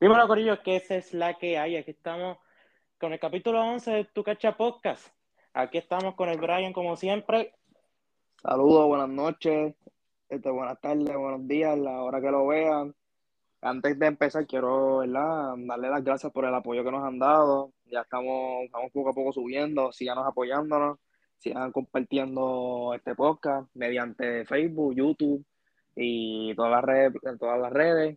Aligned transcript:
Dímelo, 0.00 0.28
Corillo, 0.28 0.62
que 0.62 0.76
esa 0.76 0.94
es 0.94 1.12
la 1.12 1.34
que 1.34 1.58
hay. 1.58 1.74
Aquí 1.74 1.90
estamos 1.90 2.38
con 3.00 3.12
el 3.12 3.18
capítulo 3.18 3.60
11 3.60 3.90
de 3.90 4.04
Tu 4.04 4.22
Cacha 4.22 4.56
Podcast. 4.56 5.08
Aquí 5.52 5.76
estamos 5.76 6.14
con 6.14 6.28
el 6.28 6.38
Brian, 6.38 6.72
como 6.72 6.94
siempre. 6.94 7.52
Saludos, 8.40 8.86
buenas 8.86 9.08
noches, 9.08 9.74
este, 10.28 10.50
buenas 10.50 10.80
tardes, 10.80 11.16
buenos 11.16 11.48
días, 11.48 11.76
la 11.76 12.00
hora 12.04 12.20
que 12.20 12.30
lo 12.30 12.46
vean. 12.46 12.94
Antes 13.60 13.98
de 13.98 14.06
empezar, 14.06 14.46
quiero 14.46 15.00
darle 15.00 15.90
las 15.90 16.04
gracias 16.04 16.30
por 16.30 16.44
el 16.44 16.54
apoyo 16.54 16.84
que 16.84 16.92
nos 16.92 17.02
han 17.02 17.18
dado. 17.18 17.72
Ya 17.86 18.02
estamos, 18.02 18.66
estamos 18.66 18.92
poco 18.92 19.10
a 19.10 19.14
poco 19.14 19.32
subiendo, 19.32 19.90
sigan 19.90 20.18
apoyándonos, 20.18 21.00
sigan 21.38 21.72
compartiendo 21.72 22.92
este 22.94 23.16
podcast 23.16 23.68
mediante 23.74 24.44
Facebook, 24.44 24.94
YouTube 24.94 25.44
y 25.96 26.54
todas 26.54 26.70
las 26.70 26.84
redes, 26.84 27.14
todas 27.40 27.58
las 27.58 27.72
redes. 27.72 28.16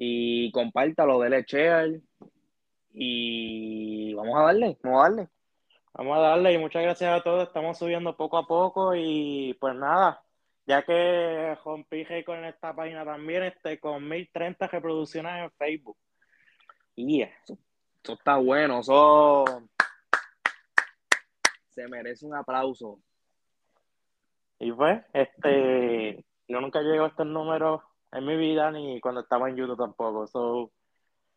Y 0.00 0.52
compártalo, 0.52 1.18
dele 1.18 1.44
share. 1.44 2.00
Y 2.92 4.14
vamos 4.14 4.38
a 4.38 4.42
darle, 4.44 4.78
vamos 4.80 5.00
a 5.00 5.08
darle. 5.08 5.28
Vamos 5.92 6.16
a 6.16 6.20
darle 6.20 6.52
y 6.52 6.58
muchas 6.58 6.84
gracias 6.84 7.20
a 7.20 7.22
todos. 7.24 7.48
Estamos 7.48 7.76
subiendo 7.76 8.16
poco 8.16 8.38
a 8.38 8.46
poco 8.46 8.94
y 8.94 9.56
pues 9.58 9.74
nada, 9.74 10.22
ya 10.66 10.84
que 10.84 11.56
rompí 11.64 12.06
con 12.24 12.44
esta 12.44 12.76
página 12.76 13.04
también, 13.04 13.42
este, 13.42 13.80
con 13.80 14.08
1030 14.08 14.68
reproducciones 14.68 15.42
en 15.42 15.50
Facebook. 15.58 15.96
Y 16.94 17.22
eso, 17.22 17.58
eso 18.00 18.12
está 18.12 18.36
bueno, 18.36 18.78
eso 18.78 19.44
se 21.70 21.88
merece 21.88 22.24
un 22.24 22.36
aplauso. 22.36 23.00
Y 24.60 24.70
pues, 24.70 25.04
este, 25.12 26.24
yo 26.46 26.60
nunca 26.60 26.82
llego 26.82 27.04
a 27.04 27.08
estos 27.08 27.26
números 27.26 27.80
en 28.12 28.24
mi 28.24 28.36
vida 28.36 28.70
ni 28.70 29.00
cuando 29.00 29.20
estaba 29.20 29.48
en 29.48 29.56
YouTube 29.56 29.78
tampoco. 29.78 30.26
So, 30.26 30.70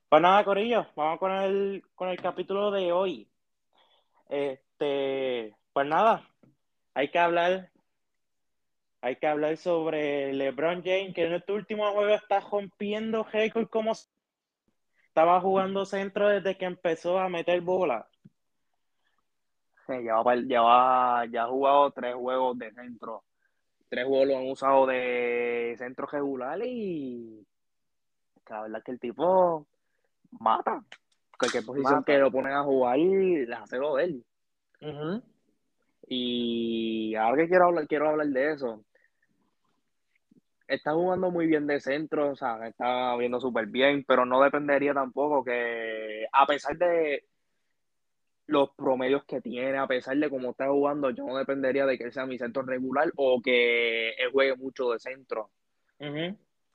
pues 0.10 0.22
nada, 0.22 0.44
Corillo, 0.44 0.88
vamos 0.96 1.20
con 1.20 1.32
el, 1.32 1.84
con 1.96 2.10
el 2.10 2.22
capítulo 2.22 2.72
de 2.72 2.92
hoy. 2.92 3.30
Este, 4.30 5.56
pues 5.74 5.88
nada, 5.88 6.28
hay 6.94 7.10
que 7.10 7.20
hablar, 7.20 7.70
hay 9.02 9.16
que 9.18 9.28
hablar 9.28 9.58
sobre 9.58 10.34
LeBron 10.34 10.84
James, 10.84 11.14
que 11.14 11.26
en 11.26 11.34
este 11.34 11.52
último 11.54 11.92
juego 11.92 12.14
está 12.14 12.40
rompiendo 12.40 13.24
récord 13.24 13.68
como 13.70 13.94
estaba 15.08 15.42
jugando 15.42 15.86
centro 15.86 16.30
desde 16.30 16.58
que 16.58 16.66
empezó 16.66 17.20
a 17.20 17.28
meter 17.28 17.60
bola. 17.62 18.08
ya, 19.88 21.26
ya 21.30 21.44
ha 21.44 21.48
jugado 21.48 21.92
tres 21.92 22.16
juegos 22.16 22.58
de 22.58 22.72
centro. 22.72 23.24
Tres 23.92 24.06
juegos 24.06 24.28
lo 24.30 24.38
han 24.38 24.50
usado 24.50 24.88
de 24.88 25.76
centro 25.78 26.08
regular 26.08 26.58
y 26.64 27.46
la 28.50 28.62
verdad 28.62 28.78
es 28.78 28.84
que 28.86 28.92
el 28.94 29.00
tipo 29.02 29.68
mata 30.40 30.82
cualquier 31.38 31.66
posición 31.66 32.02
que 32.06 32.18
lo 32.18 32.32
ponen 32.32 32.54
a 32.54 32.64
jugar, 32.64 32.98
les 32.98 33.50
hace 33.52 33.78
lo 33.78 33.96
de 33.96 34.04
él. 34.06 34.24
Y 36.08 37.16
ahora 37.16 37.44
que 37.44 37.50
quiero 37.50 37.66
hablar, 37.66 37.86
quiero 37.86 38.10
hablar 38.10 38.28
de 38.28 38.54
eso. 38.54 38.82
Está 40.70 40.94
jugando 40.94 41.30
muy 41.30 41.48
bien 41.48 41.68
de 41.68 41.82
centro, 41.82 42.30
o 42.32 42.36
sea, 42.38 42.66
está 42.66 43.18
viendo 43.18 43.42
súper 43.42 43.66
bien, 43.66 44.06
pero 44.08 44.26
no 44.26 44.42
dependería 44.42 44.94
tampoco 44.94 45.44
que, 45.44 46.26
a 46.32 46.46
pesar 46.46 46.78
de 46.78 47.26
los 48.52 48.72
promedios 48.72 49.24
que 49.24 49.40
tiene, 49.40 49.78
a 49.78 49.88
pesar 49.88 50.18
de 50.18 50.30
cómo 50.30 50.52
está 50.52 50.68
jugando, 50.68 51.10
yo 51.10 51.26
no 51.26 51.38
dependería 51.38 51.86
de 51.86 51.98
que 51.98 52.04
él 52.04 52.12
sea 52.12 52.26
mi 52.26 52.38
centro 52.38 52.64
regular 52.64 53.10
o 53.16 53.42
que 53.42 54.10
él 54.10 54.32
juegue 54.32 54.58
mucho 54.58 54.92
de 54.92 55.00
centro. 55.00 55.50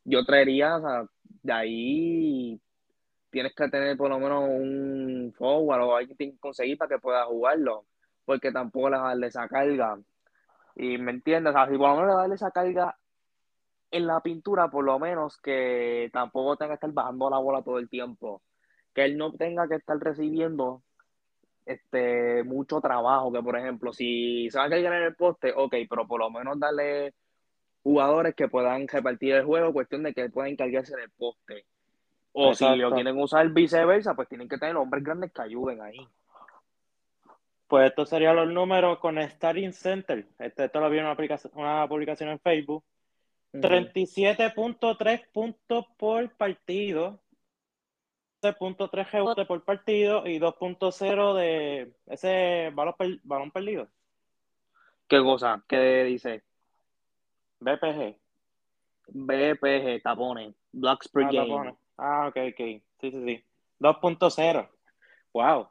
Yo 0.05 0.25
traería, 0.25 0.77
o 0.77 0.81
sea, 0.81 1.07
de 1.43 1.53
ahí 1.53 2.61
tienes 3.31 3.55
que 3.55 3.69
tener 3.69 3.97
por 3.97 4.09
lo 4.09 4.19
menos 4.19 4.45
un 4.49 5.35
forward 5.37 5.83
o 5.83 5.97
alguien 5.97 6.17
que 6.17 6.39
conseguir 6.39 6.79
para 6.79 6.97
que 6.97 7.01
pueda 7.01 7.25
jugarlo, 7.27 7.85
porque 8.25 8.51
tampoco 8.53 8.89
le 8.89 8.97
va 8.97 9.05
a 9.05 9.09
darle 9.09 9.27
esa 9.27 9.47
carga. 9.47 9.99
Y 10.77 10.97
me 10.97 11.11
entiendes, 11.11 11.51
o 11.51 11.57
sea, 11.57 11.69
si 11.69 11.77
por 11.77 11.91
lo 11.91 11.97
menos 11.97 12.07
le 12.07 12.15
va 12.15 12.19
a 12.21 12.23
darle 12.23 12.37
esa 12.37 12.51
carga 12.53 12.97
en 13.91 14.07
la 14.07 14.21
pintura, 14.21 14.71
por 14.71 14.85
lo 14.85 14.99
menos 14.99 15.39
que 15.43 16.09
tampoco 16.11 16.57
tenga 16.57 16.71
que 16.71 16.75
estar 16.77 16.93
bajando 16.93 17.29
la 17.29 17.39
bola 17.39 17.63
todo 17.63 17.79
el 17.79 17.91
tiempo, 17.91 18.41
que 18.95 19.05
él 19.05 19.19
no 19.19 19.33
tenga 19.35 19.69
que 19.69 19.75
estar 19.75 19.99
recibiendo 19.99 20.83
este 21.67 22.45
mucho 22.45 22.81
trabajo, 22.81 23.33
que 23.33 23.43
por 23.43 23.59
ejemplo, 23.59 23.93
si 23.93 24.49
se 24.51 24.59
va 24.59 24.65
a 24.65 24.71
cargar 24.71 24.95
en 24.95 25.03
el 25.03 25.15
poste, 25.15 25.53
ok, 25.55 25.75
pero 25.91 26.07
por 26.07 26.21
lo 26.21 26.31
menos 26.31 26.59
darle 26.59 27.13
jugadores 27.83 28.35
que 28.35 28.49
puedan 28.49 28.89
repartir 28.89 29.35
el 29.35 29.45
juego, 29.45 29.73
cuestión 29.73 30.03
de 30.03 30.15
que 30.15 30.31
puedan 30.31 30.57
cargarse 30.57 30.95
en 30.95 31.01
el 31.01 31.11
poste 31.11 31.67
o 32.39 32.55
si 32.55 32.65
lo 32.77 32.91
quieren 32.91 33.19
usar 33.19 33.49
viceversa, 33.49 34.15
pues 34.15 34.29
tienen 34.29 34.47
que 34.47 34.59
tener 34.59 34.77
hombres 34.77 35.03
grandes 35.03 35.33
que 35.33 35.41
ayuden 35.41 35.81
ahí. 35.81 36.07
Pues 37.67 37.89
estos 37.89 38.11
serían 38.11 38.37
los 38.37 38.49
números 38.49 38.99
con 38.99 39.17
Starting 39.19 39.73
Center. 39.73 40.27
Este, 40.39 40.67
esto 40.67 40.79
lo 40.79 40.91
vi 40.91 40.99
en 40.99 41.07
una, 41.07 41.17
una 41.55 41.89
publicación 41.89 42.29
en 42.29 42.39
Facebook. 42.39 42.85
37.3 43.55 45.29
puntos 45.33 45.87
por 45.97 46.31
partido, 46.37 47.19
3.3 48.41 49.11
rebotes 49.11 49.47
por 49.47 49.65
partido 49.65 50.27
y 50.27 50.39
2.0 50.39 51.35
de 51.35 51.93
ese 52.07 52.71
balón, 52.75 52.95
balón 53.25 53.51
perdido. 53.51 53.89
¿Qué 55.09 55.19
cosa? 55.21 55.63
¿Qué 55.69 56.05
dice? 56.05 56.43
BPG. 57.61 58.17
BPG, 59.09 60.03
tapones. 60.03 60.55
Blocks 60.73 61.09
per 61.09 61.25
ah, 61.25 61.31
game. 61.33 61.77
Ah, 61.97 62.27
ok, 62.29 62.37
ok. 62.53 62.83
Sí, 63.01 63.11
sí, 63.11 63.25
sí. 63.25 63.45
2.0. 63.81 64.69
Wow. 65.33 65.69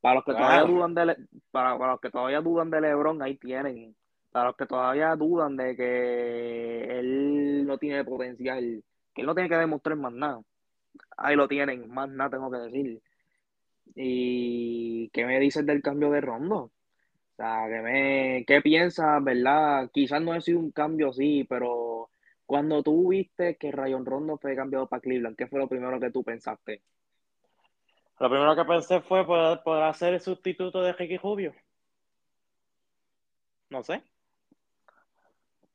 Para 0.00 0.14
los 0.16 0.24
que 0.24 0.32
todavía 0.32 0.62
dudan 0.64 0.94
de 0.94 1.16
para, 1.50 1.76
los 1.76 2.00
que 2.00 2.10
todavía 2.10 2.40
dudan 2.40 2.70
de 2.70 2.80
LeBron, 2.80 3.22
ahí 3.22 3.36
tienen. 3.36 3.94
Para 4.30 4.46
los 4.46 4.56
que 4.56 4.66
todavía 4.66 5.14
dudan 5.16 5.56
de 5.56 5.76
que 5.76 6.98
él 6.98 7.66
no 7.66 7.78
tiene 7.78 8.04
potencial, 8.04 8.82
que 9.14 9.20
él 9.20 9.26
no 9.26 9.34
tiene 9.34 9.48
que 9.48 9.56
demostrar 9.56 9.96
más 9.96 10.12
nada. 10.12 10.40
Ahí 11.20 11.36
lo 11.36 11.46
tienen, 11.46 11.88
más 11.90 12.08
nada 12.08 12.30
tengo 12.30 12.50
que 12.50 12.56
decir. 12.56 13.02
¿Y 13.94 15.10
qué 15.10 15.26
me 15.26 15.38
dices 15.38 15.66
del 15.66 15.82
cambio 15.82 16.10
de 16.10 16.22
rondo? 16.22 16.56
O 16.56 16.72
sea, 17.36 17.66
¿qué, 17.68 17.80
me, 17.82 18.44
qué 18.46 18.62
piensas, 18.62 19.22
verdad? 19.22 19.90
Quizás 19.92 20.22
no 20.22 20.32
ha 20.32 20.40
sido 20.40 20.58
un 20.58 20.70
cambio 20.70 21.10
así, 21.10 21.44
pero 21.44 22.08
cuando 22.46 22.82
tú 22.82 23.10
viste 23.10 23.56
que 23.56 23.70
Rayon 23.70 24.06
Rondo 24.06 24.38
fue 24.38 24.56
cambiado 24.56 24.86
para 24.86 25.02
Cleveland, 25.02 25.36
¿qué 25.36 25.46
fue 25.46 25.58
lo 25.58 25.68
primero 25.68 26.00
que 26.00 26.10
tú 26.10 26.24
pensaste? 26.24 26.82
Lo 28.18 28.30
primero 28.30 28.56
que 28.56 28.64
pensé 28.64 29.00
fue 29.02 29.26
poder, 29.26 29.62
poder 29.62 29.84
hacer 29.84 30.14
el 30.14 30.20
sustituto 30.20 30.82
de 30.82 30.94
Ricky 30.94 31.18
Rubio. 31.18 31.54
No 33.68 33.82
sé. 33.82 34.02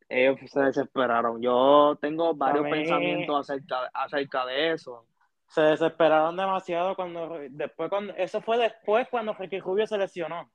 Ellos 0.09 0.39
se 0.47 0.59
desesperaron. 0.59 1.41
Yo 1.41 1.97
tengo 2.01 2.33
varios 2.33 2.67
pensamientos 2.67 3.49
acerca, 3.49 3.89
acerca 3.93 4.45
de 4.45 4.73
eso. 4.73 5.05
Se 5.47 5.61
desesperaron 5.61 6.35
demasiado 6.35 6.95
cuando 6.95 7.39
después 7.49 7.89
cuando 7.89 8.13
eso 8.15 8.41
fue 8.41 8.57
después 8.57 9.07
cuando 9.09 9.33
Ricky 9.33 9.59
Rubio 9.59 9.87
se 9.87 9.97
lesionó. 9.97 10.49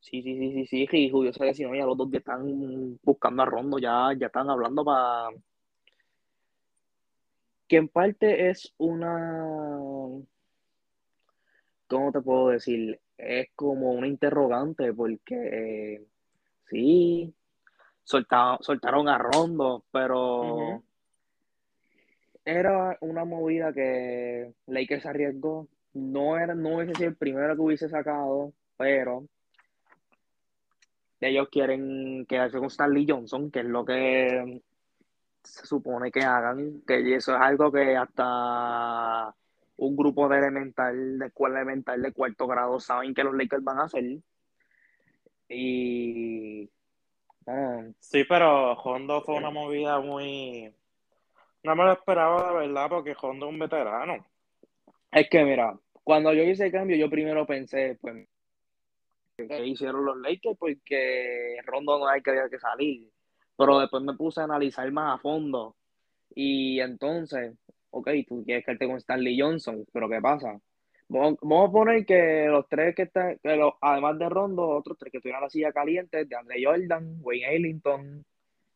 Sí, 0.00 0.22
sí, 0.22 0.34
sí, 0.38 0.66
sí, 0.66 0.86
sí, 0.86 0.98
y 1.04 1.10
Julio 1.10 1.32
se 1.32 1.44
lesionó 1.44 1.74
ya 1.74 1.84
los 1.84 1.96
dos 1.96 2.10
que 2.10 2.18
están 2.18 2.98
buscando 3.02 3.42
a 3.42 3.46
Rondo, 3.46 3.78
ya, 3.78 4.10
ya 4.18 4.26
están 4.26 4.48
hablando 4.48 4.82
para... 4.82 5.28
Que 7.68 7.76
en 7.76 7.88
parte 7.88 8.48
es 8.48 8.72
una... 8.78 10.08
¿Cómo 11.86 12.12
te 12.12 12.20
puedo 12.22 12.48
decir? 12.48 12.98
Es 13.18 13.48
como 13.54 13.92
una 13.92 14.06
interrogante 14.06 14.92
porque 14.94 16.06
sí, 16.64 17.34
soltaron, 18.02 18.58
soltaron 18.62 19.08
a 19.08 19.18
Rondo, 19.18 19.84
pero 19.90 20.82
era 22.44 22.96
una 23.00 23.24
movida 23.24 23.72
que 23.72 24.52
Lakers 24.66 25.06
arriesgó. 25.06 25.68
No, 25.92 26.38
era, 26.38 26.54
no 26.54 26.76
hubiese 26.76 26.94
sido 26.94 27.08
el 27.10 27.16
primero 27.16 27.54
que 27.54 27.62
hubiese 27.62 27.88
sacado, 27.88 28.52
pero 28.76 29.24
ellos 31.20 31.48
quieren 31.50 32.24
quedarse 32.26 32.58
con 32.58 32.68
Stanley 32.68 33.06
Johnson, 33.08 33.50
que 33.50 33.60
es 33.60 33.66
lo 33.66 33.84
que 33.84 34.62
se 35.42 35.66
supone 35.66 36.10
que 36.10 36.20
hagan, 36.20 36.82
que 36.86 37.14
eso 37.14 37.34
es 37.34 37.40
algo 37.40 37.72
que 37.72 37.96
hasta 37.96 39.34
un 39.76 39.96
grupo 39.96 40.28
de 40.28 40.38
elemental, 40.38 41.18
de 41.18 41.26
escuela 41.26 41.60
elemental 41.60 42.00
de 42.02 42.12
cuarto 42.12 42.46
grado 42.46 42.78
saben 42.80 43.14
que 43.14 43.24
los 43.24 43.34
Lakers 43.34 43.64
van 43.64 43.78
a 43.78 43.84
hacer. 43.84 44.18
Y 45.48 46.70
sí, 47.98 48.24
pero 48.28 48.72
Hondo 48.74 49.22
fue 49.22 49.36
una 49.36 49.50
movida 49.50 50.00
muy 50.00 50.72
no 51.62 51.76
me 51.76 51.84
lo 51.84 51.92
esperaba 51.92 52.48
de 52.48 52.68
verdad 52.68 52.88
porque 52.88 53.16
Hondo 53.20 53.46
es 53.46 53.52
un 53.52 53.58
veterano. 53.58 54.26
Es 55.10 55.28
que 55.28 55.44
mira, 55.44 55.78
cuando 56.04 56.32
yo 56.32 56.42
hice 56.42 56.66
el 56.66 56.72
cambio, 56.72 56.96
yo 56.96 57.10
primero 57.10 57.46
pensé, 57.46 57.98
pues 58.00 58.26
que 59.36 59.66
hicieron 59.66 60.04
los 60.04 60.18
Lakers 60.18 60.56
porque 60.58 61.56
Rondo 61.64 61.98
no 61.98 62.08
hay 62.08 62.22
que 62.22 62.32
que 62.50 62.58
salir. 62.58 63.08
Pero 63.56 63.78
después 63.78 64.02
me 64.02 64.14
puse 64.14 64.40
a 64.40 64.44
analizar 64.44 64.90
más 64.92 65.18
a 65.18 65.22
fondo. 65.22 65.76
Y 66.34 66.80
entonces, 66.80 67.54
ok, 67.90 68.10
tú 68.28 68.44
quieres 68.44 68.64
quedarte 68.64 68.86
con 68.86 68.96
Stanley 68.96 69.38
Johnson, 69.38 69.84
pero 69.92 70.08
¿qué 70.08 70.20
pasa? 70.20 70.58
Vamos, 71.08 71.38
a 71.42 71.72
poner 71.72 72.06
que 72.06 72.46
los 72.48 72.68
tres 72.68 72.94
que 72.94 73.02
están, 73.02 73.38
además 73.80 74.18
de 74.18 74.28
Rondo, 74.28 74.68
otros 74.68 74.96
tres 74.96 75.10
que 75.10 75.18
estuvieran 75.18 75.42
la 75.42 75.50
silla 75.50 75.72
caliente, 75.72 76.24
de 76.24 76.36
Andre 76.36 76.64
Jordan, 76.64 77.18
Wayne 77.20 77.56
Ellington, 77.56 78.24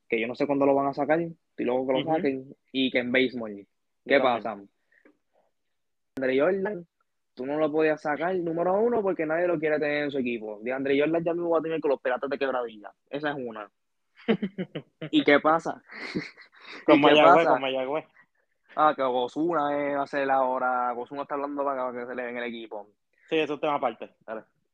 que 0.08 0.20
yo 0.20 0.26
no 0.26 0.34
sé 0.34 0.46
cuándo 0.46 0.66
lo 0.66 0.74
van 0.74 0.88
a 0.88 0.94
sacar, 0.94 1.20
y 1.56 1.64
luego 1.64 1.86
que 1.86 1.92
lo 1.92 2.04
saquen, 2.04 2.56
y 2.72 2.90
que 2.90 2.98
en 2.98 3.12
Baseball. 3.12 3.66
¿Qué 4.04 4.20
pasa? 4.20 4.58
Andre 6.16 6.40
Jordan, 6.40 6.86
tú 7.34 7.46
no 7.46 7.58
lo 7.58 7.70
podías 7.70 8.00
sacar, 8.00 8.34
número 8.36 8.74
uno, 8.80 9.02
porque 9.02 9.26
nadie 9.26 9.46
lo 9.46 9.58
quiere 9.58 9.78
tener 9.78 10.04
en 10.04 10.10
su 10.10 10.18
equipo. 10.18 10.58
De 10.62 10.72
Andre 10.72 10.98
Jordan 10.98 11.24
ya 11.24 11.34
me 11.34 11.42
voy 11.42 11.58
a 11.58 11.62
tener 11.62 11.80
con 11.80 11.90
los 11.90 12.00
piratas 12.00 12.30
de 12.30 12.38
quebradilla. 12.38 12.92
Esa 13.10 13.30
es 13.30 13.36
una. 13.38 13.70
¿Y 15.10 15.24
qué 15.24 15.40
pasa? 15.40 15.82
Con 16.86 17.00
Mayagüez, 17.00 17.46
con 17.46 17.60
Mayagüez. 17.60 18.04
Ah, 18.74 18.94
que 18.96 19.02
Osuna 19.02 19.96
va 19.96 20.02
a 20.02 20.06
ser 20.06 20.28
ahora. 20.30 20.92
Osuna 20.94 21.22
está 21.22 21.34
hablando 21.34 21.62
para 21.62 21.92
que 21.92 22.06
se 22.06 22.14
le 22.14 22.30
en 22.30 22.36
el 22.38 22.44
equipo. 22.44 22.88
Sí, 23.28 23.38
eso 23.38 23.54
es 23.54 23.60
tema 23.60 23.74
aparte. 23.74 24.10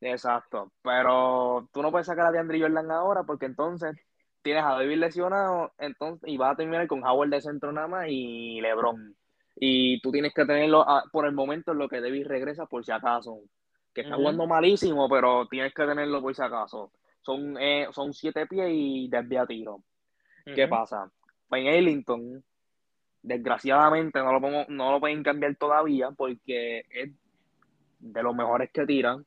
Exacto. 0.00 0.72
Pero 0.82 1.68
tú 1.72 1.82
no 1.82 1.90
puedes 1.90 2.06
sacar 2.06 2.26
a 2.26 2.30
DeAndre 2.30 2.60
Jordan 2.60 2.90
ahora 2.90 3.24
porque 3.24 3.46
entonces 3.46 3.96
tienes 4.42 4.64
a 4.64 4.72
David 4.72 4.98
lesionado 4.98 5.72
entonces, 5.78 6.28
y 6.28 6.36
vas 6.36 6.52
a 6.52 6.56
terminar 6.56 6.86
con 6.86 7.04
Howard 7.04 7.30
de 7.30 7.40
centro 7.40 7.72
nada 7.72 7.88
más 7.88 8.06
y 8.08 8.60
LeBron. 8.60 9.16
Y 9.56 10.00
tú 10.00 10.10
tienes 10.10 10.32
que 10.32 10.46
tenerlo 10.46 10.86
por 11.12 11.26
el 11.26 11.32
momento 11.32 11.72
en 11.72 11.78
lo 11.78 11.88
que 11.88 12.00
David 12.00 12.26
regresa 12.26 12.66
por 12.66 12.84
si 12.84 12.92
acaso. 12.92 13.40
Que 13.92 14.02
está 14.02 14.16
jugando 14.16 14.46
malísimo, 14.46 15.08
pero 15.08 15.46
tienes 15.48 15.74
que 15.74 15.84
tenerlo 15.84 16.22
por 16.22 16.34
si 16.34 16.42
acaso. 16.42 16.92
Son, 17.20 17.56
eh, 17.58 17.88
son 17.90 18.14
siete 18.14 18.46
pies 18.46 18.68
y 18.70 19.08
desvía 19.08 19.44
tiro. 19.46 19.82
¿Qué 20.44 20.66
pasa? 20.68 21.10
En 21.50 21.66
Ellington 21.66 22.42
Desgraciadamente 23.22 24.18
no 24.20 24.38
lo, 24.38 24.64
no 24.68 24.92
lo 24.92 25.00
pueden 25.00 25.22
cambiar 25.22 25.54
todavía 25.56 26.10
porque 26.10 26.84
es 26.90 27.10
de 27.98 28.22
los 28.22 28.34
mejores 28.34 28.70
que 28.72 28.86
tiran. 28.86 29.26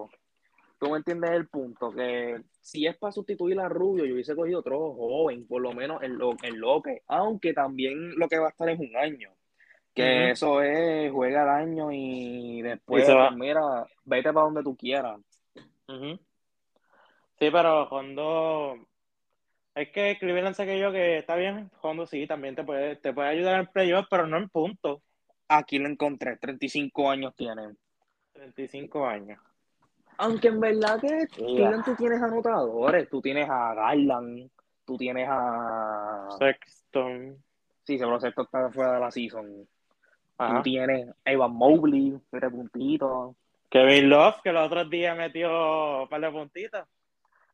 tú 0.86 0.92
me 0.92 0.98
entiendes 0.98 1.32
el 1.32 1.48
punto, 1.48 1.92
que 1.92 2.44
si 2.62 2.86
es 2.86 2.96
para 2.98 3.12
sustituir 3.12 3.60
a 3.60 3.68
Rubio, 3.68 4.06
yo 4.06 4.14
hubiese 4.14 4.36
cogido 4.36 4.60
otro 4.60 4.94
joven, 4.94 5.48
por 5.48 5.60
lo 5.60 5.74
menos 5.74 6.04
en 6.04 6.16
lo, 6.16 6.36
en 6.44 6.60
lo 6.60 6.80
que, 6.84 7.02
aunque 7.08 7.54
también 7.54 8.14
lo 8.20 8.28
que 8.28 8.38
va 8.38 8.48
a 8.48 8.50
estar 8.50 8.70
es 8.70 8.80
un 8.80 8.96
año, 8.96 9.32
que 9.96 10.30
eso 10.30 10.62
es, 10.62 11.12
juega 11.12 11.42
el 11.42 11.50
año 11.50 11.92
y 11.92 12.62
después, 12.62 13.06
pues 13.06 13.36
mira, 13.36 13.88
vete 14.04 14.32
para 14.32 14.46
donde 14.46 14.62
tú 14.62 14.76
quieras. 14.76 15.20
Sí, 15.88 17.50
pero 17.52 17.88
cuando 17.90 18.76
es 19.74 19.90
que 19.90 20.18
Cleveland 20.20 20.56
sé 20.56 20.68
que 20.68 20.78
yo 20.78 20.92
que 20.92 21.18
está 21.18 21.36
bien, 21.36 21.72
Hondo 21.82 22.06
sí, 22.06 22.28
también 22.28 22.54
te 22.54 22.64
puede, 22.64 22.96
te 22.98 23.12
puede 23.12 23.30
ayudar 23.30 23.60
en 23.60 23.68
playoff, 23.68 24.06
pero 24.08 24.28
no 24.28 24.38
en 24.38 24.50
punto. 24.50 25.02
Aquí 25.48 25.80
lo 25.80 25.90
encontré, 25.90 26.38
35 26.38 27.10
años 27.10 27.36
tiene. 27.36 27.74
35 28.34 29.08
años. 29.08 29.40
Aunque 30.18 30.48
en 30.48 30.60
verdad 30.60 31.00
que 31.00 31.28
Cleveland 31.28 31.84
tú 31.84 31.96
tienes 31.96 32.22
anotadores, 32.22 33.10
tú 33.10 33.22
tienes 33.22 33.50
a 33.50 33.74
Garland, 33.74 34.50
tú 34.86 34.98
tienes 34.98 35.28
a... 35.30 36.28
Sexton. 36.38 37.38
Sí, 37.84 37.98
seguro 37.98 38.20
Sexton 38.20 38.46
está 38.46 38.72
fuera 38.72 38.94
de 38.94 39.00
la 39.00 39.12
season. 39.12 39.68
Tú 40.38 40.62
tienes 40.64 41.10
a 41.10 41.32
Evan 41.32 41.54
Mobley, 41.54 42.18
tres 42.30 42.52
puntitos. 42.52 43.36
Kevin 43.70 44.10
Love, 44.10 44.42
que 44.44 44.52
los 44.52 44.68
otros 44.68 44.90
días 44.90 45.18
metió 45.18 46.04
un 46.04 46.10
par 46.10 46.22
de 46.22 46.32
puntitos. 46.32 46.88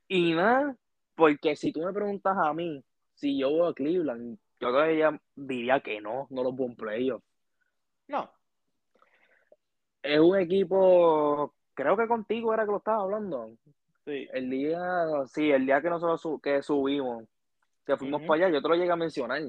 Y 0.07 0.34
nada, 0.34 0.75
porque 1.16 1.56
si 1.56 1.72
tú 1.72 1.81
me 1.81 1.94
preguntas 1.94 2.36
a 2.38 2.54
mí, 2.54 2.84
si 3.14 3.40
yo 3.40 3.50
voy 3.50 3.72
a 3.72 3.74
Cleveland, 3.74 4.38
yo 4.60 4.69
todavía 4.69 5.19
diría 5.36 5.80
que 5.80 6.02
no, 6.02 6.28
no 6.30 6.44
los 6.44 6.56
buen 6.56 6.75
playoffs. 6.75 7.25
No. 8.07 8.30
Es 10.04 10.19
un 10.19 10.40
equipo, 10.40 11.54
creo 11.73 11.97
que 11.97 12.07
contigo 12.07 12.53
era 12.53 12.65
que 12.65 12.71
lo 12.71 12.77
estaba 12.77 13.03
hablando. 13.03 13.51
Sí. 14.06 14.27
El 14.33 14.50
día, 14.50 14.79
sí, 15.27 15.51
el 15.51 15.65
día 15.65 15.81
que 15.81 15.89
nosotros 15.89 16.41
que 16.41 16.62
subimos, 16.63 17.25
que 17.85 17.97
fuimos 17.97 18.21
para 18.23 18.45
allá, 18.45 18.53
yo 18.53 18.62
te 18.62 18.68
lo 18.68 18.75
llegué 18.75 18.91
a 18.91 18.95
mencionar. 18.95 19.41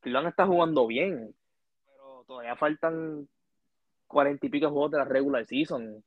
Cleveland 0.00 0.28
está 0.28 0.46
jugando 0.46 0.86
bien, 0.86 1.34
pero 1.86 2.24
todavía 2.26 2.56
faltan 2.56 3.28
cuarenta 4.06 4.46
y 4.46 4.48
pico 4.48 4.70
juegos 4.70 4.92
de 4.92 4.98
la 4.98 5.04
regular 5.04 5.44
season. 5.44 6.02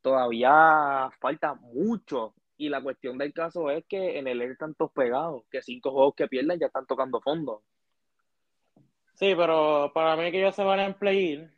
Todavía 0.00 1.10
falta 1.20 1.54
mucho 1.54 2.34
y 2.56 2.68
la 2.68 2.82
cuestión 2.82 3.18
del 3.18 3.32
caso 3.32 3.70
es 3.70 3.84
que 3.86 4.18
en 4.18 4.26
el 4.26 4.40
E 4.40 4.46
están 4.46 4.74
todos 4.74 4.92
pegados, 4.92 5.44
que 5.50 5.62
cinco 5.62 5.92
juegos 5.92 6.14
que 6.14 6.28
pierden 6.28 6.58
ya 6.58 6.66
están 6.66 6.86
tocando 6.86 7.20
fondo. 7.20 7.62
Sí, 9.14 9.34
pero 9.36 9.90
para 9.92 10.16
mí 10.16 10.30
que 10.30 10.38
ellos 10.38 10.54
se 10.54 10.64
van 10.64 10.80
a 10.80 10.92
play 10.96 11.50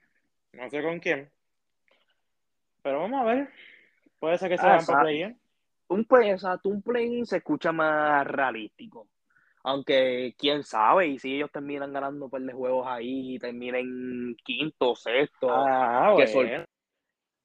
no 0.52 0.68
sé 0.68 0.82
con 0.82 0.98
quién. 0.98 1.30
Pero 2.82 3.00
vamos 3.00 3.20
a 3.20 3.24
ver. 3.24 3.48
Puede 4.18 4.38
ser 4.38 4.50
que 4.50 4.58
se 4.58 4.66
vayan 4.66 4.86
para 4.86 5.02
play 5.02 5.36
Un 5.88 6.04
play, 6.04 6.30
exacto, 6.30 6.68
un 6.68 6.82
play 6.82 7.24
se 7.24 7.38
escucha 7.38 7.72
más 7.72 8.26
realístico. 8.26 9.08
Aunque 9.62 10.34
quién 10.38 10.62
sabe, 10.62 11.08
y 11.08 11.18
si 11.18 11.36
ellos 11.36 11.50
terminan 11.52 11.92
ganando 11.92 12.26
un 12.26 12.30
par 12.30 12.40
de 12.40 12.52
juegos 12.52 12.86
ahí, 12.86 13.38
terminen 13.38 14.34
quinto, 14.42 14.94
sexto, 14.96 15.48
ah, 15.50 16.14
que, 16.16 16.32
bueno. 16.32 16.64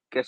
que, 0.09 0.23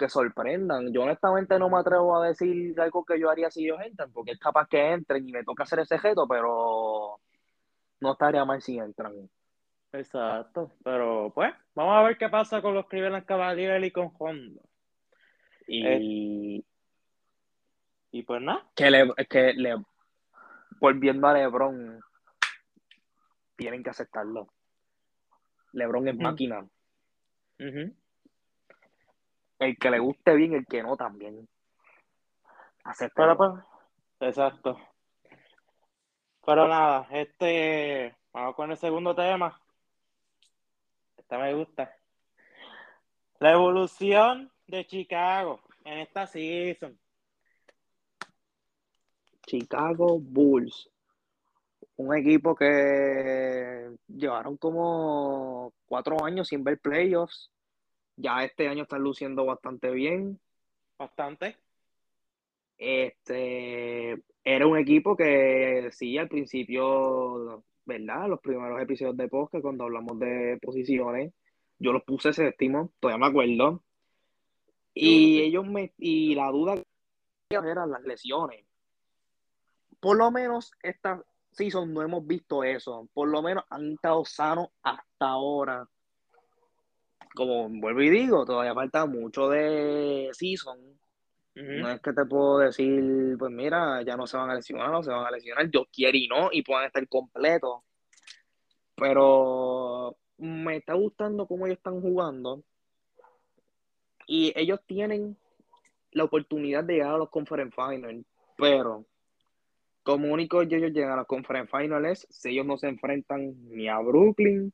que 0.00 0.08
sorprendan. 0.08 0.90
Yo 0.92 1.02
honestamente 1.02 1.58
no 1.58 1.68
me 1.68 1.78
atrevo 1.78 2.16
a 2.16 2.28
decir 2.28 2.80
algo 2.80 3.04
que 3.04 3.20
yo 3.20 3.28
haría 3.28 3.50
si 3.50 3.64
ellos 3.64 3.78
entran, 3.84 4.10
porque 4.10 4.32
es 4.32 4.38
capaz 4.38 4.66
que 4.68 4.92
entren 4.92 5.28
y 5.28 5.32
me 5.32 5.44
toca 5.44 5.64
hacer 5.64 5.80
ese 5.80 5.98
gesto, 5.98 6.26
pero 6.26 7.20
no 8.00 8.12
estaría 8.12 8.44
mal 8.46 8.62
si 8.62 8.78
entran. 8.78 9.12
Exacto, 9.92 10.72
pero 10.84 11.32
pues, 11.34 11.52
vamos 11.74 11.96
a 11.96 12.02
ver 12.02 12.16
qué 12.16 12.28
pasa 12.28 12.62
con 12.62 12.74
los 12.74 12.86
Cleveland 12.86 13.26
Cavaliers 13.26 13.84
y 13.84 13.90
con 13.90 14.12
Honda. 14.18 14.62
Y, 15.66 15.86
eh, 15.86 16.64
y 18.12 18.22
pues 18.22 18.40
nada. 18.42 18.66
Que 18.74 18.90
le, 18.90 19.12
que 19.28 19.52
le, 19.54 19.76
volviendo 20.80 21.26
a 21.26 21.34
LeBron, 21.34 22.00
tienen 23.56 23.82
que 23.82 23.90
aceptarlo. 23.90 24.52
LeBron 25.72 26.08
es 26.08 26.16
máquina 26.16 26.66
el 29.60 29.76
que 29.78 29.90
le 29.90 29.98
guste 29.98 30.34
bien, 30.34 30.54
el 30.54 30.66
que 30.66 30.82
no 30.82 30.96
también. 30.96 31.48
Pero 33.14 33.36
pues, 33.36 33.50
exacto. 34.20 34.78
Pero 36.44 36.66
nada, 36.66 37.06
este, 37.10 38.16
vamos 38.32 38.56
con 38.56 38.70
el 38.70 38.78
segundo 38.78 39.14
tema. 39.14 39.60
Este 41.30 41.40
me 41.40 41.54
gusta. 41.54 41.96
La 43.38 43.52
evolución 43.52 44.50
de 44.66 44.84
Chicago 44.84 45.60
en 45.84 45.98
esta 45.98 46.26
season. 46.26 46.98
Chicago 49.46 50.18
Bulls. 50.18 50.90
Un 51.94 52.16
equipo 52.16 52.56
que 52.56 53.92
llevaron 54.08 54.56
como 54.56 55.72
cuatro 55.86 56.24
años 56.24 56.48
sin 56.48 56.64
ver 56.64 56.80
playoffs 56.80 57.52
ya 58.16 58.42
este 58.42 58.66
año 58.66 58.82
están 58.82 59.02
luciendo 59.02 59.44
bastante 59.44 59.92
bien. 59.92 60.40
Bastante. 60.98 61.56
Este 62.76 64.20
era 64.42 64.66
un 64.66 64.78
equipo 64.78 65.16
que 65.16 65.90
sí, 65.92 66.18
al 66.18 66.28
principio, 66.28 67.62
¿verdad? 67.84 68.28
Los 68.28 68.40
primeros 68.40 68.80
episodios 68.80 69.16
de 69.16 69.28
podcast, 69.28 69.62
cuando 69.62 69.84
hablamos 69.84 70.18
de 70.18 70.58
posiciones, 70.62 71.32
Yo 71.78 71.92
los 71.92 72.04
puse 72.04 72.32
séptimo, 72.32 72.92
todavía 73.00 73.24
me 73.24 73.30
acuerdo. 73.30 73.82
Y 74.92 75.40
ellos 75.40 75.66
me, 75.66 75.94
y 75.98 76.34
la 76.34 76.50
duda 76.50 76.74
eran 77.50 77.90
las 77.90 78.02
lesiones. 78.02 78.66
Por 79.98 80.16
lo 80.16 80.30
menos 80.30 80.72
esta 80.82 81.24
season 81.52 81.92
no 81.92 82.02
hemos 82.02 82.26
visto 82.26 82.64
eso. 82.64 83.08
Por 83.12 83.28
lo 83.28 83.42
menos 83.42 83.64
han 83.70 83.92
estado 83.92 84.24
sanos 84.24 84.68
hasta 84.82 85.26
ahora. 85.26 85.88
Como 87.34 87.68
vuelvo 87.68 88.02
y 88.02 88.10
digo, 88.10 88.44
todavía 88.44 88.74
falta 88.74 89.06
mucho 89.06 89.48
de 89.48 90.30
season. 90.32 90.99
No 91.54 91.90
es 91.90 92.00
que 92.00 92.12
te 92.12 92.24
puedo 92.26 92.58
decir, 92.58 93.36
pues 93.38 93.50
mira, 93.50 94.02
ya 94.02 94.16
no 94.16 94.26
se 94.26 94.36
van 94.36 94.50
a 94.50 94.54
lesionar, 94.54 94.90
no 94.90 95.02
se 95.02 95.10
van 95.10 95.26
a 95.26 95.30
lesionar. 95.30 95.68
Dios 95.68 95.86
quiere 95.92 96.18
y 96.18 96.28
no, 96.28 96.48
y 96.52 96.62
puedan 96.62 96.86
estar 96.86 97.06
completos. 97.08 97.82
Pero 98.94 100.16
me 100.38 100.76
está 100.76 100.94
gustando 100.94 101.46
cómo 101.46 101.66
ellos 101.66 101.78
están 101.78 102.00
jugando. 102.00 102.62
Y 104.26 104.52
ellos 104.54 104.80
tienen 104.86 105.36
la 106.12 106.24
oportunidad 106.24 106.84
de 106.84 106.94
llegar 106.94 107.14
a 107.14 107.18
los 107.18 107.30
Conference 107.30 107.74
Finals. 107.74 108.24
Pero, 108.56 109.04
como 110.02 110.32
único 110.32 110.62
ellos 110.62 110.92
llegan 110.92 111.12
a 111.12 111.16
los 111.16 111.26
Conference 111.26 111.70
Finals 111.76 112.26
si 112.30 112.50
ellos 112.50 112.66
no 112.66 112.78
se 112.78 112.88
enfrentan 112.88 113.54
ni 113.68 113.88
a 113.88 113.98
Brooklyn. 113.98 114.72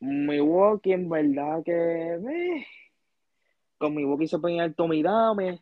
Milwaukee, 0.00 0.92
en 0.92 1.08
verdad 1.08 1.62
que. 1.64 1.72
Eh, 1.72 2.66
con 3.78 3.94
Milwaukee 3.94 4.28
se 4.28 4.38
pueden 4.38 4.58
ir 4.58 4.74
Tommy 4.74 5.02
Dame. 5.02 5.60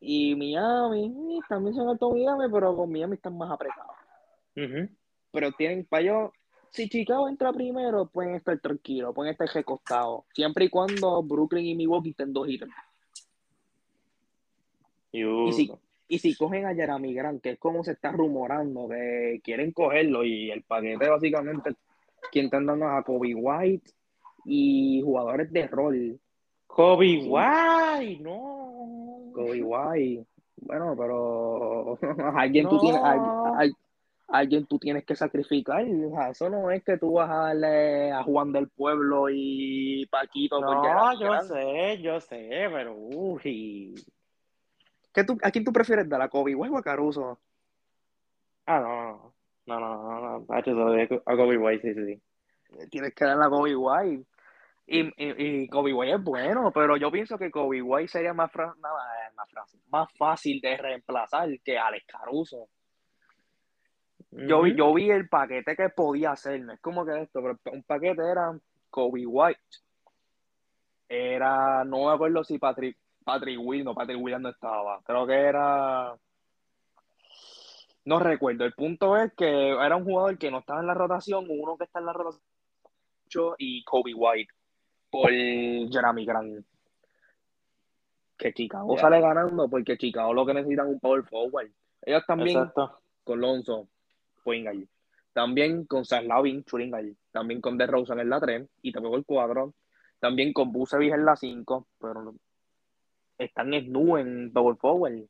Y 0.00 0.34
Miami, 0.34 1.40
también 1.48 1.74
son 1.74 1.88
alto 1.88 2.10
Miami, 2.10 2.46
pero 2.50 2.74
con 2.74 2.90
Miami 2.90 3.16
están 3.16 3.36
más 3.36 3.50
apretados. 3.50 3.94
Pero 4.54 5.52
tienen, 5.52 5.84
para 5.84 6.02
ellos, 6.02 6.30
si 6.70 6.88
Chicago 6.88 7.28
entra 7.28 7.52
primero, 7.52 8.06
pueden 8.06 8.34
estar 8.34 8.58
tranquilos, 8.60 9.14
pueden 9.14 9.32
estar 9.32 9.48
recostados. 9.48 10.24
Siempre 10.32 10.64
y 10.64 10.68
cuando 10.70 11.22
Brooklyn 11.22 11.66
y 11.66 11.74
Milwaukee 11.74 12.10
estén 12.10 12.32
dos 12.32 12.48
y 12.48 12.58
Y 15.12 15.52
si, 15.52 15.70
y 16.08 16.18
si 16.18 16.34
cogen 16.36 16.66
a 16.66 16.74
Jeremy 16.74 17.12
Grant, 17.12 17.42
que 17.42 17.50
es 17.50 17.58
como 17.58 17.84
se 17.84 17.92
está 17.92 18.10
rumorando, 18.10 18.88
que 18.88 19.40
quieren 19.44 19.72
cogerlo 19.72 20.24
y 20.24 20.50
el 20.50 20.62
paquete 20.62 21.08
básicamente, 21.08 21.74
quien 22.32 22.46
están 22.46 22.66
dando 22.66 22.88
a 22.88 23.02
Kobe 23.02 23.34
White 23.34 23.90
y 24.44 25.02
jugadores 25.02 25.52
de 25.52 25.66
rol. 25.66 26.20
Kobe 26.74 27.22
White, 27.26 28.22
no. 28.22 29.32
Kobe 29.34 29.62
White. 29.62 30.26
Bueno, 30.56 30.94
pero 30.96 31.98
alguien 32.36 32.68
tú 32.68 32.78
tienes, 32.78 33.02
alguien 34.28 34.66
tú 34.66 34.78
tienes 34.78 35.04
que 35.04 35.16
sacrificar. 35.16 35.84
eso 36.30 36.48
no 36.50 36.70
es 36.70 36.84
que 36.84 36.98
tú 36.98 37.14
vas 37.14 37.30
a 37.30 37.36
darle 37.46 38.12
a 38.12 38.22
Juan 38.22 38.52
del 38.52 38.68
Pueblo 38.68 39.28
y 39.30 40.06
Paquito. 40.06 40.60
No, 40.60 41.20
yo 41.20 41.40
sé, 41.42 42.00
yo 42.00 42.20
sé, 42.20 42.48
pero 42.72 42.94
uy. 42.94 43.94
¿Qué 45.12 45.24
tú, 45.24 45.36
¿A 45.42 45.50
quién 45.50 45.64
tú 45.64 45.72
prefieres 45.72 46.08
dar? 46.08 46.22
¿A 46.22 46.28
Kobe 46.28 46.54
White 46.54 46.74
o 46.74 46.78
a 46.78 46.82
Caruso? 46.82 47.38
Ah, 48.66 48.80
no. 48.80 49.34
No, 49.66 49.80
no, 49.80 50.02
no. 50.02 50.38
no. 50.38 51.20
A 51.26 51.36
Kobe 51.36 51.58
White, 51.58 51.94
sí, 51.94 52.04
sí. 52.04 52.22
Tienes 52.90 53.14
que 53.14 53.24
darle 53.24 53.44
a 53.44 53.48
Kobe 53.48 53.74
White. 53.74 54.24
Y, 54.86 55.02
y, 55.02 55.12
y, 55.62 55.68
Kobe 55.68 55.92
White 55.92 56.14
es 56.14 56.24
bueno, 56.24 56.72
pero 56.72 56.96
yo 56.96 57.12
pienso 57.12 57.38
que 57.38 57.50
Kobe 57.50 57.80
White 57.80 58.08
sería 58.08 58.34
más, 58.34 58.50
nada, 58.54 58.72
más, 59.36 59.78
más 59.88 60.12
fácil 60.16 60.60
de 60.60 60.76
reemplazar 60.76 61.48
que 61.64 61.78
Alex 61.78 62.06
Caruso. 62.06 62.68
Yo, 64.32 64.62
vi, 64.62 64.76
yo 64.76 64.92
vi 64.94 65.10
el 65.10 65.28
paquete 65.28 65.76
que 65.76 65.88
podía 65.90 66.32
hacer, 66.32 66.60
no 66.60 66.72
es 66.72 66.80
como 66.80 67.04
que 67.04 67.20
esto, 67.22 67.40
pero 67.40 67.58
un 67.72 67.82
paquete 67.82 68.22
era 68.22 68.58
Kobe 68.90 69.26
White. 69.26 69.60
Era, 71.08 71.84
no 71.84 72.06
me 72.06 72.12
acuerdo 72.12 72.44
si 72.44 72.58
Patrick, 72.58 72.96
Patrick 73.24 73.58
Williams, 73.60 73.86
no, 73.86 73.94
Patrick 73.94 74.20
Williams 74.20 74.42
no 74.42 74.48
estaba. 74.50 75.00
Creo 75.02 75.26
que 75.26 75.34
era. 75.34 76.16
No 78.04 78.18
recuerdo. 78.20 78.64
El 78.64 78.72
punto 78.74 79.16
es 79.16 79.32
que 79.34 79.70
era 79.70 79.96
un 79.96 80.04
jugador 80.04 80.38
que 80.38 80.50
no 80.50 80.60
estaba 80.60 80.80
en 80.80 80.86
la 80.86 80.94
rotación, 80.94 81.46
uno 81.48 81.76
que 81.76 81.84
está 81.84 81.98
en 81.98 82.06
la 82.06 82.12
rotación 82.12 82.42
y 83.58 83.84
Kobe 83.84 84.14
White 84.14 84.52
por 85.10 85.30
Jeremy 85.30 86.24
Grant. 86.24 86.66
Que 88.36 88.54
Chicago 88.54 88.96
sale 88.96 89.20
ganando 89.20 89.68
porque 89.68 89.98
Chicago 89.98 90.32
lo 90.32 90.46
que 90.46 90.54
necesitan 90.54 90.86
es 90.86 90.94
un 90.94 91.00
power 91.00 91.24
forward. 91.24 91.70
Ellos 92.02 92.24
también 92.26 92.70
con 93.22 93.40
Lonzo 93.40 93.88
Pueden 94.42 94.88
También 95.32 95.84
con 95.84 96.04
Saslavin, 96.04 96.64
Churingal. 96.64 97.16
También 97.30 97.60
con 97.60 97.76
DeRozan 97.76 98.20
en 98.20 98.30
la 98.30 98.40
3 98.40 98.68
y 98.82 98.92
también 98.92 99.14
el 99.14 99.24
4. 99.24 99.74
También 100.18 100.52
con 100.52 100.72
Busevich 100.72 101.12
en 101.12 101.24
la 101.24 101.36
5, 101.36 101.88
pero 101.98 102.34
están 103.38 103.72
en 103.74 103.94
en 103.94 104.52
Power 104.52 104.76
Forward. 104.76 105.26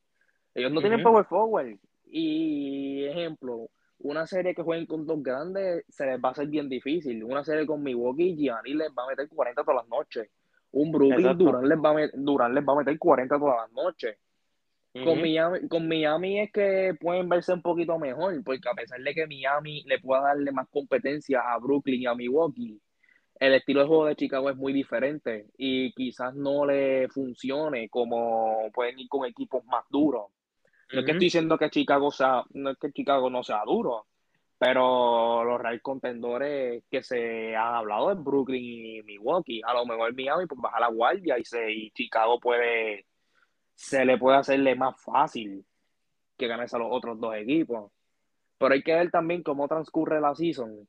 Ellos 0.55 0.73
no 0.73 0.81
tienen 0.81 1.03
Power 1.03 1.25
Forward. 1.25 1.79
Y 2.05 3.05
ejemplo, 3.05 3.69
una 4.03 4.27
serie 4.27 4.55
que 4.55 4.63
jueguen 4.63 4.87
con 4.87 5.07
dos 5.07 5.23
grandes 5.23 5.85
se 5.89 6.07
les 6.07 6.19
va 6.19 6.31
a 6.31 6.33
hacer 6.33 6.49
bien 6.49 6.69
difícil. 6.69 7.23
Una 7.25 7.45
serie 7.45 7.67
con 7.67 7.83
Milwaukee, 7.83 8.37
Gianni 8.37 8.75
les 8.75 8.89
va 8.91 9.05
a 9.05 9.09
meter 9.09 9.29
40 9.29 9.63
todas 9.63 9.83
las 9.83 9.89
noches. 9.89 10.29
Un 10.73 10.93
Brooklyn, 10.93 11.37
Durán 11.37 11.69
les, 11.69 11.79
va 11.79 11.91
a 11.91 12.09
Durán 12.15 12.55
les 12.55 12.65
va 12.65 12.73
a 12.73 12.77
meter 12.77 12.99
40 12.99 13.39
todas 13.39 13.57
las 13.63 13.73
noches. 13.73 14.17
Con, 14.93 15.21
Miami, 15.21 15.69
con 15.69 15.87
Miami 15.87 16.41
es 16.41 16.53
que 16.53 16.95
pueden 17.01 17.29
verse 17.29 17.53
un 17.53 17.63
poquito 17.63 17.97
mejor, 17.99 18.43
porque 18.43 18.69
a 18.69 18.75
pesar 18.75 19.01
de 19.01 19.15
que 19.15 19.27
Miami 19.27 19.85
le 19.85 20.01
pueda 20.01 20.23
darle 20.23 20.51
más 20.51 20.69
competencia 20.69 21.41
a 21.41 21.59
Brooklyn 21.59 22.03
y 22.03 22.07
a 22.07 22.15
Milwaukee, 22.15 22.81
el 23.39 23.55
estilo 23.55 23.81
de 23.81 23.87
juego 23.87 24.07
de 24.07 24.17
Chicago 24.17 24.51
es 24.51 24.57
muy 24.57 24.73
diferente 24.73 25.47
y 25.57 25.93
quizás 25.93 26.35
no 26.35 26.67
le 26.67 27.09
funcione 27.09 27.89
como 27.89 28.71
pueden 28.73 28.99
ir 28.99 29.09
con 29.09 29.27
equipos 29.27 29.65
más 29.67 29.85
duros. 29.91 30.27
No 30.93 31.01
es 31.01 31.07
que 31.07 31.13
estoy 31.13 31.27
diciendo 31.27 31.57
que 31.57 31.71
Chicago 31.71 32.11
sea, 32.11 32.45
no 32.55 32.71
es 32.71 32.79
que 32.79 32.93
Chicago 32.93 33.31
no 33.31 33.43
sea 33.43 33.63
duro, 33.65 34.07
pero 34.59 35.45
los 35.45 35.61
real 35.61 35.81
contendores 35.81 36.85
que 36.91 37.03
se 37.03 37.55
han 37.57 37.75
hablado 37.75 38.11
en 38.11 38.23
Brooklyn 38.25 38.63
y 38.65 39.03
Milwaukee, 39.03 39.63
a 39.65 39.73
lo 39.73 39.87
mejor 39.87 40.15
Miami 40.15 40.47
pues 40.47 40.61
baja 40.61 40.81
la 40.81 40.89
guardia 40.89 41.39
y, 41.39 41.45
se, 41.45 41.73
y 41.73 41.91
Chicago 41.93 42.39
puede 42.41 43.07
se 43.81 44.05
le 44.05 44.19
puede 44.19 44.37
hacerle 44.37 44.75
más 44.75 45.01
fácil 45.03 45.65
que 46.37 46.47
ganarse 46.47 46.77
a 46.77 46.81
los 46.81 46.89
otros 46.91 47.19
dos 47.19 47.35
equipos. 47.35 47.91
Pero 48.59 48.75
hay 48.75 48.83
que 48.83 48.93
ver 48.93 49.11
también 49.11 49.43
cómo 49.43 49.67
transcurre 49.69 50.21
la 50.21 50.35
season. 50.35 50.87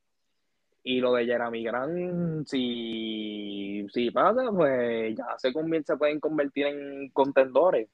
Y 0.82 1.00
lo 1.00 1.14
de 1.14 1.24
Jeremy 1.24 1.64
Grant, 1.64 2.46
si, 2.46 3.86
si 3.90 4.10
pasa, 4.10 4.42
pues 4.54 5.16
ya 5.16 5.38
se, 5.38 5.52
se 5.84 5.96
pueden 5.96 6.20
convertir 6.20 6.66
en 6.66 7.08
contendores. 7.10 7.88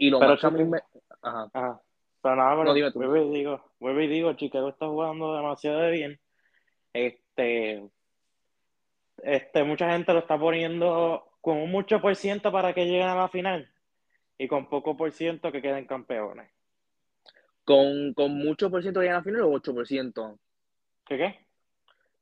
Y 0.00 0.08
lo 0.08 0.18
Pero 0.18 0.32
más 0.32 0.40
también 0.40 0.72
Ajá. 1.20 1.80
Pero 2.22 2.36
nada, 2.36 2.56
pero 2.56 2.74
no, 2.74 2.92
vuelvo 2.94 3.16
y 3.16 3.38
digo, 3.38 3.64
vuelvo 3.78 4.00
y 4.00 4.08
digo, 4.08 4.32
Chicago 4.32 4.70
está 4.70 4.86
jugando 4.86 5.36
demasiado 5.36 5.90
bien. 5.90 6.18
Este, 6.94 7.82
este, 9.22 9.64
mucha 9.64 9.90
gente 9.90 10.12
lo 10.14 10.20
está 10.20 10.38
poniendo 10.38 11.26
con 11.42 11.58
un 11.58 11.70
mucho 11.70 12.00
por 12.00 12.16
ciento 12.16 12.50
para 12.50 12.72
que 12.72 12.86
lleguen 12.86 13.08
a 13.08 13.14
la 13.14 13.28
final 13.28 13.70
y 14.38 14.48
con 14.48 14.70
poco 14.70 14.96
por 14.96 15.12
ciento 15.12 15.52
que 15.52 15.60
queden 15.60 15.86
campeones. 15.86 16.50
¿Con, 17.64 18.14
con 18.14 18.32
mucho 18.32 18.70
por 18.70 18.80
ciento 18.80 19.00
que 19.00 19.04
lleguen 19.04 19.16
a 19.16 19.18
la 19.18 19.24
final 19.24 19.42
o 19.42 19.52
8 19.52 19.74
por 19.74 19.86
ciento? 19.86 20.38
¿Qué 21.06 21.18
qué? 21.18 21.46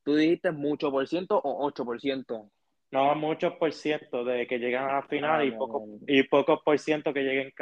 ¿Tú 0.03 0.15
dijiste 0.15 0.51
mucho 0.51 0.91
por 0.91 1.07
ciento 1.07 1.37
o 1.37 1.65
8 1.65 1.85
por 1.85 1.99
ciento? 2.01 2.49
No, 2.91 3.13
muchos 3.15 3.53
por 3.53 3.71
ciento 3.71 4.23
de 4.23 4.47
que 4.47 4.57
lleguen 4.57 4.81
a 4.81 4.93
la 4.93 5.03
final 5.03 5.45
y, 5.45 5.51
ah, 5.51 5.57
poco, 5.57 5.85
y 6.07 6.23
pocos 6.23 6.61
por 6.63 6.79
ciento 6.79 7.13
que 7.13 7.21
lleguen 7.21 7.53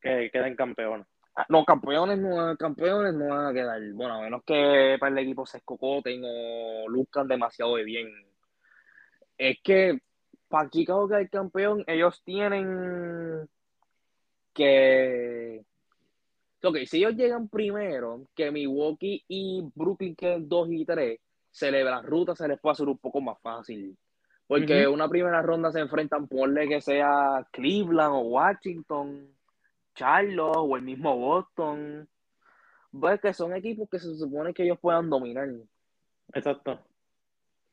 que 0.00 0.30
queden 0.30 0.54
campeones. 0.54 1.06
Ah, 1.34 1.44
no, 1.48 1.64
campeones 1.64 2.18
no, 2.18 2.56
campeones 2.56 3.14
no 3.14 3.26
van 3.28 3.46
a 3.46 3.52
quedar. 3.52 3.80
Bueno, 3.92 4.14
a 4.14 4.22
menos 4.22 4.42
que 4.44 4.96
para 5.00 5.12
el 5.12 5.18
equipo 5.18 5.44
se 5.44 5.58
escocoten 5.58 6.22
o 6.24 6.88
luzcan 6.88 7.26
demasiado 7.26 7.76
de 7.76 7.84
bien. 7.84 8.08
Es 9.36 9.58
que 9.62 9.98
para 10.48 10.70
Chicago 10.70 11.08
que 11.08 11.16
el 11.16 11.30
campeón, 11.30 11.84
ellos 11.86 12.22
tienen 12.24 13.48
que. 14.54 15.64
Ok, 16.62 16.78
si 16.86 16.98
ellos 16.98 17.14
llegan 17.14 17.48
primero, 17.48 18.22
que 18.34 18.50
Milwaukee 18.50 19.24
y 19.28 19.62
Brooklyn 19.74 20.16
queden 20.16 20.48
2 20.48 20.68
y 20.70 20.84
3, 20.84 21.20
se 21.50 21.70
le 21.70 21.84
la 21.84 22.02
ruta 22.02 22.34
se 22.34 22.48
les 22.48 22.58
puede 22.58 22.72
hacer 22.72 22.88
un 22.88 22.98
poco 22.98 23.20
más 23.20 23.38
fácil. 23.40 23.96
Porque 24.46 24.86
una 24.86 25.08
primera 25.08 25.42
ronda 25.42 25.72
se 25.72 25.80
enfrentan, 25.80 26.28
ponle 26.28 26.68
que 26.68 26.80
sea 26.80 27.46
Cleveland 27.50 28.14
o 28.14 28.20
Washington, 28.20 29.28
Charlotte 29.94 30.58
o 30.58 30.76
el 30.76 30.82
mismo 30.82 31.16
Boston. 31.16 32.08
Pues 32.92 33.20
que 33.20 33.34
son 33.34 33.54
equipos 33.54 33.88
que 33.90 33.98
se 33.98 34.14
supone 34.16 34.54
que 34.54 34.62
ellos 34.62 34.78
puedan 34.80 35.10
dominar. 35.10 35.48
Exacto 36.32 36.80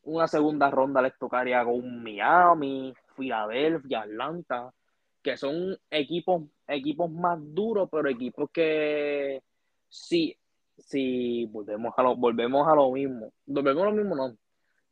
una 0.04 0.28
segunda 0.28 0.70
ronda 0.70 1.02
les 1.02 1.18
tocaría 1.18 1.64
con 1.64 2.04
Miami, 2.04 2.94
Filadelfia, 3.16 4.02
Atlanta, 4.02 4.74
que 5.22 5.38
son 5.38 5.78
equipos, 5.90 6.44
equipos 6.68 7.10
más 7.12 7.40
duros, 7.42 7.90
pero 7.92 8.10
equipos 8.10 8.50
que 8.52 9.42
si 9.90 10.36
si 10.76 11.46
volvemos 11.46 11.94
a 11.96 12.02
lo, 12.02 12.16
volvemos 12.16 12.68
a 12.68 12.76
lo 12.76 12.92
mismo, 12.92 13.32
volvemos 13.46 13.84
a 13.84 13.86
lo 13.86 13.92
mismo, 13.92 14.16
no, 14.16 14.36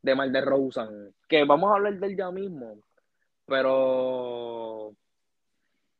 de 0.02 0.14
Mal 0.14 0.32
de 0.32 0.40
Rosen, 0.40 1.14
que 1.28 1.44
vamos 1.44 1.70
a 1.70 1.76
hablar 1.76 1.94
de 1.94 2.06
él 2.06 2.16
ya 2.16 2.30
mismo, 2.30 2.78
pero 3.46 4.94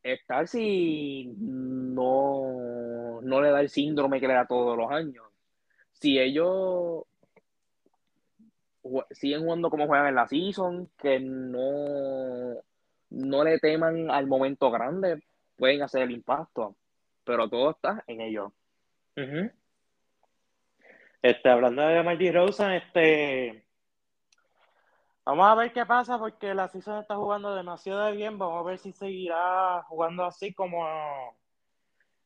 estar 0.02 0.48
si 0.48 1.32
no, 1.38 3.20
no 3.22 3.40
le 3.40 3.50
da 3.50 3.60
el 3.60 3.68
síndrome 3.68 4.20
que 4.20 4.28
le 4.28 4.34
da 4.34 4.46
todos 4.46 4.76
los 4.76 4.90
años. 4.90 5.24
Si 5.92 6.18
ellos 6.18 7.04
siguen 9.10 9.42
jugando 9.42 9.70
como 9.70 9.86
juegan 9.86 10.08
en 10.08 10.14
la 10.16 10.26
season, 10.26 10.90
que 10.98 11.20
no, 11.20 12.56
no 13.10 13.44
le 13.44 13.58
teman 13.58 14.10
al 14.10 14.26
momento 14.26 14.70
grande, 14.70 15.22
pueden 15.56 15.82
hacer 15.82 16.02
el 16.02 16.10
impacto, 16.10 16.76
pero 17.24 17.48
todo 17.48 17.70
está 17.70 18.02
en 18.06 18.20
ellos. 18.20 18.52
Este, 21.22 21.48
hablando 21.48 21.82
de 21.82 22.02
Marty 22.02 22.32
Rosen, 22.32 22.72
este, 22.72 23.64
vamos 25.24 25.46
a 25.46 25.54
ver 25.54 25.72
qué 25.72 25.86
pasa 25.86 26.18
porque 26.18 26.54
la 26.54 26.68
season 26.68 27.00
está 27.00 27.16
jugando 27.16 27.54
demasiado 27.54 28.12
bien. 28.12 28.38
Vamos 28.38 28.60
a 28.60 28.68
ver 28.68 28.78
si 28.78 28.92
seguirá 28.92 29.82
jugando 29.84 30.24
así 30.24 30.52
como 30.52 30.84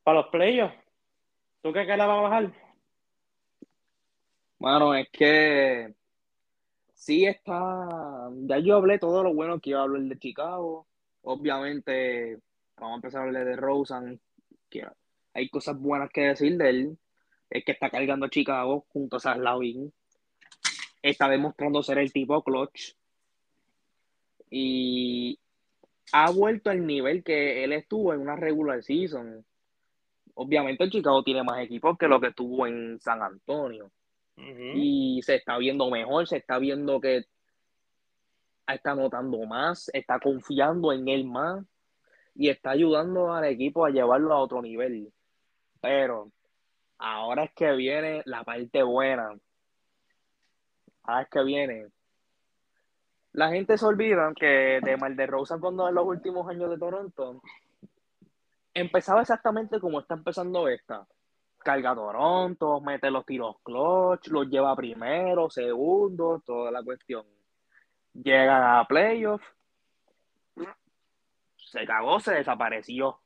para 0.02 0.20
los 0.20 0.28
playoffs. 0.28 0.76
¿Tú 1.62 1.72
que 1.72 1.84
la 1.84 2.06
va 2.06 2.18
a 2.18 2.22
bajar? 2.22 2.52
Bueno, 4.58 4.94
es 4.94 5.08
que 5.10 5.94
sí 6.94 7.26
está. 7.26 8.30
Ya 8.46 8.58
yo 8.58 8.76
hablé 8.76 8.98
todo 8.98 9.22
lo 9.22 9.34
bueno 9.34 9.60
que 9.60 9.70
iba 9.70 9.80
a 9.80 9.82
hablar 9.82 10.02
de 10.02 10.18
Chicago. 10.18 10.86
Obviamente, 11.22 12.38
vamos 12.76 12.92
a 12.92 12.96
empezar 12.96 13.20
a 13.22 13.24
hablar 13.24 13.44
de 13.44 13.56
Rosen. 13.56 14.20
Que 14.70 14.86
hay 15.34 15.48
cosas 15.48 15.78
buenas 15.78 16.10
que 16.10 16.22
decir 16.22 16.56
de 16.56 16.68
él 16.68 16.98
es 17.50 17.64
que 17.64 17.72
está 17.72 17.90
cargando 17.90 18.26
a 18.26 18.30
Chicago 18.30 18.86
junto 18.88 19.16
a 19.16 19.20
Slavin. 19.20 19.92
Está 21.06 21.28
demostrando 21.28 21.82
ser 21.82 21.98
el 21.98 22.12
tipo 22.12 22.42
clutch. 22.42 22.94
Y 24.50 25.38
ha 26.12 26.30
vuelto 26.30 26.70
al 26.70 26.86
nivel 26.86 27.22
que 27.22 27.64
él 27.64 27.72
estuvo 27.72 28.12
en 28.12 28.20
una 28.20 28.36
regular 28.36 28.82
season. 28.82 29.44
Obviamente 30.34 30.90
Chicago 30.90 31.22
tiene 31.22 31.42
más 31.42 31.60
equipos 31.60 31.96
que 31.98 32.08
lo 32.08 32.20
que 32.20 32.32
tuvo 32.32 32.66
en 32.66 32.98
San 33.00 33.22
Antonio. 33.22 33.90
Y 34.36 35.22
se 35.22 35.36
está 35.36 35.56
viendo 35.56 35.90
mejor, 35.90 36.28
se 36.28 36.36
está 36.36 36.58
viendo 36.58 37.00
que 37.00 37.24
está 38.66 38.94
notando 38.94 39.38
más, 39.46 39.88
está 39.94 40.20
confiando 40.20 40.92
en 40.92 41.08
él 41.08 41.24
más 41.24 41.64
y 42.34 42.50
está 42.50 42.70
ayudando 42.70 43.32
al 43.32 43.46
equipo 43.46 43.86
a 43.86 43.90
llevarlo 43.90 44.34
a 44.34 44.40
otro 44.40 44.60
nivel. 44.60 45.10
Pero 45.80 46.32
Ahora 46.98 47.44
es 47.44 47.52
que 47.54 47.72
viene 47.72 48.22
la 48.24 48.44
parte 48.44 48.82
buena. 48.82 49.34
Ahora 51.06 51.22
es 51.22 51.28
que 51.28 51.42
viene. 51.44 51.86
La 53.32 53.50
gente 53.50 53.78
se 53.78 53.84
olvida 53.84 54.32
que 54.34 54.80
de 54.82 54.96
Mal 54.96 55.14
de 55.14 55.26
Rosa 55.26 55.58
cuando 55.58 55.88
en 55.88 55.94
los 55.94 56.06
últimos 56.06 56.48
años 56.48 56.70
de 56.70 56.78
Toronto 56.78 57.42
empezaba 58.74 59.22
exactamente 59.22 59.78
como 59.78 60.00
está 60.00 60.14
empezando 60.14 60.68
esta. 60.68 61.06
Carga 61.58 61.94
Toronto, 61.94 62.80
mete 62.80 63.10
los 63.10 63.24
tiros 63.26 63.56
clutch, 63.62 64.28
los 64.28 64.48
lleva 64.48 64.74
primero, 64.76 65.50
segundo, 65.50 66.42
toda 66.44 66.70
la 66.70 66.82
cuestión. 66.82 67.24
Llegan 68.14 68.62
a 68.62 68.84
playoffs, 68.86 69.46
se 71.56 71.86
cagó, 71.86 72.20
se 72.20 72.34
desapareció. 72.34 73.20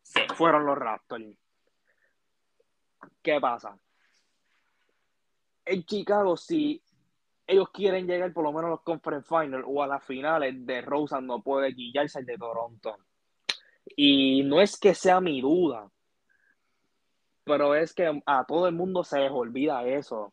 Se 0.00 0.26
fueron 0.28 0.66
los 0.66 0.78
Raptors. 0.78 1.24
¿Qué 3.22 3.40
pasa? 3.40 3.78
En 5.64 5.84
Chicago, 5.84 6.36
si 6.36 6.82
ellos 7.46 7.70
quieren 7.70 8.06
llegar 8.06 8.32
por 8.32 8.44
lo 8.44 8.52
menos 8.52 8.66
a 8.66 8.70
los 8.70 8.82
Conference 8.82 9.28
Finals 9.28 9.64
o 9.66 9.82
a 9.82 9.86
las 9.86 10.04
finales, 10.04 10.66
de 10.66 10.80
Rosa 10.80 11.20
no 11.20 11.42
puede 11.42 11.72
guillarse 11.72 12.22
de 12.22 12.38
Toronto. 12.38 12.96
Y 13.96 14.42
no 14.44 14.60
es 14.60 14.78
que 14.78 14.94
sea 14.94 15.20
mi 15.20 15.40
duda, 15.40 15.90
pero 17.44 17.74
es 17.74 17.92
que 17.92 18.20
a 18.24 18.44
todo 18.44 18.68
el 18.68 18.74
mundo 18.74 19.04
se 19.04 19.20
les 19.20 19.30
olvida 19.30 19.84
eso. 19.86 20.32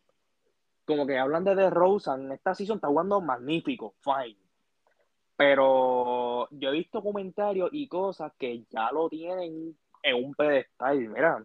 Como 0.85 1.05
que 1.05 1.17
hablan 1.17 1.43
de 1.43 1.55
DeRozan, 1.55 2.31
esta 2.31 2.55
season 2.55 2.77
está 2.77 2.87
jugando 2.87 3.21
magnífico, 3.21 3.95
fine. 3.99 4.37
Pero 5.35 6.49
yo 6.51 6.69
he 6.69 6.73
visto 6.73 7.01
comentarios 7.01 7.69
y 7.71 7.87
cosas 7.87 8.33
que 8.37 8.65
ya 8.69 8.91
lo 8.91 9.07
tienen 9.09 9.77
en 10.03 10.25
un 10.25 10.33
pedestal. 10.33 10.99
Mira, 11.09 11.43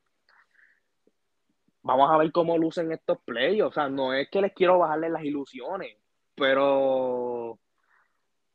vamos 1.85 2.11
a 2.11 2.17
ver 2.17 2.33
cómo 2.33 2.59
lucen 2.59 2.91
estos 2.93 3.19
playoffs. 3.25 3.77
O 3.77 3.81
sea, 3.81 3.89
no 3.89 4.13
es 4.13 4.29
que 4.31 4.41
les 4.41 4.53
quiero 4.53 4.79
bajarle 4.79 5.11
las 5.11 5.23
ilusiones, 5.23 5.97
pero 6.35 7.59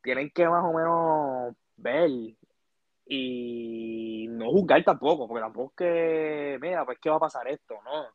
tienen 0.02 0.32
que 0.32 0.48
más 0.50 0.66
o 0.66 0.74
menos 0.74 1.56
ver 1.78 2.10
y 3.06 4.28
no 4.30 4.50
juzgar 4.52 4.84
tampoco, 4.84 5.28
porque 5.28 5.42
tampoco 5.42 5.72
es 5.72 5.78
que, 5.78 6.60
mira, 6.62 6.86
pues 6.86 7.00
qué 7.00 7.10
va 7.10 7.16
a 7.18 7.20
pasar 7.20 7.48
esto, 7.48 7.76
¿no? 7.86 8.08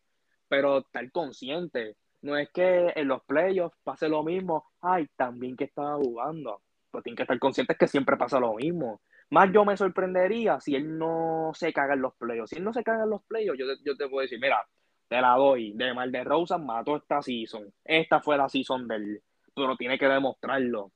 Pero 0.48 0.79
estar 0.79 1.11
consciente. 1.11 1.96
No 2.22 2.37
es 2.37 2.50
que 2.50 2.92
en 2.94 3.09
los 3.09 3.22
playoffs 3.24 3.77
pase 3.85 4.09
lo 4.09 4.22
mismo, 4.22 4.66
ay, 4.81 5.09
también 5.16 5.57
que 5.57 5.64
estaba 5.64 5.96
jugando. 5.96 6.62
Pues 6.90 7.05
tienen 7.05 7.16
que 7.16 7.22
estar 7.24 7.38
conscientes 7.38 7.77
que 7.77 7.88
siempre 7.88 8.16
pasa 8.16 8.40
lo 8.40 8.55
mismo. 8.55 9.00
Más 9.31 9.53
yo 9.53 9.64
me 9.64 9.77
sorprendería 9.77 10.61
si 10.61 10.74
él 10.74 10.98
no 10.98 11.53
se 11.55 11.72
caga 11.72 11.94
en 11.94 12.03
los 12.03 12.14
playoffs. 12.14 12.50
Si 12.50 12.57
él 12.57 12.64
no 12.64 12.72
se 12.72 12.85
caga 12.85 13.05
en 13.05 13.11
los 13.11 13.22
playoffs, 13.24 13.59
yo, 13.59 13.66
yo 13.85 13.96
te 13.96 14.09
puedo 14.09 14.22
decir, 14.22 14.38
mira, 14.40 14.64
te 15.08 15.20
la 15.20 15.36
doy. 15.36 15.72
De 15.72 15.94
Mal 15.94 16.10
de 16.10 16.24
Rosa 16.24 16.58
mató 16.58 16.96
esta 16.96 17.22
season. 17.22 17.72
Esta 17.84 18.20
fue 18.20 18.36
la 18.36 18.48
season 18.48 18.86
del. 18.88 19.22
Pero 19.54 19.76
tiene 19.76 19.98
que 19.98 20.06
demostrarlo. 20.06 20.90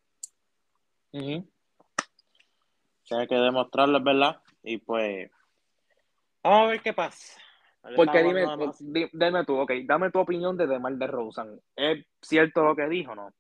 Tiene 1.10 1.46
que 3.28 3.34
demostrarlo, 3.34 3.98
es 3.98 4.04
verdad. 4.04 4.42
Y 4.62 4.78
pues. 4.78 5.30
Vamos 6.42 6.64
a 6.64 6.66
ver 6.66 6.82
qué 6.82 6.92
pasa. 6.92 7.40
Porque 7.96 8.22
dime, 8.22 8.44
dime 9.12 9.44
tú, 9.44 9.58
ok, 9.58 9.72
dame 9.84 10.10
tu 10.10 10.18
opinión 10.18 10.56
de 10.56 10.66
Demar 10.66 10.92
de 10.94 11.06
Rosen. 11.06 11.60
¿Es 11.76 12.04
cierto 12.20 12.62
lo 12.62 12.76
que 12.76 12.88
dijo 12.88 13.14
no? 13.14 13.32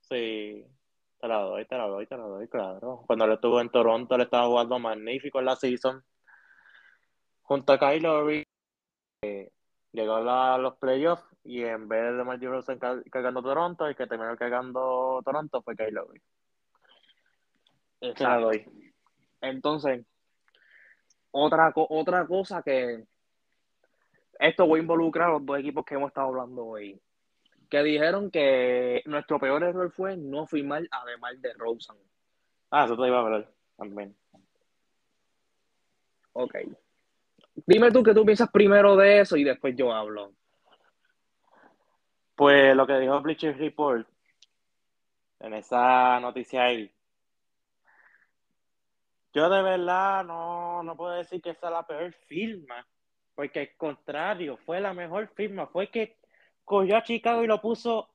Sí, 0.00 0.66
te 1.18 1.28
la 1.28 1.38
doy, 1.38 1.64
te 1.64 1.76
la 1.76 1.86
doy, 1.86 2.06
te 2.06 2.16
la 2.16 2.24
doy, 2.24 2.48
claro. 2.48 3.04
Cuando 3.06 3.24
él 3.24 3.32
estuvo 3.32 3.60
en 3.60 3.70
Toronto, 3.70 4.16
le 4.18 4.24
estaba 4.24 4.46
jugando 4.46 4.78
magnífico 4.78 5.38
en 5.38 5.44
la 5.46 5.56
season. 5.56 6.02
Junto 7.42 7.72
a 7.72 7.78
Kyle 7.78 8.02
Lowry, 8.02 8.44
llegó 9.92 10.16
a 10.16 10.58
los 10.58 10.76
playoffs 10.76 11.24
y 11.44 11.62
en 11.62 11.88
vez 11.88 12.16
de 12.16 12.24
Marty 12.24 12.46
Rosen 12.46 12.78
cargando 12.78 13.42
Toronto, 13.42 13.86
el 13.86 13.96
que 13.96 14.06
terminó 14.06 14.36
cargando 14.36 15.20
Toronto 15.24 15.62
fue 15.62 15.76
Kyle 15.76 15.92
Lowry. 15.92 16.22
Entonces, 19.40 20.04
otra, 21.30 21.72
otra 21.74 22.26
cosa 22.26 22.62
que 22.62 23.04
esto 24.38 24.66
voy 24.66 24.80
a 24.80 24.82
involucrar 24.82 25.28
a 25.28 25.32
los 25.34 25.46
dos 25.46 25.58
equipos 25.58 25.84
que 25.84 25.94
hemos 25.94 26.08
estado 26.08 26.28
hablando 26.28 26.64
hoy. 26.66 27.00
Que 27.70 27.82
dijeron 27.82 28.30
que 28.30 29.02
nuestro 29.06 29.38
peor 29.38 29.62
error 29.62 29.90
fue 29.90 30.16
no 30.16 30.46
firmar 30.46 30.82
además 30.90 31.40
de 31.40 31.52
Rosen. 31.54 31.96
Ah, 32.70 32.84
eso 32.84 32.96
te 32.96 33.06
iba 33.06 33.18
a 33.18 33.20
hablar 33.20 33.50
también. 33.76 34.16
Ok. 36.32 36.54
Dime 37.54 37.90
tú 37.90 38.02
qué 38.02 38.14
tú 38.14 38.24
piensas 38.24 38.50
primero 38.50 38.96
de 38.96 39.20
eso 39.20 39.36
y 39.36 39.44
después 39.44 39.74
yo 39.76 39.92
hablo. 39.92 40.32
Pues 42.34 42.74
lo 42.74 42.86
que 42.86 42.98
dijo 42.98 43.20
Bleacher 43.20 43.56
Report 43.56 44.06
en 45.40 45.54
esa 45.54 46.18
noticia 46.20 46.64
ahí. 46.64 46.90
Yo 49.34 49.48
de 49.48 49.62
verdad 49.62 50.24
no, 50.24 50.82
no 50.82 50.96
puedo 50.96 51.12
decir 51.12 51.40
que 51.40 51.50
esa 51.50 51.66
es 51.66 51.72
la 51.72 51.86
peor 51.86 52.12
firma, 52.26 52.86
porque 53.34 53.60
al 53.60 53.76
contrario, 53.76 54.58
fue 54.58 54.80
la 54.80 54.92
mejor 54.92 55.28
firma. 55.28 55.66
Fue 55.66 55.88
que 55.88 56.18
cogió 56.64 56.96
a 56.96 57.02
Chicago 57.02 57.42
y 57.42 57.46
lo 57.46 57.60
puso 57.60 58.08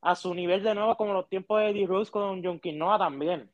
a 0.00 0.14
su 0.14 0.34
nivel 0.34 0.62
de 0.62 0.74
nuevo, 0.74 0.96
como 0.96 1.12
los 1.12 1.28
tiempos 1.28 1.60
de 1.60 1.70
Eddie 1.70 1.86
Rose 1.86 2.10
con 2.10 2.42
John 2.42 2.60
Quinoa 2.60 2.98
también. 2.98 3.50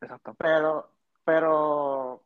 Exacto. 0.00 0.34
Pero, 0.38 0.90
pero 1.24 2.22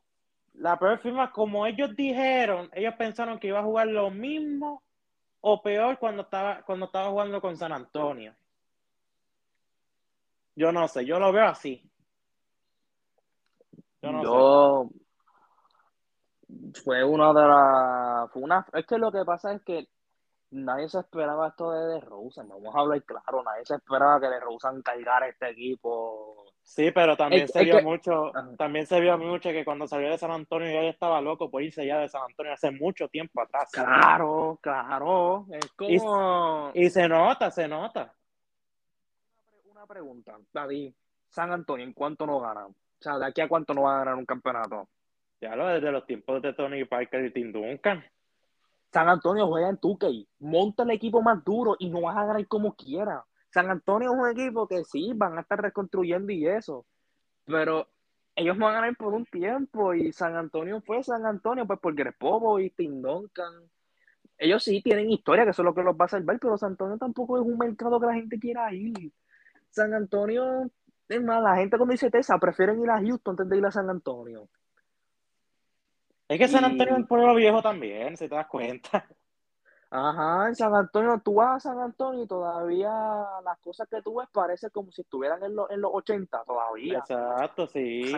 la 0.55 0.79
peor 0.79 0.99
firma, 0.99 1.33
como 1.33 1.67
ellos 1.67 1.95
dijeron, 1.97 2.71
ellos 2.73 2.95
pensaron 2.97 3.38
que 3.38 3.49
iba 3.49 3.61
a 3.61 3.64
jugar 3.64 3.88
lo 3.88 4.11
mismo 4.11 4.83
o 5.40 5.61
peor 5.62 5.99
cuando 5.99 6.23
estaba, 6.23 6.62
cuando 6.62 6.87
estaba 6.87 7.11
jugando 7.11 7.40
con 7.40 7.57
San 7.57 7.73
Antonio. 7.73 8.35
Yo 10.57 10.73
no 10.73 10.87
sé, 10.88 11.05
yo 11.05 11.19
lo 11.19 11.33
veo 11.33 11.47
así. 11.47 11.83
Yo. 14.01 14.88
Fue 16.85 17.03
una 17.03 17.33
de 17.33 17.49
las. 17.49 18.37
Una... 18.37 18.67
Es 18.73 18.87
que 18.87 18.99
lo 18.99 19.11
que 19.11 19.25
pasa 19.25 19.53
es 19.53 19.62
que 19.62 19.88
nadie 20.51 20.88
se 20.88 21.01
esperaba 21.01 21.49
esto 21.49 21.73
de 21.73 21.95
DeRozan. 21.95 22.49
Vamos 22.49 22.75
a 22.75 22.81
hablar 22.81 23.03
claro, 23.03 23.43
nadie 23.43 23.64
se 23.64 23.75
esperaba 23.75 24.21
que 24.21 24.29
DeRozan 24.29 24.83
cargara 24.83 25.29
este 25.29 25.51
equipo 25.51 26.44
Sí, 26.66 26.90
pero 26.92 27.14
también 27.14 27.42
Es- 27.44 27.53
se 27.53 27.59
es 27.61 27.64
vio 27.66 27.77
que- 27.77 27.83
mucho, 27.85 28.35
Ajá. 28.35 28.57
también 28.57 28.87
se 28.87 28.98
vio 28.98 29.18
mucho 29.18 29.50
que 29.50 29.64
cuando 29.66 29.87
salió 29.87 30.11
de 30.11 30.16
San 30.18 30.31
Antonio 30.31 30.68
ya 30.72 30.88
estaba 30.88 31.20
loco 31.20 31.50
por 31.50 31.62
irse 31.62 31.87
ya 31.87 31.98
de 31.98 32.09
San 32.09 32.22
Antonio 32.22 32.55
hace 32.55 32.70
mucho 32.70 33.07
tiempo 33.09 33.42
atrás. 33.42 33.70
Claro, 33.70 34.59
claro. 34.62 35.46
Es 35.53 35.66
Y- 35.88 35.98
como 35.98 36.70
Y 36.74 36.88
se 36.88 37.07
nota, 37.07 37.50
se 37.50 37.68
nota. 37.68 38.12
una 39.70 39.87
pregunta, 39.87 40.38
David. 40.53 40.94
San 41.29 41.53
Antonio, 41.53 41.85
¿en 41.85 41.92
cuánto 41.92 42.27
no 42.27 42.40
gana? 42.40 42.66
O 42.66 42.74
sea, 42.98 43.18
¿de 43.18 43.27
aquí 43.27 43.40
a 43.42 43.48
cuánto 43.48 43.74
no 43.74 43.83
va 43.83 43.96
a 43.96 43.98
ganar 43.98 44.14
un 44.14 44.24
campeonato? 44.24 44.88
Ya 45.40 45.55
lo 45.57 45.66
desde 45.66 45.92
los 45.92 46.07
tiempos 46.07 46.40
de 46.40 46.55
Tony 46.55 46.85
Parker 46.87 47.24
y 47.27 47.33
Tim 47.33 47.53
Duncan. 47.53 48.03
San 48.90 49.09
Antonio 49.09 49.46
juega 49.48 49.68
en 49.68 49.77
2K, 49.79 50.07
monta 50.38 50.85
el 50.85 50.90
equipo 50.92 51.20
más 51.20 51.44
duro 51.44 51.77
y 51.79 51.90
no 51.90 52.00
vas 52.03 52.16
a 52.16 52.24
ganar 52.24 52.46
como 52.46 52.74
quiera. 52.74 53.24
San 53.55 53.71
Antonio 53.71 54.12
es 54.12 54.19
un 54.19 54.29
equipo 54.29 54.67
que 54.67 54.83
sí, 54.83 55.12
van 55.14 55.38
a 55.38 55.43
estar 55.43 55.62
reconstruyendo 55.62 56.33
y 56.33 56.45
eso, 56.45 56.85
pero 57.45 57.87
ellos 58.35 58.59
van 58.59 58.73
a 58.73 58.81
ganar 58.81 58.97
por 58.97 59.14
un 59.14 59.25
tiempo 59.27 59.95
y 59.95 60.12
San 60.12 60.35
Antonio 60.35 60.81
fue 60.81 61.05
San 61.05 61.25
Antonio, 61.25 61.64
pues 61.64 61.79
por 61.79 61.95
Greg 61.95 62.17
Popovich 62.19 62.73
y 62.73 62.75
Tim 62.75 63.01
Duncan. 63.01 63.53
Ellos 64.38 64.64
sí 64.64 64.83
tienen 64.83 65.09
historia, 65.09 65.45
que 65.45 65.51
eso 65.51 65.62
es 65.62 65.67
lo 65.67 65.73
que 65.73 65.85
los 65.85 65.95
va 65.95 66.07
a 66.07 66.09
salvar, 66.09 66.37
pero 66.40 66.59
San 66.59 66.71
Antonio 66.73 66.99
tampoco 66.99 67.38
es 67.38 67.47
un 67.47 67.57
mercado 67.57 68.01
que 68.01 68.07
la 68.07 68.14
gente 68.14 68.40
quiera 68.40 68.75
ir. 68.75 69.12
San 69.71 69.95
Antonio, 69.95 70.69
es 71.09 71.23
más, 71.23 71.40
la 71.40 71.55
gente 71.55 71.77
cuando 71.77 71.93
dice 71.93 72.11
Tessa, 72.11 72.37
prefieren 72.38 72.83
ir 72.83 72.90
a 72.90 73.01
Houston 73.01 73.35
antes 73.35 73.49
de 73.49 73.57
ir 73.59 73.67
a 73.67 73.71
San 73.71 73.88
Antonio. 73.88 74.49
Es 76.27 76.38
que 76.40 76.49
San 76.49 76.64
Y- 76.64 76.67
Antonio 76.67 76.95
es 76.95 77.01
un 77.03 77.07
pueblo 77.07 77.37
viejo 77.37 77.62
también, 77.62 78.17
si 78.17 78.29
te 78.29 78.35
das 78.35 78.49
cuenta. 78.49 79.07
Ajá, 79.97 80.49
en 80.49 80.57
San 80.57 80.75
Antonio, 80.75 81.21
tú 81.25 81.35
vas 81.35 81.55
a 81.65 81.71
San 81.71 81.79
Antonio 81.81 82.25
y 82.25 82.27
todavía 82.27 82.91
las 83.45 83.61
cosas 83.61 83.89
que 83.89 84.03
tú 84.03 84.17
ves 84.17 84.29
parecen 84.33 84.71
como 84.71 84.91
si 84.91 85.03
estuvieran 85.03 85.41
en, 85.45 85.55
los 85.55 85.71
en 85.71 85.81
los 85.81 85.93
80 85.95 86.43
todavía. 86.45 86.99
Exacto, 86.99 87.69
sí. 87.69 88.13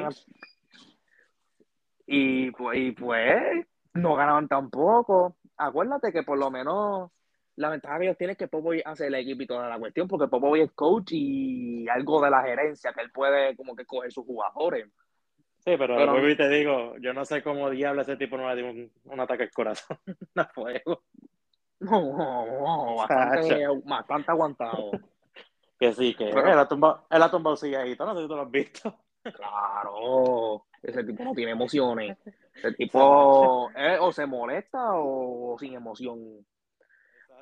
Y 2.06 2.50
pues, 2.52 2.78
y 2.78 2.92
pues 2.92 3.66
no 3.92 4.14
ganaban 4.16 4.48
tampoco. 4.48 5.36
Acuérdate 5.58 6.12
que 6.14 6.22
por 6.22 6.38
lo 6.38 6.50
menos 6.50 7.10
la 7.56 7.68
ventaja 7.68 7.98
que 7.98 8.04
ellos 8.06 8.16
tienen 8.16 8.32
es 8.32 8.38
que 8.38 8.48
Popovich 8.48 8.82
hace 8.86 9.08
el 9.08 9.14
equipo 9.14 9.42
y 9.42 9.46
toda 9.46 9.68
la 9.68 9.78
cuestión, 9.78 10.08
porque 10.08 10.28
Popovich 10.28 10.62
es 10.62 10.72
coach 10.72 11.12
y 11.12 11.86
algo 11.90 12.22
de 12.22 12.30
la 12.30 12.42
gerencia, 12.42 12.94
que 12.94 13.02
él 13.02 13.10
puede 13.10 13.54
como 13.54 13.76
que 13.76 13.84
coger 13.84 14.10
sus 14.10 14.24
jugadores. 14.24 14.88
Sí, 15.58 15.74
pero, 15.76 15.94
Pero- 15.96 16.12
vuelvo 16.12 16.28
y 16.30 16.36
te 16.38 16.48
digo, 16.48 16.96
yo 17.00 17.12
no 17.12 17.26
sé 17.26 17.42
cómo 17.42 17.68
diablo 17.68 18.00
ese 18.00 18.16
tipo 18.16 18.38
no 18.38 18.48
le 18.48 18.62
dio 18.62 18.70
un, 18.70 18.90
un 19.04 19.20
ataque 19.20 19.42
al 19.42 19.50
corazón 19.50 19.98
a 20.36 20.44
fuego. 20.46 21.02
No, 21.80 22.00
no, 22.90 22.96
bastante, 22.96 23.66
bastante 23.84 24.30
aguantado. 24.30 24.90
Que 25.78 25.92
sí, 25.92 26.14
que 26.14 26.30
Pero- 26.32 26.46
él 26.50 26.58
ha 26.58 26.66
tumbado, 26.66 27.06
él 27.10 27.22
ha 27.22 27.30
tumbado 27.30 27.54
sillajito, 27.54 28.06
no 28.06 28.14
sé 28.14 28.22
si 28.22 28.28
tú 28.28 28.34
lo 28.34 28.42
has 28.44 28.50
visto. 28.50 28.96
Claro, 29.22 30.64
ese 30.82 31.04
tipo 31.04 31.22
no 31.22 31.34
tiene 31.34 31.52
emociones. 31.52 32.16
Ese 32.54 32.72
tipo 32.78 33.70
eh, 33.76 33.98
o 34.00 34.10
se 34.10 34.24
molesta 34.24 34.92
o 34.94 35.54
sin 35.58 35.74
emoción. 35.74 36.46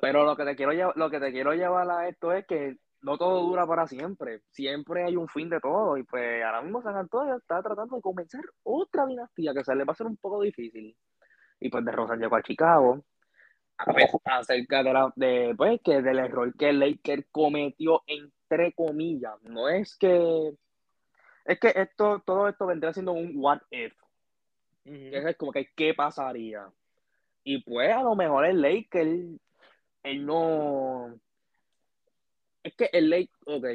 Pero 0.01 0.25
lo 0.25 0.35
que 0.35 0.43
te 0.43 0.55
quiero 0.57 0.91
lo 0.97 1.09
que 1.09 1.19
te 1.21 1.31
quiero 1.31 1.53
llevar 1.53 1.89
a 1.89 2.09
esto 2.09 2.33
es 2.33 2.45
que 2.45 2.75
no 3.03 3.17
todo 3.17 3.41
dura 3.41 3.65
para 3.65 3.87
siempre. 3.87 4.41
Siempre 4.49 5.05
hay 5.05 5.15
un 5.15 5.29
fin 5.29 5.49
de 5.49 5.61
todo. 5.61 5.95
Y 5.95 6.03
pues 6.03 6.43
ahora 6.43 6.61
mismo 6.61 6.81
San 6.81 6.97
Antonio 6.97 7.37
está 7.37 7.63
tratando 7.63 7.95
de 7.95 8.01
comenzar 8.01 8.41
otra 8.63 9.05
dinastía 9.05 9.53
que 9.53 9.63
se 9.63 9.75
le 9.75 9.85
va 9.85 9.91
a 9.91 9.93
hacer 9.93 10.07
un 10.07 10.17
poco 10.17 10.41
difícil. 10.41 10.93
Y 11.61 11.69
pues 11.69 11.85
de 11.85 11.91
Rosa 11.93 12.15
llegó 12.17 12.35
a 12.35 12.43
Chicago. 12.43 13.01
Acerca 14.23 14.83
de 14.83 14.93
la, 14.93 15.13
de, 15.15 15.53
pues, 15.57 15.81
que 15.83 16.01
del 16.01 16.19
error 16.19 16.55
que 16.55 16.71
Laker 16.71 17.27
cometió 17.31 18.03
entre 18.07 18.73
comillas. 18.73 19.41
No 19.43 19.67
es 19.67 19.95
que 19.97 20.53
es 21.45 21.59
que 21.59 21.71
esto, 21.75 22.21
todo 22.25 22.49
esto 22.49 22.65
vendría 22.65 22.91
siendo 22.91 23.13
un 23.13 23.33
what 23.35 23.61
if. 23.69 23.93
Es 24.83 25.37
como 25.37 25.51
que 25.51 25.69
qué 25.75 25.93
pasaría. 25.93 26.67
Y 27.43 27.61
pues 27.63 27.91
a 27.91 28.01
lo 28.01 28.15
mejor 28.15 28.45
el 28.45 28.61
Laker, 28.61 29.07
él 30.03 30.25
no. 30.25 31.15
Es 32.63 32.75
que 32.75 32.89
el 32.91 33.09
Lake, 33.09 33.31
ok. 33.45 33.65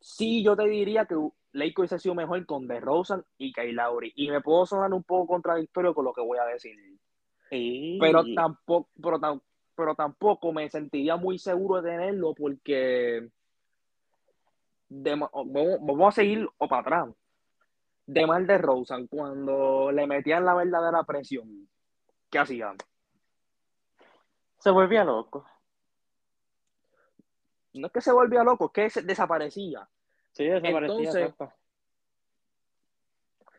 Sí, 0.00 0.42
yo 0.42 0.56
te 0.56 0.66
diría 0.66 1.04
que 1.04 1.14
Laker 1.52 1.74
hubiese 1.78 1.98
sido 1.98 2.14
mejor 2.14 2.44
con 2.46 2.66
DeRozan 2.66 3.24
y 3.36 3.52
Kyle 3.52 3.74
Lowry. 3.74 4.12
Y 4.16 4.30
me 4.30 4.40
puedo 4.40 4.64
sonar 4.64 4.92
un 4.92 5.02
poco 5.02 5.34
contradictorio 5.34 5.94
con 5.94 6.06
lo 6.06 6.14
que 6.14 6.22
voy 6.22 6.38
a 6.38 6.46
decir. 6.46 6.74
Sí. 7.52 7.98
Pero 8.00 8.24
tampoco, 8.34 8.88
pero, 9.02 9.18
tam- 9.20 9.42
pero 9.74 9.94
tampoco 9.94 10.52
me 10.54 10.70
sentiría 10.70 11.16
muy 11.16 11.38
seguro 11.38 11.82
de 11.82 11.90
tenerlo 11.90 12.34
porque 12.34 13.28
de- 14.88 15.14
vamos, 15.14 15.30
vamos 15.82 16.08
a 16.08 16.12
seguir 16.12 16.48
o 16.56 16.66
para 16.68 16.80
atrás. 16.80 17.08
De 18.06 18.26
mal 18.26 18.46
de 18.46 18.56
Rosen, 18.58 19.06
cuando 19.06 19.92
le 19.92 20.06
metían 20.06 20.44
la 20.46 20.54
verdadera 20.54 21.04
presión, 21.04 21.68
¿qué 22.30 22.38
hacían? 22.38 22.76
Se 24.58 24.70
volvía 24.70 25.04
loco. 25.04 25.44
No 27.74 27.86
es 27.86 27.92
que 27.92 28.00
se 28.00 28.12
volvía 28.12 28.42
loco, 28.44 28.66
es 28.66 28.72
que 28.72 28.90
se 28.90 29.02
desaparecía. 29.02 29.88
Sí, 30.32 30.44
desaparecía. 30.44 30.96
Entonces, 30.96 31.22
exacto. 31.22 31.52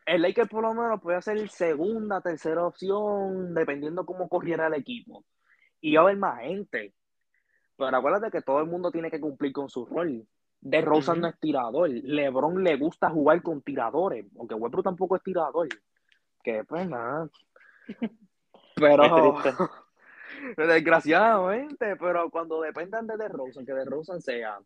El 0.05 0.21
Lakers 0.21 0.49
por 0.49 0.63
lo 0.63 0.73
menos 0.73 1.01
podía 1.01 1.21
ser 1.21 1.47
segunda, 1.49 2.21
tercera 2.21 2.65
opción, 2.65 3.53
dependiendo 3.53 4.05
cómo 4.05 4.27
corriera 4.27 4.67
el 4.67 4.73
equipo. 4.73 5.23
Y 5.79 5.91
iba 5.91 6.01
a 6.01 6.05
haber 6.05 6.17
más 6.17 6.41
gente. 6.41 6.93
Pero 7.77 7.97
acuérdate 7.97 8.31
que 8.31 8.41
todo 8.41 8.59
el 8.59 8.67
mundo 8.67 8.91
tiene 8.91 9.09
que 9.09 9.19
cumplir 9.19 9.53
con 9.53 9.69
su 9.69 9.85
rol. 9.85 10.25
De 10.61 10.81
Rosa 10.81 11.13
no 11.15 11.27
es 11.27 11.39
tirador. 11.39 11.89
LeBron 11.89 12.63
le 12.63 12.77
gusta 12.77 13.09
jugar 13.09 13.41
con 13.41 13.61
tiradores, 13.61 14.25
aunque 14.37 14.55
Westbrook 14.55 14.83
tampoco 14.83 15.15
es 15.15 15.23
tirador. 15.23 15.67
Que 16.43 16.63
pues 16.63 16.87
nada. 16.87 17.29
Pero 18.75 19.35
desgraciadamente, 20.57 21.95
pero 21.95 22.29
cuando 22.29 22.61
dependan 22.61 23.05
de 23.05 23.17
DeRozan, 23.17 23.65
que 23.65 23.73
DeRozan 23.73 24.19
sea 24.19 24.59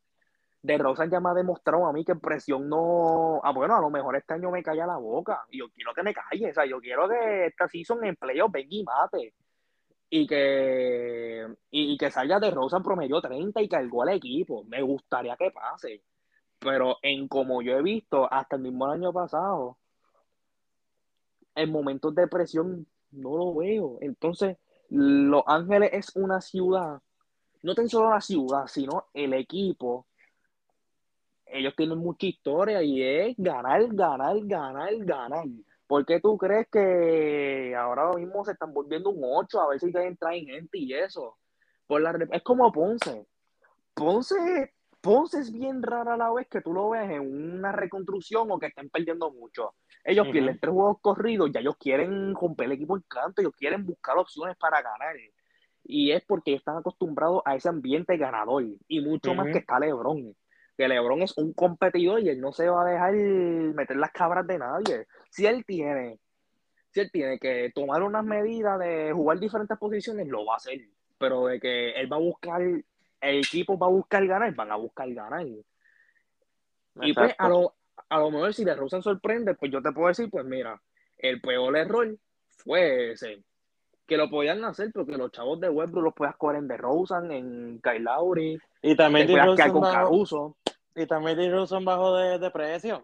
DeRozan 0.62 1.10
ya 1.10 1.20
me 1.20 1.30
ha 1.30 1.34
demostrado 1.34 1.86
a 1.88 1.94
mí 1.94 2.04
que 2.04 2.16
presión 2.16 2.68
no. 2.68 3.40
Ah, 3.44 3.52
bueno, 3.52 3.76
a 3.76 3.82
lo 3.82 3.90
mejor 3.90 4.16
este 4.16 4.34
año 4.34 4.52
me 4.52 4.64
calla 4.64 4.86
la 4.86 4.98
boca. 4.98 5.46
Y 5.50 5.60
yo 5.60 5.70
quiero 5.70 5.94
que 5.94 6.04
me 6.04 6.14
calle. 6.14 6.50
O 6.50 6.54
sea, 6.54 6.66
yo 6.66 6.80
quiero 6.80 7.08
que 7.08 7.48
esta 7.48 7.68
season 7.68 8.04
en 8.06 8.16
playoff 8.16 8.52
venga 8.52 8.76
y 8.76 8.84
mate. 8.84 9.34
Y 10.10 10.26
que, 10.26 11.48
y, 11.70 11.98
que 11.98 12.12
salga 12.12 12.40
DeRozan 12.40 12.82
promedio 12.84 13.22
30 13.22 13.62
y 13.62 13.70
cargó 13.70 14.04
al 14.04 14.10
equipo. 14.10 14.64
Me 14.66 14.82
gustaría 14.82 15.36
que 15.36 15.52
pase. 15.52 16.04
Pero 16.60 16.98
en 17.02 17.28
como 17.28 17.62
yo 17.62 17.78
he 17.78 17.82
visto, 17.82 18.32
hasta 18.32 18.56
el 18.56 18.64
mismo 18.64 18.88
año 18.88 19.14
pasado, 19.14 19.78
en 21.56 21.72
momentos 21.72 22.16
de 22.16 22.28
presión 22.28 22.88
no 23.12 23.38
lo 23.38 23.56
veo. 23.56 23.98
Entonces, 24.02 24.58
Los 24.90 25.44
Ángeles 25.46 25.92
es 25.94 26.16
una 26.16 26.42
ciudad, 26.42 27.00
no 27.64 27.76
tan 27.76 27.90
solo 27.90 28.10
la 28.10 28.22
ciudad, 28.22 28.68
sino 28.68 29.06
el 29.14 29.34
equipo 29.34 30.08
ellos 31.52 31.74
tienen 31.76 31.98
mucha 31.98 32.26
historia 32.26 32.82
y 32.84 33.02
es 33.02 33.36
ganar, 33.38 33.88
ganar, 33.94 34.36
ganar, 34.44 34.96
ganar. 34.98 35.46
¿Por 35.88 36.06
qué 36.06 36.20
tú 36.20 36.38
crees 36.38 36.68
que 36.70 37.74
ahora 37.76 38.12
mismo 38.14 38.44
se 38.44 38.52
están 38.52 38.74
volviendo 38.74 39.10
un 39.10 39.22
8 39.24 39.62
a 39.62 39.70
ver 39.70 39.80
si 39.80 39.92
traen, 39.92 40.18
traen 40.18 40.46
gente 40.46 40.78
y 40.78 40.94
eso? 40.94 41.38
Por 41.88 42.02
la, 42.02 42.18
es 42.32 42.44
como 42.44 42.72
Ponce. 42.72 43.26
Ponce. 43.94 44.74
Ponce 45.00 45.40
es 45.40 45.52
bien 45.52 45.82
rara 45.82 46.18
la 46.18 46.34
vez 46.34 46.48
que 46.50 46.60
tú 46.62 46.74
lo 46.74 46.90
ves 46.90 47.10
en 47.10 47.22
una 47.22 47.72
reconstrucción 47.72 48.52
o 48.52 48.60
que 48.60 48.66
estén 48.66 48.90
perdiendo 48.90 49.32
mucho. 49.32 49.76
Ellos 50.04 50.28
pierden 50.32 50.60
tres 50.60 50.74
juegos 50.74 50.98
corridos, 51.02 51.52
ya 51.54 51.60
ellos 51.62 51.78
quieren 51.78 52.34
romper 52.36 52.66
el 52.66 52.74
equipo 52.74 52.98
en 52.98 53.04
canto, 53.08 53.42
ellos 53.42 53.54
quieren 53.56 53.86
buscar 53.86 54.18
opciones 54.18 54.58
para 54.58 54.82
ganar. 54.82 55.16
Y 55.84 56.12
es 56.12 56.24
porque 56.26 56.56
están 56.56 56.78
acostumbrados 56.78 57.42
a 57.46 57.56
ese 57.56 57.70
ambiente 57.70 58.18
ganador. 58.18 58.66
Y 58.88 59.02
mucho 59.02 59.34
más 59.34 59.48
que 59.52 59.60
está 59.60 59.80
LeBron 59.80 60.36
que 60.78 60.88
LeBron 60.88 61.24
es 61.24 61.36
un 61.38 61.54
competidor 61.54 62.22
y 62.22 62.30
él 62.30 62.40
no 62.40 62.54
se 62.54 62.70
va 62.70 62.84
a 62.84 62.90
dejar 62.90 63.14
meter 63.14 63.98
las 63.98 64.12
cabras 64.12 64.46
de 64.46 64.60
nadie. 64.60 65.08
Si 65.32 65.46
él 65.48 65.66
tiene, 65.66 66.20
si 66.92 67.00
él 67.00 67.10
tiene 67.12 67.40
que 67.40 67.72
tomar 67.74 68.04
unas 68.04 68.24
medidas 68.24 68.80
de 68.80 69.12
jugar 69.12 69.40
diferentes 69.40 69.78
posiciones, 69.78 70.28
lo 70.28 70.46
va 70.46 70.54
a 70.54 70.58
hacer. 70.58 70.80
Pero 71.18 71.48
de 71.48 71.60
que 71.60 71.92
él 71.92 72.12
va 72.12 72.18
a 72.18 72.20
buscar, 72.20 72.62
el 72.62 72.84
equipo 73.40 73.78
va 73.78 73.88
a 73.88 73.92
buscar 73.92 74.26
ganar, 74.28 74.54
van 74.54 74.72
a 74.72 74.76
buscar 74.76 75.12
ganar. 75.12 75.48
Y 77.02 77.14
pues 77.14 77.34
a 77.40 77.50
lo, 77.50 77.74
a 78.10 78.20
lo 78.20 78.30
mejor 78.30 78.54
si 78.54 78.64
de 78.64 78.76
Rosen 78.76 79.02
sorprende, 79.02 79.56
pues 79.56 79.72
yo 79.72 79.82
te 79.82 79.92
puedo 79.92 80.10
decir, 80.10 80.30
pues 80.30 80.46
mira, 80.46 80.80
el 81.18 81.42
peor 81.42 81.76
error 81.76 82.16
fue 82.50 83.14
ese. 83.14 83.44
Que 84.06 84.16
lo 84.16 84.30
podían 84.30 84.64
hacer 84.64 84.92
porque 84.94 85.18
los 85.18 85.32
chavos 85.32 85.60
de 85.60 85.70
Westbrook 85.70 86.04
los 86.04 86.14
podías 86.14 86.38
coger 86.38 86.58
en 86.60 86.68
DeRozan, 86.68 87.32
en 87.32 87.82
Kyle 87.82 88.04
Lowry, 88.04 88.58
Y 88.82 88.96
también 88.96 89.28
DeRozan 89.28 89.72
con 89.72 89.82
Caruso. 89.82 90.56
Y 90.98 91.06
también 91.06 91.38
DeRozan 91.38 91.86
bajo 91.86 92.16
de, 92.18 92.40
de 92.40 92.52
precio. 92.52 93.04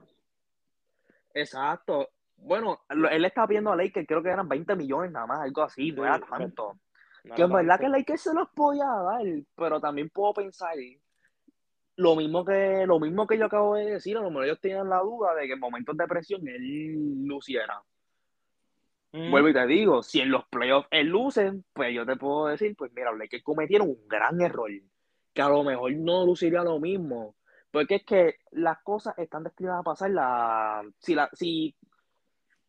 Exacto. 1.33 2.09
Bueno, 2.35 2.81
él 2.89 3.23
está 3.23 3.45
viendo 3.45 3.71
a 3.71 3.75
Lakers, 3.75 4.07
creo 4.07 4.23
que 4.23 4.29
eran 4.29 4.49
20 4.49 4.75
millones 4.75 5.11
nada 5.11 5.27
más, 5.27 5.41
algo 5.41 5.61
así, 5.61 5.91
no 5.91 6.03
era 6.03 6.19
tanto. 6.19 6.73
No 7.23 7.35
Que 7.35 7.43
en 7.43 7.53
verdad 7.53 7.79
que 7.79 7.87
Lakers 7.87 8.21
se 8.21 8.33
los 8.33 8.49
podía 8.49 8.85
dar, 8.85 9.23
pero 9.55 9.79
también 9.79 10.09
puedo 10.09 10.33
pensar 10.33 10.75
lo 11.95 12.15
mismo 12.15 12.43
que 12.43 12.85
lo 12.87 12.99
mismo 12.99 13.27
que 13.27 13.37
yo 13.37 13.45
acabo 13.45 13.75
de 13.75 13.91
decir, 13.91 14.17
a 14.17 14.21
lo 14.21 14.29
mejor 14.29 14.45
ellos 14.45 14.59
tenían 14.59 14.89
la 14.89 14.99
duda 14.99 15.35
de 15.35 15.45
que 15.45 15.53
en 15.53 15.59
momentos 15.59 15.95
de 15.95 16.07
presión 16.07 16.47
él 16.47 17.25
luciera. 17.25 17.81
Mm. 19.11 19.29
Vuelvo 19.29 19.49
y 19.49 19.53
te 19.53 19.67
digo, 19.67 20.01
si 20.01 20.19
en 20.19 20.31
los 20.31 20.43
playoffs 20.47 20.87
él 20.89 21.07
luce, 21.07 21.53
pues 21.71 21.93
yo 21.93 22.05
te 22.05 22.15
puedo 22.15 22.47
decir, 22.47 22.75
pues 22.75 22.91
mira, 22.93 23.11
los 23.11 23.29
cometieron 23.43 23.89
un 23.89 24.07
gran 24.07 24.41
error, 24.41 24.71
que 25.33 25.41
a 25.41 25.49
lo 25.49 25.63
mejor 25.63 25.93
no 25.93 26.25
luciría 26.25 26.63
lo 26.63 26.79
mismo, 26.79 27.35
porque 27.73 27.95
es 27.95 28.03
que 28.05 28.35
las 28.51 28.83
cosas 28.83 29.17
están 29.17 29.43
destinadas 29.43 29.79
a 29.79 29.83
pasar, 29.83 30.11
la, 30.11 30.83
si, 30.99 31.15
la, 31.15 31.27
si 31.33 31.75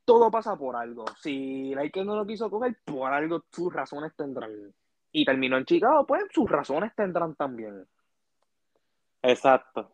todo 0.02 0.30
pasa 0.30 0.56
por 0.56 0.76
algo, 0.76 1.04
si 1.20 1.74
Lakers 1.74 2.06
no 2.06 2.16
lo 2.16 2.24
quiso 2.24 2.48
coger, 2.48 2.78
por 2.86 3.12
algo 3.12 3.44
sus 3.50 3.70
razones 3.70 4.16
tendrán. 4.16 4.74
Y 5.12 5.26
terminó 5.26 5.58
en 5.58 5.66
Chicago, 5.66 6.06
pues 6.06 6.24
sus 6.32 6.50
razones 6.50 6.94
tendrán 6.96 7.34
también. 7.34 7.86
Exacto. 9.20 9.92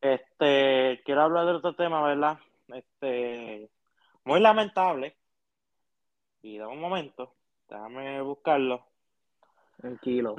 Este, 0.00 1.02
quiero 1.04 1.20
hablar 1.20 1.44
de 1.44 1.52
otro 1.52 1.76
tema, 1.76 2.02
¿verdad? 2.02 2.38
Este, 2.68 3.68
muy 4.24 4.40
lamentable. 4.40 5.14
Y 6.40 6.56
de 6.56 6.64
un 6.64 6.80
momento, 6.80 7.34
déjame 7.68 8.22
buscarlo. 8.22 8.86
Tranquilo. 9.76 10.36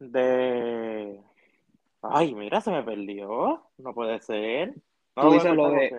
De. 0.00 1.22
Ay, 2.10 2.34
mira, 2.34 2.60
se 2.60 2.70
me 2.70 2.82
perdió. 2.82 3.70
No 3.78 3.94
puede 3.94 4.20
ser. 4.20 4.74
No 5.16 5.22
Tú 5.22 5.32
dices 5.32 5.54
lo 5.54 5.70
de- 5.70 5.90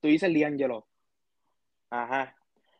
Tú 0.00 0.08
dices 0.08 0.32
D'Angelo. 0.32 0.86
Ajá. 1.90 2.34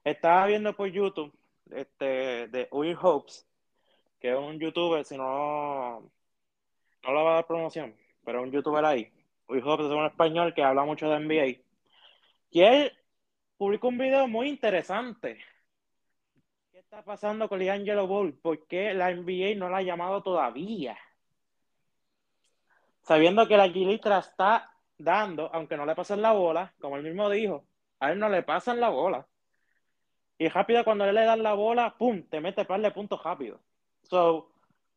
Estaba 0.05 0.47
viendo 0.47 0.75
por 0.75 0.88
YouTube 0.88 1.33
este, 1.71 2.49
de 2.49 2.69
Will 2.71 2.97
Hopes, 3.01 3.47
que 4.19 4.31
es 4.33 4.38
un 4.38 4.59
youtuber, 4.59 5.05
si 5.05 5.16
no, 5.16 6.01
no 6.01 7.12
le 7.14 7.23
va 7.23 7.33
a 7.33 7.35
dar 7.35 7.47
promoción, 7.47 7.95
pero 8.25 8.40
es 8.40 8.47
un 8.47 8.53
youtuber 8.53 8.85
ahí. 8.85 9.12
Will 9.49 9.62
Hopes 9.66 9.87
es 9.87 9.93
un 9.93 10.07
español 10.07 10.55
que 10.55 10.62
habla 10.62 10.85
mucho 10.85 11.09
de 11.11 11.16
NBA. 11.21 11.61
Y 12.51 12.62
él 12.62 12.93
publicó 13.57 13.88
un 13.88 13.99
video 13.99 14.27
muy 14.27 14.49
interesante. 14.49 15.38
¿Qué 16.73 16.79
está 16.79 17.05
pasando 17.05 17.49
con 17.49 17.59
D'Angelo 17.64 18.07
Ball? 18.07 18.33
¿Por 18.35 18.66
qué 18.66 18.95
la 18.95 19.11
NBA 19.11 19.55
no 19.57 19.69
la 19.69 19.79
ha 19.79 19.83
llamado 19.83 20.23
todavía? 20.23 20.97
Sabiendo 23.03 23.47
que 23.49 23.57
la 23.57 23.69
Gilitra 23.69 24.19
está 24.19 24.71
dando, 24.99 25.51
aunque 25.53 25.77
no 25.77 25.87
le 25.87 25.95
pasen 25.95 26.23
la 26.23 26.33
bola, 26.33 26.73
como 26.81 26.97
él 26.97 27.03
mismo 27.03 27.31
dijo, 27.31 27.65
a 27.99 28.13
él 28.13 28.19
no 28.19 28.29
le 28.29 28.43
pasan 28.43 28.81
la 28.81 28.89
bola. 28.89 29.27
Y 30.39 30.49
rápido 30.49 30.85
cuando 30.85 31.05
él 31.05 31.15
le 31.15 31.25
dan 31.25 31.43
la 31.43 31.55
bola, 31.55 31.95
¡pum! 31.99 32.23
Te 32.23 32.41
mete 32.41 32.65
par 32.65 32.81
de 32.81 32.91
puntos 32.91 33.23
rápido. 33.23 33.61
So, 34.03 34.51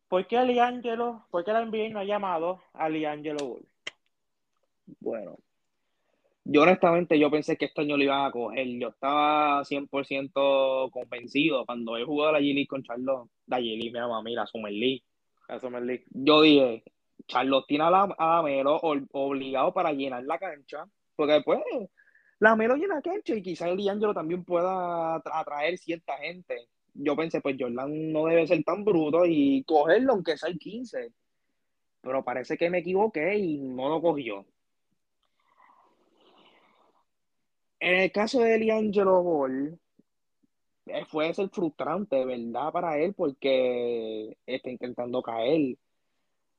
¿por 0.08 0.26
qué 0.28 0.44
Liangelo, 0.46 1.26
por 1.32 1.44
qué 1.44 1.52
la 1.52 1.66
NBA 1.66 1.89
no 1.89 2.00
ha 2.00 2.06
llamado 2.06 2.62
a 2.74 2.88
Liangelo 2.88 3.46
Bull? 3.46 3.68
Bueno, 5.00 5.38
yo 6.46 6.62
honestamente 6.62 7.18
yo 7.18 7.32
pensé 7.32 7.58
que 7.58 7.66
este 7.66 7.82
año 7.82 7.96
lo 7.96 8.04
iban 8.04 8.26
a 8.26 8.32
coger. 8.32 8.68
Yo 8.80 8.89
estaba 8.89 9.63
100% 9.63 10.92
convencido 10.92 11.66
cuando 11.66 11.98
he 11.98 12.04
jugado 12.04 12.34
la 12.34 12.39
G-League 12.39 12.68
con 12.68 12.84
Charlotte. 12.84 13.30
La 13.48 13.60
G-League, 13.60 13.94
Summer 14.48 14.74
League. 14.74 15.04
A 15.48 15.60
Summer 15.60 15.82
League. 15.82 16.06
Yo 16.10 16.42
dije, 16.42 16.84
Charlotte 17.28 17.65
tiene 17.67 17.86
a, 17.86 17.89
la, 17.89 18.15
obligado 19.12 19.73
para 19.73 19.91
llenar 19.93 20.23
la 20.23 20.38
cancha. 20.38 20.86
Porque 21.15 21.34
después 21.34 21.60
Lamelo 22.39 22.76
llena 22.76 22.95
la 22.95 23.02
cancha 23.02 23.36
y 23.36 23.41
quizás 23.41 23.69
el 23.69 23.84
D'Angelo 23.84 24.13
también 24.13 24.43
pueda 24.43 25.15
atra- 25.15 25.39
atraer 25.39 25.78
cierta 25.78 26.17
gente. 26.17 26.67
Yo 26.93 27.15
pensé, 27.15 27.41
pues 27.41 27.56
Jordan 27.60 28.12
no 28.12 28.26
debe 28.26 28.45
ser 28.47 28.63
tan 28.63 28.84
bruto 28.84 29.26
y 29.26 29.63
cogerlo 29.63 30.13
aunque 30.13 30.38
sea 30.38 30.49
el 30.49 30.60
15. 30.60 31.12
Pero 32.02 32.23
parece 32.23 32.58
que 32.58 32.69
me 32.69 32.80
equivoqué 32.80 33.38
y 33.38 33.58
no 33.60 33.89
lo 33.89 34.02
cogió. 34.02 34.45
En 37.80 37.95
el 38.02 38.12
caso 38.12 38.41
de 38.41 38.58
Liangelo 38.60 39.23
Ball, 39.23 39.80
eh, 40.86 41.06
puede 41.12 41.34
ser 41.34 41.49
frustrante, 41.49 42.26
¿verdad? 42.26 42.71
Para 42.71 42.97
él, 42.97 43.13
porque 43.13 44.38
está 44.45 44.69
intentando 44.69 45.21
caer. 45.21 45.78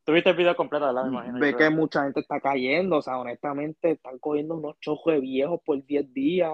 Tuviste 0.04 0.30
el 0.30 0.36
video 0.36 0.54
completo, 0.54 0.84
¿verdad? 0.84 1.04
Me 1.04 1.08
imagino. 1.08 1.38
Ve 1.38 1.56
que 1.56 1.70
mucha 1.70 2.02
gente 2.02 2.20
está 2.20 2.38
cayendo, 2.38 2.98
o 2.98 3.02
sea, 3.02 3.18
honestamente, 3.18 3.92
están 3.92 4.18
cogiendo 4.18 4.54
unos 4.56 4.78
chojos 4.80 5.14
de 5.14 5.20
viejos 5.20 5.60
por 5.64 5.82
10 5.82 6.12
días. 6.12 6.52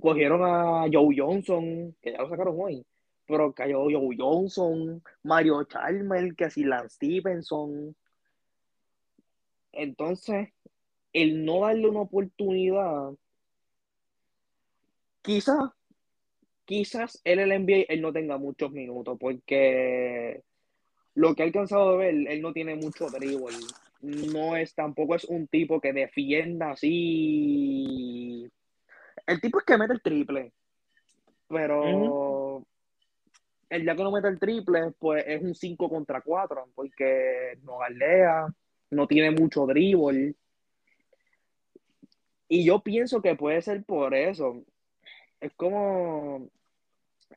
Cogieron 0.00 0.42
a 0.42 0.86
Joe 0.90 1.14
Johnson, 1.16 1.94
que 2.00 2.12
ya 2.12 2.18
lo 2.18 2.30
sacaron 2.30 2.56
hoy, 2.58 2.84
pero 3.26 3.52
cayó 3.52 3.84
Joe 3.84 4.16
Johnson, 4.18 5.02
Mario 5.22 5.64
Chalmers, 5.64 6.34
que 6.34 6.50
si 6.50 6.64
Lance 6.64 6.96
Stevenson. 6.96 7.94
Entonces, 9.72 10.48
el 11.12 11.44
no 11.44 11.60
darle 11.60 11.88
una 11.88 12.00
oportunidad, 12.00 13.10
quizás, 15.20 15.70
quizás 16.64 17.20
él 17.22 17.38
el 17.38 17.50
NBA 17.50 17.84
él 17.88 18.00
no 18.00 18.14
tenga 18.14 18.38
muchos 18.38 18.72
minutos, 18.72 19.18
porque 19.20 20.42
lo 21.16 21.34
que 21.34 21.42
he 21.42 21.46
alcanzado 21.46 21.92
de 21.92 21.96
ver, 21.98 22.14
él 22.28 22.42
no 22.42 22.52
tiene 22.52 22.76
mucho 22.76 23.08
dribble. 23.08 23.56
No 24.02 24.54
es, 24.54 24.74
tampoco 24.74 25.14
es 25.14 25.24
un 25.24 25.48
tipo 25.48 25.80
que 25.80 25.94
defienda 25.94 26.72
así. 26.72 28.46
El 29.26 29.40
tipo 29.40 29.58
es 29.58 29.64
que 29.64 29.78
mete 29.78 29.94
el 29.94 30.02
triple, 30.02 30.52
pero 31.48 32.62
el 33.70 33.82
día 33.82 33.96
que 33.96 34.02
no 34.02 34.12
mete 34.12 34.28
el 34.28 34.38
triple, 34.38 34.92
pues 34.98 35.24
es 35.26 35.42
un 35.42 35.54
5 35.54 35.88
contra 35.88 36.20
4, 36.20 36.68
porque 36.74 37.58
no 37.62 37.78
galdea, 37.78 38.46
no 38.90 39.06
tiene 39.06 39.30
mucho 39.30 39.66
dribble. 39.66 40.34
Y 42.46 42.64
yo 42.64 42.80
pienso 42.80 43.22
que 43.22 43.34
puede 43.36 43.62
ser 43.62 43.84
por 43.84 44.14
eso. 44.14 44.62
Es 45.40 45.52
como, 45.54 46.50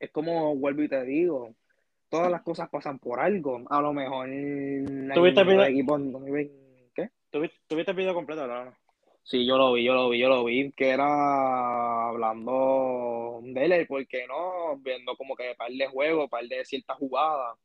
es 0.01 0.11
como 0.11 0.53
vuelvo 0.57 0.83
y 0.83 0.89
te 0.89 1.03
digo, 1.05 1.55
todas 2.09 2.31
las 2.31 2.41
cosas 2.41 2.69
pasan 2.69 2.99
por 2.99 3.19
algo. 3.19 3.61
A 3.69 3.81
lo 3.81 3.93
mejor 3.93 4.27
¿Tuviste 5.13 5.41
el 5.41 5.47
video? 5.47 5.97
no 5.99 6.19
viven- 6.19 6.89
¿qué? 6.93 7.09
¿Tuviste, 7.29 7.57
tuviste 7.67 7.91
el 7.91 7.97
video 7.97 8.13
completo, 8.13 8.41
¿verdad? 8.41 8.73
Sí, 9.23 9.45
yo 9.45 9.57
lo 9.57 9.73
vi, 9.73 9.83
yo 9.83 9.93
lo 9.93 10.09
vi, 10.09 10.19
yo 10.19 10.27
lo 10.27 10.43
vi, 10.43 10.71
que 10.71 10.89
era 10.89 12.07
hablando 12.07 13.41
de 13.43 13.65
él, 13.65 13.85
porque 13.87 14.25
no, 14.27 14.77
viendo 14.77 15.15
como 15.15 15.35
que 15.35 15.53
par 15.55 15.71
de 15.71 15.87
juegos, 15.87 16.29
par 16.29 16.43
de 16.45 16.65
ciertas 16.65 16.97
jugadas. 16.97 17.55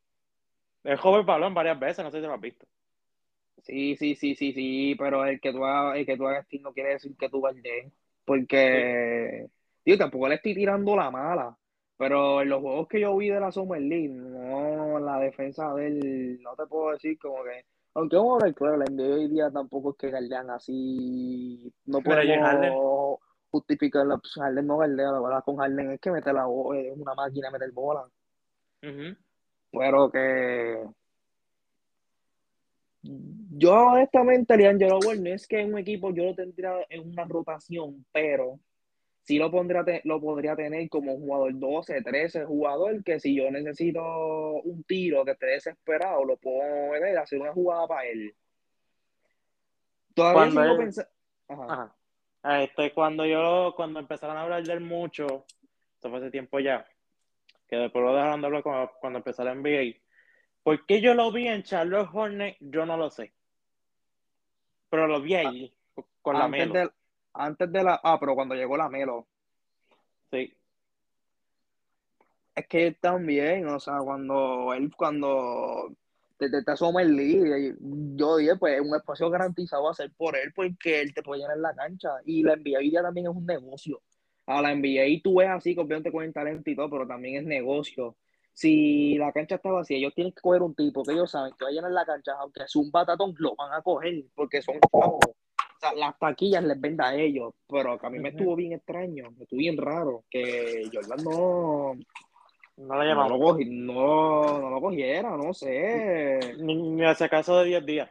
El 0.83 0.99
joven 0.99 1.25
balón 1.25 1.55
varias 1.55 1.81
veces, 1.81 2.05
no 2.05 2.11
sé 2.11 2.21
si 2.21 2.27
lo 2.27 2.35
has 2.35 2.41
visto. 2.41 2.67
Sí, 3.63 3.97
sí, 3.97 4.15
sí, 4.15 4.35
sí, 4.35 4.53
sí, 4.53 4.95
pero 4.99 5.25
el 5.25 5.41
que 5.41 5.53
tú 5.53 5.65
hagas, 5.65 5.97
el 5.97 6.05
que 6.05 6.19
tú 6.19 6.27
hagas 6.29 6.47
no 6.61 6.75
quiere 6.75 6.91
decir 6.91 7.17
que 7.17 7.31
tú 7.31 7.41
guardes, 7.41 7.91
porque, 8.27 9.49
digo, 9.87 9.97
tampoco 9.97 10.29
le 10.29 10.35
estoy 10.35 10.55
tirando 10.55 10.95
la 10.95 11.11
mala, 11.11 11.57
pero 11.97 12.43
en 12.43 12.49
los 12.49 12.61
juegos 12.61 12.89
que 12.89 13.01
yo 13.01 13.17
vi 13.17 13.31
de 13.31 13.41
la 13.41 13.53
Summer 13.53 13.81
League, 13.81 14.09
no, 14.09 14.99
la 14.99 15.19
defensa 15.19 15.73
de 15.75 15.87
él, 15.87 16.41
no 16.43 16.55
te 16.57 16.67
puedo 16.67 16.93
decir 16.93 17.19
como 17.19 17.43
que, 17.45 17.65
aunque 17.95 18.17
vamos 18.17 18.43
a 18.43 18.47
ver, 18.47 18.55
claro, 18.55 18.77
la 18.77 18.87
NBA 18.87 19.15
hoy 19.15 19.29
día 19.29 19.51
tampoco 19.51 19.91
es 19.91 19.97
que 19.97 20.11
galdean 20.11 20.51
así, 20.51 21.73
no 21.87 22.01
podemos 22.01 23.21
justificar 23.51 24.05
la 24.07 24.19
pues, 24.19 24.33
Harden 24.35 24.67
no 24.67 24.79
galdea, 24.79 25.13
la 25.13 25.21
verdad 25.21 25.45
con 25.45 25.57
Harden 25.57 25.93
es 25.93 26.01
que 26.01 26.11
mete 26.11 26.33
la 26.33 26.47
bola, 26.47 26.81
es 26.81 26.97
una 26.97 27.15
máquina 27.15 27.51
meter 27.51 27.71
bola, 27.71 28.09
pero 29.71 30.11
que 30.11 30.85
yo 33.57 33.73
honestamente, 33.73 34.57
Ball, 35.05 35.23
no 35.23 35.31
es 35.31 35.47
que 35.47 35.61
en 35.61 35.73
un 35.73 35.79
equipo 35.79 36.13
yo 36.13 36.25
lo 36.25 36.35
tendría 36.35 36.73
en 36.89 37.09
una 37.09 37.25
rotación, 37.25 38.05
pero 38.13 38.59
sí 39.25 39.39
lo, 39.39 39.51
pondría, 39.51 39.85
te- 39.85 40.03
lo 40.05 40.21
podría 40.21 40.55
tener 40.55 40.89
como 40.89 41.17
jugador 41.17 41.59
12, 41.59 42.03
13 42.03 42.45
jugador, 42.45 43.03
que 43.03 43.19
si 43.19 43.35
yo 43.35 43.51
necesito 43.51 44.03
un 44.63 44.85
tiro 44.85 45.25
que 45.25 45.33
esté 45.33 45.47
desesperado, 45.47 46.25
lo 46.25 46.37
puedo 46.37 46.93
meter, 46.93 47.19
hacer 47.19 47.41
una 47.41 47.53
jugada 47.53 47.87
para 47.89 48.07
él. 48.07 48.35
Todavía 50.15 50.53
Cuando 50.53 50.83
él-. 50.83 50.91
Ajá. 51.49 51.65
Ajá. 51.73 51.97
Ah, 52.43 52.63
Este, 52.63 52.93
cuando 52.93 53.25
yo, 53.25 53.73
cuando 53.75 54.01
empezaron 54.01 54.37
a 54.37 54.43
hablar 54.43 54.63
de 54.63 54.73
él 54.75 54.81
mucho, 54.81 55.47
eso 55.99 56.11
fue 56.11 56.19
hace 56.19 56.31
tiempo 56.31 56.61
ya, 56.61 56.87
que 57.69 57.77
después 57.77 58.05
lo 58.05 58.15
dejaron 58.15 58.41
de 58.43 58.47
hablar 58.47 58.63
cuando, 58.63 58.93
cuando 59.01 59.19
empezó 59.19 59.43
la 59.45 59.55
NBA. 59.55 59.97
¿Por 60.63 60.85
qué 60.87 61.01
yo 61.01 61.15
lo 61.15 61.33
vi 61.33 61.49
en 61.49 61.63
Charlotte 61.63 62.09
Hornets? 62.13 62.59
Yo 62.61 62.85
no 62.87 62.97
lo 62.97 63.11
sé. 63.11 63.33
Pero 64.91 65.07
lo 65.07 65.21
vi 65.21 65.35
ahí, 65.35 65.75
con 66.23 66.39
la 66.39 66.49
Melo. 66.49 66.73
de, 66.75 66.91
antes 67.35 67.71
de 67.73 67.83
la... 67.83 68.01
Ah, 68.03 68.19
pero 68.19 68.35
cuando 68.35 68.55
llegó 68.55 68.77
la 68.77 68.89
Melo. 68.89 69.27
Sí. 70.31 70.55
Es 72.55 72.67
que 72.69 72.93
también, 72.93 73.69
o 73.69 73.81
sea, 73.81 73.99
cuando 73.99 74.73
él, 74.75 74.95
cuando 74.97 75.93
desde 76.39 76.59
esta 76.59 76.77
Summer 76.77 77.07
League, 77.07 77.77
yo 78.17 78.37
dije, 78.37 78.57
pues 78.57 78.81
un 78.81 78.95
espacio 78.95 79.31
garantizado 79.31 79.85
va 79.85 79.91
a 79.91 79.95
ser 79.95 80.13
por 80.17 80.37
él, 80.37 80.53
porque 80.55 81.01
él 81.01 81.15
te 81.15 81.23
puede 81.23 81.43
llenar 81.43 81.59
la 81.59 81.75
cancha. 81.75 82.11
Y 82.25 82.43
la 82.43 82.57
NBA 82.57 82.79
día 82.81 83.03
también 83.03 83.27
es 83.27 83.37
un 83.37 83.47
negocio. 83.47 84.03
A 84.47 84.61
la 84.63 84.75
NBA 84.75 85.23
tú 85.23 85.37
ves 85.37 85.49
así, 85.49 85.73
obviamente 85.79 86.13
con 86.13 86.25
el 86.25 86.33
talento 86.33 86.71
y 86.71 86.77
todo, 86.77 86.91
pero 86.91 87.07
también 87.07 87.37
es 87.37 87.45
negocio. 87.45 88.17
si 88.53 89.17
la 89.19 89.33
cancha 89.33 89.57
está 89.57 89.71
vacía, 89.71 89.97
ellos 89.99 90.15
tienen 90.15 90.33
que 90.33 90.41
coger 90.41 90.63
un 90.63 90.75
tipo 90.75 91.03
que 91.03 91.13
ellos 91.13 91.31
saben 91.31 91.53
que 91.59 91.65
va 91.65 91.71
a 91.71 91.73
llenar 91.73 91.91
la 91.93 92.07
cancha, 92.07 92.33
aunque 92.39 92.63
es 92.65 92.77
un 92.77 92.91
batatón, 92.91 93.35
lo 93.39 93.55
van 93.57 93.73
a 93.73 93.83
coger 93.83 94.25
porque 94.35 94.63
son 94.63 94.77
chavos. 94.93 95.21
Las 95.97 96.19
taquillas 96.19 96.65
les 96.65 96.81
venda 96.81 97.09
a 97.09 97.15
ellos, 97.17 97.55
pero 97.69 97.99
que 97.99 98.07
a 98.07 98.11
mí 98.11 98.19
me 98.19 98.31
estuvo 98.31 98.57
bien 98.57 98.73
extraño, 98.73 99.31
me 99.37 99.45
estuvo 99.45 99.59
bien 99.59 99.77
raro 99.77 100.25
que 100.31 100.89
Jordan 100.93 101.25
no, 101.25 101.95
No 102.77 102.97
lo 102.97 103.15
no, 103.15 103.29
lo, 103.29 103.39
cogi- 103.39 103.71
no, 103.71 104.61
no 104.61 104.71
lo 104.71 104.81
cogiera, 104.81 105.37
no 105.37 105.53
sé. 105.55 106.55
Ni, 106.59 106.75
ni 106.75 107.05
hace 107.05 107.29
caso 107.29 107.59
de 107.59 107.67
10 107.67 107.87
días. 107.87 108.11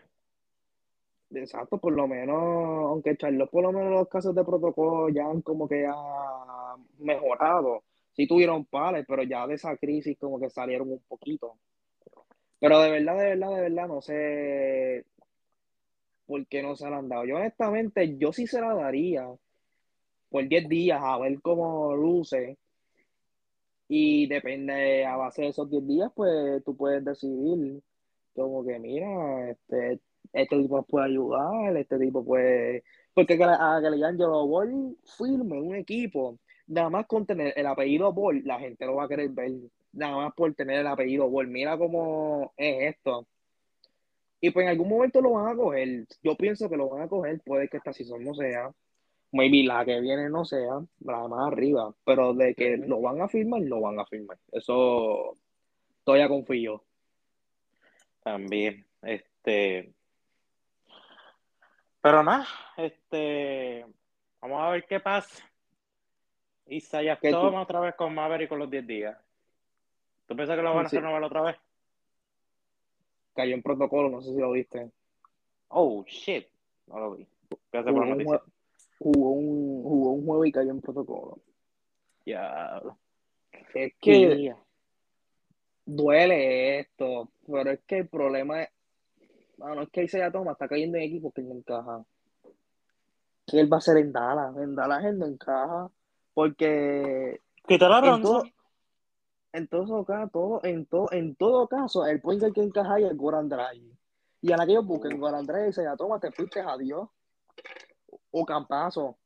Exacto, 1.31 1.79
por 1.79 1.93
lo 1.93 2.07
menos, 2.07 2.37
aunque 2.37 3.17
Charlotte 3.17 3.49
por 3.49 3.63
lo 3.63 3.71
menos 3.71 3.91
los 3.91 4.07
casos 4.07 4.35
de 4.35 4.43
protocolo 4.43 5.09
ya 5.09 5.25
han 5.25 5.41
como 5.41 5.67
que 5.67 5.85
ha 5.87 6.75
mejorado. 6.99 7.83
Sí 8.11 8.27
tuvieron 8.27 8.65
pares, 8.65 9.05
pero 9.07 9.23
ya 9.23 9.47
de 9.47 9.55
esa 9.55 9.75
crisis 9.75 10.15
como 10.19 10.39
que 10.39 10.49
salieron 10.51 10.91
un 10.91 11.01
poquito. 11.07 11.55
Pero 12.59 12.79
de 12.79 12.91
verdad, 12.91 13.17
de 13.17 13.29
verdad, 13.29 13.49
de 13.55 13.61
verdad, 13.61 13.87
no 13.87 14.01
sé 14.01 15.05
por 16.25 16.45
qué 16.47 16.63
no 16.63 16.75
se 16.75 16.89
la 16.89 16.97
han 16.97 17.09
dado. 17.09 17.25
Yo 17.25 17.37
honestamente, 17.37 18.17
yo 18.17 18.33
sí 18.33 18.47
se 18.47 18.61
la 18.61 18.73
daría 18.73 19.27
por 20.29 20.47
10 20.47 20.67
días 20.69 20.99
a 21.03 21.17
ver 21.19 21.41
cómo 21.41 21.95
luce. 21.95 22.57
Y 23.87 24.27
depende, 24.27 25.05
a 25.05 25.15
base 25.17 25.43
de 25.43 25.49
esos 25.49 25.69
10 25.69 25.87
días, 25.87 26.11
pues 26.15 26.63
tú 26.63 26.75
puedes 26.75 27.03
decidir 27.05 27.81
como 28.33 28.65
que, 28.65 28.79
mira, 28.79 29.51
este, 29.51 29.99
este 30.33 30.57
tipo 30.61 30.83
puede 30.83 31.05
ayudar, 31.07 31.77
este 31.77 31.99
tipo 31.99 32.25
puede... 32.25 32.83
Porque 33.13 33.37
que, 33.37 33.43
a 33.43 33.79
que 33.81 34.03
Angelo 34.05 34.47
Ball 34.47 34.97
firme 35.17 35.61
un 35.61 35.75
equipo, 35.75 36.39
nada 36.67 36.89
más 36.89 37.05
con 37.07 37.25
tener 37.25 37.53
el 37.55 37.67
apellido 37.67 38.11
Ball, 38.13 38.41
la 38.45 38.59
gente 38.59 38.85
lo 38.85 38.95
va 38.95 39.05
a 39.05 39.07
querer 39.07 39.29
ver, 39.29 39.51
nada 39.91 40.15
más 40.17 40.33
por 40.33 40.53
tener 40.55 40.79
el 40.79 40.87
apellido 40.87 41.29
Ball. 41.29 41.47
Mira 41.47 41.77
cómo 41.77 42.53
es 42.57 42.95
esto. 42.95 43.27
Y 44.45 44.51
pues 44.51 44.65
en 44.65 44.71
algún 44.71 44.89
momento 44.89 45.21
lo 45.21 45.31
van 45.31 45.47
a 45.47 45.55
coger. 45.55 46.05
Yo 46.21 46.35
pienso 46.35 46.69
que 46.69 46.75
lo 46.75 46.89
van 46.89 47.03
a 47.03 47.07
coger, 47.07 47.39
puede 47.45 47.69
que 47.69 47.77
esta 47.77 47.93
season 47.93 48.25
no 48.25 48.33
sea. 48.35 48.69
Maybe 49.31 49.63
la 49.63 49.85
que 49.85 50.01
viene 50.01 50.29
no 50.29 50.43
sea, 50.43 50.81
la 50.99 51.27
más 51.29 51.47
arriba. 51.47 51.95
Pero 52.03 52.33
de 52.33 52.53
que 52.53 52.75
lo 52.75 52.99
van 52.99 53.21
a 53.21 53.29
firmar, 53.29 53.61
lo 53.61 53.79
van 53.79 54.01
a 54.01 54.05
firmar. 54.05 54.37
Eso 54.51 55.37
todavía 56.03 56.27
confío. 56.27 56.83
También. 58.21 58.85
Este. 59.01 59.93
Pero 62.01 62.21
nada, 62.21 62.45
este. 62.75 63.85
Vamos 64.41 64.61
a 64.61 64.71
ver 64.71 64.85
qué 64.85 64.99
pasa. 64.99 65.41
Isaiah 66.67 67.17
¿Qué 67.21 67.31
tú- 67.31 67.37
otra 67.37 67.79
vez 67.79 67.95
con 67.95 68.13
Maverick 68.13 68.49
con 68.49 68.59
los 68.59 68.69
10 68.69 68.85
días. 68.85 69.17
¿Tú 70.27 70.35
piensas 70.35 70.57
que 70.57 70.63
lo 70.63 70.75
van 70.75 70.85
a 70.87 70.89
Sí. 70.89 70.97
renovar 70.97 71.23
otra 71.23 71.41
vez? 71.43 71.55
Cayó 73.33 73.55
en 73.55 73.63
protocolo, 73.63 74.09
no 74.09 74.21
sé 74.21 74.31
si 74.33 74.39
lo 74.39 74.51
viste. 74.51 74.91
Oh, 75.69 76.03
shit. 76.07 76.47
No 76.87 76.99
lo 76.99 77.15
vi. 77.15 77.27
Gracias 77.71 77.93
por 77.93 78.03
Jugó 78.03 78.05
la 78.05 78.11
un, 78.11 78.17
noticia. 78.17 78.41
jugó, 78.99 79.31
un, 79.31 79.83
jugó 79.83 80.11
un 80.13 80.25
juego 80.25 80.45
y 80.45 80.51
cayó 80.51 80.71
en 80.71 80.81
protocolo. 80.81 81.39
Ya. 82.25 82.81
Es 83.73 83.93
que 83.99 84.53
Que... 84.53 84.55
duele 85.85 86.79
esto, 86.79 87.29
pero 87.45 87.71
es 87.71 87.81
que 87.85 87.99
el 87.99 88.07
problema 88.07 88.63
es, 88.63 88.69
bueno, 89.57 89.83
es 89.83 89.89
que 89.89 90.03
Isaiah 90.03 90.31
Thomas 90.31 90.53
está 90.53 90.67
cayendo 90.67 90.97
en 90.97 91.03
equipos 91.03 91.33
que 91.33 91.41
él 91.41 91.49
no 91.49 91.55
encaja. 91.55 92.05
¿Qué 93.45 93.59
él 93.59 93.71
va 93.71 93.77
a 93.77 93.79
hacer 93.79 93.97
en 93.97 94.11
Dallas? 94.11 94.55
En 94.57 94.75
Dallas 94.75 95.03
él 95.05 95.17
no 95.19 95.25
encaja, 95.25 95.89
porque 96.33 97.39
Quítale 97.67 97.95
a 97.95 97.97
en 97.99 98.21
todo, 98.21 98.41
Bronson. 98.41 98.53
En 99.53 99.67
todo 99.67 100.61
en 100.63 100.85
todo, 100.87 101.11
en 101.11 101.35
todo 101.35 101.67
caso, 101.67 102.05
el 102.05 102.19
point 102.19 102.43
que 102.53 102.61
encaja 102.61 102.95
ahí 102.95 103.03
es 103.05 103.15
Goran 103.15 103.47
Dragic. 103.47 103.93
Y 104.41 104.51
en 104.51 104.59
aquellos 104.59 104.85
busquen 104.85 105.19
Goran 105.19 105.45
Dragic 105.45 105.69
Isaiah 105.69 105.95
Thomas, 105.95 106.19
te 106.19 106.31
fuiste 106.31 106.59
a 106.59 106.75
Dios. 106.75 107.07
O 108.31 108.45
Campazo. 108.45 109.17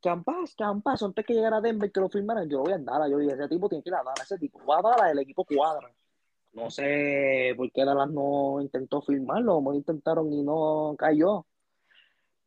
Campazo, 0.00 0.54
Campazo, 0.56 1.06
antes 1.06 1.26
que 1.26 1.34
llegara 1.34 1.60
Denver 1.60 1.90
que 1.90 2.00
lo 2.00 2.08
firmaran, 2.08 2.48
yo 2.48 2.58
lo 2.58 2.64
voy 2.64 2.72
a 2.72 2.78
Dallas. 2.78 3.10
Yo 3.10 3.18
dije, 3.18 3.34
ese 3.34 3.48
tipo 3.48 3.68
tiene 3.68 3.82
que 3.82 3.90
ir 3.90 3.94
a 3.94 4.02
Dallas, 4.04 4.22
ese 4.22 4.38
tipo 4.38 4.64
va 4.64 4.78
a 4.78 4.82
Dallas, 4.82 5.12
el 5.12 5.18
equipo 5.18 5.44
cuadra. 5.44 5.90
No 6.52 6.70
sé 6.70 7.52
por 7.56 7.70
qué 7.72 7.84
Dallas 7.84 8.10
no 8.10 8.60
intentó 8.60 9.02
firmarlo, 9.02 9.54
como 9.54 9.74
intentaron 9.74 10.32
y 10.32 10.42
no 10.42 10.94
cayó. 10.96 11.46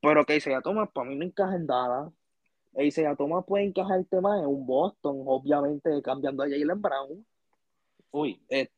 Pero 0.01 0.25
que 0.25 0.37
Isaiah 0.37 0.61
Thomas 0.61 0.89
para 0.93 1.09
mí 1.09 1.15
no 1.17 1.25
encaja 1.25 1.55
en 1.55 1.67
Dallas. 1.67 2.13
E 2.77 2.85
Isaiah 2.85 3.15
Thomas 3.15 3.43
puede 3.43 3.65
encajar 3.65 3.97
el 3.97 4.07
tema 4.07 4.37
en 4.37 4.45
un 4.45 4.63
Boston, 4.67 5.23
obviamente 5.25 5.99
cambiando 6.03 6.43
a 6.43 6.47
Jalen 6.47 6.79
Brown. 6.79 7.25
Uy. 8.11 8.39
Este. 8.47 8.71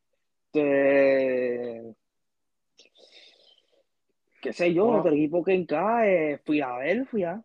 Qué 4.41 4.53
sé 4.53 4.73
yo, 4.73 4.87
otro 4.87 5.11
equipo 5.11 5.43
que 5.43 5.53
encaje, 5.53 6.39
Filadelfia. 6.45 7.43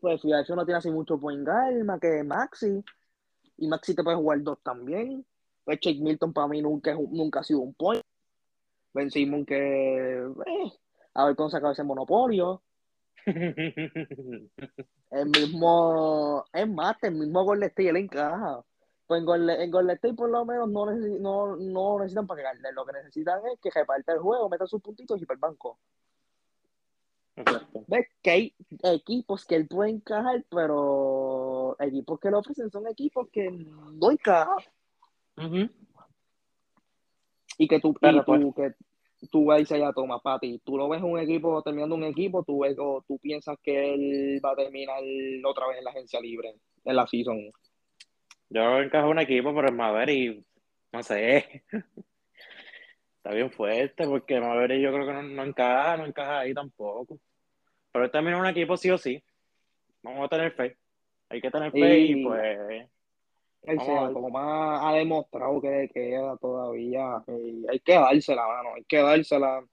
Pues 0.00 0.22
Filadelfia 0.22 0.54
no 0.54 0.64
tiene 0.64 0.78
así 0.78 0.92
mucho 0.92 1.18
point 1.18 1.44
guard, 1.44 1.84
más 1.84 1.98
que 1.98 2.22
Maxi. 2.22 2.84
Y 3.56 3.66
Maxi 3.66 3.96
te 3.96 4.04
puede 4.04 4.16
jugar 4.16 4.40
dos 4.42 4.62
también. 4.62 5.26
Pues 5.64 5.80
Shake 5.80 6.00
Milton 6.00 6.32
para 6.32 6.46
mí 6.46 6.62
nunca, 6.62 6.94
nunca 6.94 7.40
ha 7.40 7.42
sido 7.42 7.58
un 7.58 7.74
point. 7.74 8.04
Ben 8.94 9.10
Simon 9.10 9.44
que. 9.44 10.18
eh, 10.18 10.72
a 11.14 11.26
ver 11.26 11.34
cómo 11.34 11.50
se 11.50 11.56
acaba 11.56 11.72
ese 11.72 11.82
monopolio. 11.82 12.62
El 13.26 14.50
mismo. 15.30 16.44
Es 16.52 16.68
más, 16.68 16.96
el 17.02 17.16
mismo 17.16 17.44
Golden 17.44 17.68
State 17.68 17.88
él 17.88 17.96
encaja. 17.96 18.62
Pues 19.06 19.20
en 19.20 19.26
Golden, 19.26 19.60
en 19.60 19.70
Golden 19.70 19.96
State 19.96 20.14
por 20.14 20.30
lo 20.30 20.44
menos 20.44 20.68
no, 20.68 20.86
no, 20.86 21.56
no 21.56 21.98
necesitan 21.98 22.26
para 22.26 22.52
que 22.52 22.58
Lo 22.72 22.86
que 22.86 22.92
necesitan 22.92 23.40
es 23.52 23.60
que 23.60 23.70
reparte 23.70 24.12
el 24.12 24.18
juego, 24.18 24.48
meta 24.48 24.66
sus 24.66 24.80
puntitos 24.80 25.20
y 25.20 25.26
para 25.26 25.36
el 25.36 25.40
banco. 25.40 25.78
Exacto. 27.36 27.84
¿Ves? 27.86 28.06
Que 28.22 28.30
hay 28.30 28.54
equipos 28.82 29.44
que 29.44 29.56
él 29.56 29.66
puede 29.66 29.90
encajar, 29.90 30.44
pero 30.50 31.76
equipos 31.80 32.18
que 32.20 32.30
le 32.30 32.36
ofrecen 32.36 32.70
son 32.70 32.86
equipos 32.86 33.28
que 33.30 33.50
no 33.50 34.10
encajan. 34.10 34.56
Ujú. 35.36 35.68
Y 37.58 37.68
que 37.68 37.80
tú, 37.80 37.94
y 38.00 38.24
tú, 38.24 38.54
que 38.54 38.74
tú 39.26 39.46
ves 39.46 39.68
ya 39.68 39.92
toma 39.92 40.18
para 40.20 40.38
ti. 40.38 40.60
Tú 40.64 40.76
lo 40.76 40.88
ves 40.88 41.02
un 41.02 41.18
equipo 41.18 41.62
terminando 41.62 41.94
un 41.94 42.04
equipo, 42.04 42.42
tú 42.44 42.60
ves 42.60 42.76
o 42.78 43.04
tú 43.06 43.18
piensas 43.18 43.56
que 43.62 43.94
él 43.94 44.40
va 44.44 44.52
a 44.52 44.56
terminar 44.56 45.00
otra 45.44 45.68
vez 45.68 45.78
en 45.78 45.84
la 45.84 45.90
agencia 45.90 46.20
libre, 46.20 46.54
en 46.84 46.96
la 46.96 47.06
season. 47.06 47.50
Yo 48.48 48.80
encajo 48.80 49.10
un 49.10 49.18
equipo, 49.18 49.54
pero 49.54 49.68
el 49.68 49.74
Maverick, 49.74 50.44
no 50.92 51.02
sé. 51.02 51.64
Está 53.16 53.34
bien 53.34 53.50
fuerte, 53.50 54.06
porque 54.06 54.40
Maverick 54.40 54.80
yo 54.80 54.92
creo 54.92 55.06
que 55.06 55.12
no, 55.12 55.22
no 55.22 55.44
encaja, 55.44 55.96
no 55.96 56.06
encaja 56.06 56.40
ahí 56.40 56.54
tampoco. 56.54 57.18
Pero 57.92 58.04
él 58.04 58.28
es 58.28 58.34
un 58.34 58.46
equipo 58.46 58.76
sí 58.76 58.90
o 58.90 58.98
sí. 58.98 59.22
Vamos 60.02 60.26
a 60.26 60.28
tener 60.28 60.52
fe. 60.52 60.76
Hay 61.28 61.40
que 61.40 61.50
tener 61.50 61.72
fe 61.72 61.98
y 61.98 62.12
Y- 62.12 62.22
pues 62.24 62.88
Él 63.66 63.80
se 63.80 64.12
como 64.12 64.30
más 64.30 64.80
ha 64.84 64.92
demostrado 64.92 65.60
que 65.60 65.68
le 65.68 65.88
queda 65.88 66.36
todavía. 66.36 67.22
y 67.26 67.66
hay 67.68 67.80
que 67.80 67.94
dársela, 67.94 68.46
mano. 68.46 68.74
Hay 68.76 68.84
que 68.84 68.98
dársela. 68.98 69.64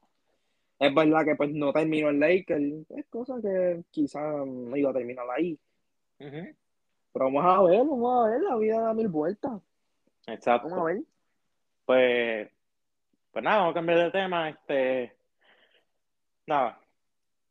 Es 0.80 0.94
verdad 0.94 1.24
que 1.24 1.36
pues 1.36 1.52
no 1.52 1.72
terminó 1.72 2.10
el 2.10 2.20
Lakers. 2.20 2.90
Es 2.90 3.06
cosa 3.06 3.36
que 3.40 3.84
quizás 3.92 4.46
no 4.48 4.76
iba 4.76 4.90
a 4.90 4.94
terminar 4.94 5.26
ahí. 5.30 5.58
ujú, 6.20 6.56
Pero 7.14 7.26
vamos 7.26 7.46
a 7.46 7.62
ver, 7.62 7.78
vamos 7.86 8.26
a 8.26 8.30
ver. 8.32 8.42
La 8.42 8.56
vida 8.58 8.82
da 8.82 8.94
mil 8.96 9.08
vueltas. 9.10 9.52
Vamos 9.52 9.64
a 10.28 10.34
exacto. 10.34 10.84
ver. 10.86 11.02
Pues, 11.86 12.50
pues 13.32 13.44
nada, 13.44 13.58
vamos 13.58 13.72
a 13.72 13.76
cambiar 13.76 14.00
de 14.00 14.12
tema. 14.12 14.50
Este, 14.50 15.16
nada, 16.48 16.80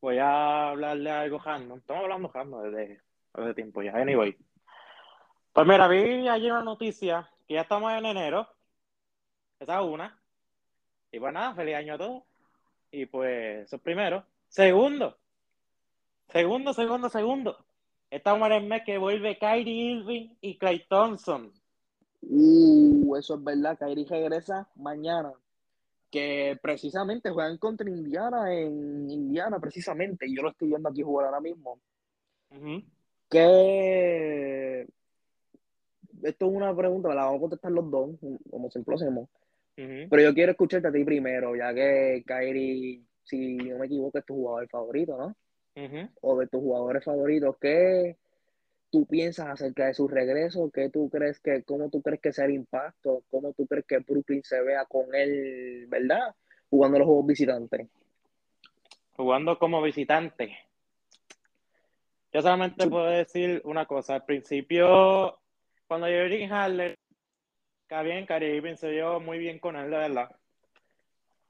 voy 0.00 0.18
a 0.18 0.70
hablarle 0.70 1.10
algo 1.10 1.38
random. 1.38 1.78
Estamos 1.78 2.02
hablando 2.02 2.32
random 2.34 2.62
desde 2.64 3.00
hace 3.32 3.54
tiempo 3.54 3.80
ya. 3.82 3.92
Anyway. 3.92 4.36
Pues 5.52 5.66
mira, 5.66 5.86
vi 5.86 6.28
ayer 6.28 6.50
una 6.50 6.62
noticia 6.62 7.28
que 7.46 7.54
ya 7.54 7.60
estamos 7.60 7.92
en 7.92 8.06
enero. 8.06 8.48
Esa 9.60 9.80
es 9.80 9.86
una. 9.86 10.18
Y 11.10 11.20
pues 11.20 11.32
nada, 11.32 11.54
feliz 11.54 11.74
año 11.74 11.94
a 11.94 11.98
todos. 11.98 12.22
Y 12.90 13.04
pues, 13.04 13.66
eso 13.66 13.76
es 13.76 13.82
primero. 13.82 14.24
Segundo. 14.48 15.18
Segundo, 16.28 16.72
segundo, 16.72 17.10
segundo. 17.10 17.66
Estamos 18.10 18.46
en 18.46 18.52
el 18.52 18.66
mes 18.66 18.82
que 18.86 18.96
vuelve 18.96 19.38
Kyrie 19.38 19.92
Irving 19.92 20.36
y 20.40 20.56
Clay 20.56 20.86
Thompson. 20.88 21.52
Uh, 22.22 23.16
eso 23.16 23.34
es 23.34 23.44
verdad. 23.44 23.78
Kyrie 23.78 24.06
regresa 24.08 24.66
mañana. 24.76 25.32
Que 26.10 26.58
precisamente 26.62 27.30
juegan 27.30 27.58
contra 27.58 27.88
Indiana 27.90 28.54
en 28.54 29.10
Indiana, 29.10 29.58
precisamente. 29.60 30.26
Y 30.26 30.34
yo 30.34 30.42
lo 30.42 30.50
estoy 30.50 30.68
viendo 30.68 30.88
aquí 30.88 31.02
jugar 31.02 31.26
ahora 31.26 31.40
mismo. 31.40 31.78
Que 33.28 34.86
esto 36.22 36.46
es 36.46 36.52
una 36.52 36.74
pregunta, 36.74 37.14
la 37.14 37.24
vamos 37.24 37.38
a 37.38 37.40
contestar 37.40 37.72
los 37.72 37.90
dos, 37.90 38.10
como 38.50 38.70
siempre 38.70 38.92
lo 38.92 38.96
hacemos. 38.96 39.28
Pero 39.74 40.22
yo 40.22 40.34
quiero 40.34 40.52
escucharte 40.52 40.88
a 40.88 40.92
ti 40.92 41.04
primero, 41.04 41.56
ya 41.56 41.72
que 41.74 42.22
Kyrie, 42.26 43.02
si 43.24 43.56
no 43.56 43.78
me 43.78 43.86
equivoco, 43.86 44.18
es 44.18 44.24
tu 44.24 44.34
jugador 44.34 44.68
favorito, 44.68 45.16
¿no? 45.16 45.36
O 46.20 46.38
de 46.38 46.46
tus 46.46 46.60
jugadores 46.60 47.04
favoritos. 47.04 47.56
¿Qué, 47.58 48.16
tú 48.90 49.06
piensas 49.06 49.48
acerca 49.48 49.86
de 49.86 49.94
su 49.94 50.06
regreso? 50.06 50.70
¿Qué 50.70 50.90
tú 50.90 51.08
crees 51.08 51.40
que, 51.40 51.62
cómo 51.62 51.88
tú 51.88 52.02
crees 52.02 52.20
que 52.20 52.32
sea 52.32 52.44
el 52.44 52.52
impacto? 52.52 53.24
¿Cómo 53.30 53.54
tú 53.54 53.66
crees 53.66 53.86
que 53.86 53.98
Brooklyn 53.98 54.42
se 54.44 54.60
vea 54.60 54.84
con 54.84 55.14
él, 55.14 55.86
verdad? 55.88 56.34
Jugando 56.68 56.98
los 56.98 57.06
juegos 57.06 57.26
visitantes. 57.26 57.88
Jugando 59.16 59.58
como 59.58 59.80
visitante. 59.80 60.58
Yo 62.32 62.42
solamente 62.42 62.86
puedo 62.86 63.06
decir 63.06 63.62
una 63.64 63.86
cosa. 63.86 64.14
Al 64.14 64.24
principio, 64.24 65.38
cuando 65.86 66.08
yo 66.08 66.16
Harler, 66.16 66.48
Harden, 66.48 66.96
que 67.88 68.02
bien, 68.02 68.26
Caribe 68.26 68.76
se 68.76 68.90
dio 68.90 69.20
muy 69.20 69.38
bien 69.38 69.58
con 69.58 69.76
él, 69.76 69.90
de 69.90 69.96
verdad. 69.96 70.30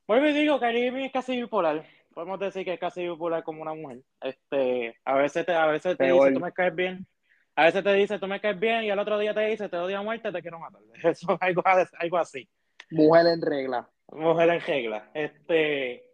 Vuelvo 0.06 0.26
y 0.26 0.32
digo, 0.32 0.58
Caribe 0.58 1.06
es 1.06 1.12
casi 1.12 1.40
bipolar. 1.40 1.84
Podemos 2.12 2.38
decir 2.38 2.64
que 2.64 2.74
es 2.74 2.80
casi 2.80 3.08
bipolar 3.08 3.42
como 3.42 3.62
una 3.62 3.74
mujer. 3.74 4.00
Este, 4.20 4.98
a 5.04 5.14
veces 5.14 5.46
te, 5.46 5.54
a 5.54 5.66
veces 5.66 5.96
te 5.96 6.12
dice, 6.12 6.32
tú 6.32 6.40
me 6.40 6.52
caes 6.52 6.74
bien. 6.74 7.06
A 7.54 7.64
veces 7.64 7.84
te 7.84 7.92
dice, 7.94 8.18
tú 8.18 8.26
me 8.26 8.40
caes 8.40 8.58
bien, 8.58 8.84
y 8.84 8.90
al 8.90 8.98
otro 8.98 9.18
día 9.18 9.34
te 9.34 9.46
dice, 9.46 9.68
te 9.68 9.76
odio 9.76 9.98
a 9.98 10.02
muerte, 10.02 10.32
te 10.32 10.42
quiero 10.42 10.58
matar. 10.58 10.80
Eso 11.02 11.32
es 11.32 11.42
algo, 11.42 11.62
algo 11.98 12.18
así. 12.18 12.48
Mujer 12.90 13.26
en 13.26 13.42
regla. 13.42 13.88
Mujer 14.08 14.48
en 14.50 14.60
regla. 14.60 15.10
Este, 15.14 16.04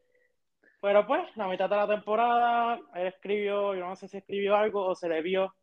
pero 0.81 1.07
pues, 1.07 1.25
la 1.37 1.49
mitad 1.49 1.69
de 1.69 1.77
la 1.77 1.89
temporada, 1.89 2.81
él 2.95 3.07
escribió, 3.09 3.75
yo 3.75 3.87
no 3.87 3.97
sé 3.97 4.09
si 4.09 4.19
escribió 4.19 4.57
algo 4.57 4.85
o 4.87 4.95
se 4.95 5.09
le 5.09 5.23
vio 5.23 5.55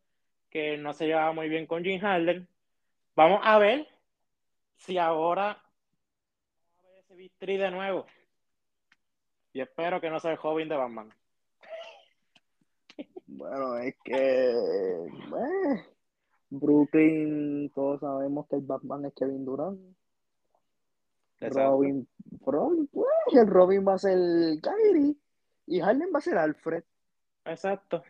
que 0.56 0.78
no 0.78 0.94
se 0.94 1.06
llevaba 1.06 1.34
muy 1.34 1.50
bien 1.50 1.66
con 1.66 1.84
Jim 1.84 2.00
Harden. 2.00 2.48
Vamos 3.14 3.40
a 3.44 3.58
ver 3.58 3.86
si 4.76 4.96
ahora 4.96 5.62
vamos 6.72 6.78
a 6.78 6.88
ver 6.88 6.98
ese 7.00 7.14
Victory 7.14 7.58
de 7.58 7.70
nuevo. 7.70 8.06
Y 9.52 9.60
espero 9.60 10.00
que 10.00 10.08
no 10.08 10.18
sea 10.18 10.30
el 10.30 10.38
joven 10.38 10.70
de 10.70 10.76
Batman. 10.76 11.12
Bueno, 13.26 13.76
es 13.76 13.96
que 14.02 14.54
Brooklyn, 16.48 17.70
todos 17.74 18.00
sabemos 18.00 18.46
que 18.48 18.56
el 18.56 18.62
Batman 18.62 19.04
es 19.04 19.12
Kevin 19.12 19.44
Durant. 19.44 19.78
Robin, 21.38 22.08
Robin, 22.46 22.86
pues, 22.86 23.08
el 23.34 23.46
Robin 23.46 23.86
va 23.86 23.92
a 23.92 23.98
ser 23.98 24.16
Kyrie 24.62 25.16
y 25.66 25.80
Harden 25.80 26.08
va 26.14 26.18
a 26.18 26.22
ser 26.22 26.38
Alfred. 26.38 26.82
Exacto. 27.44 28.02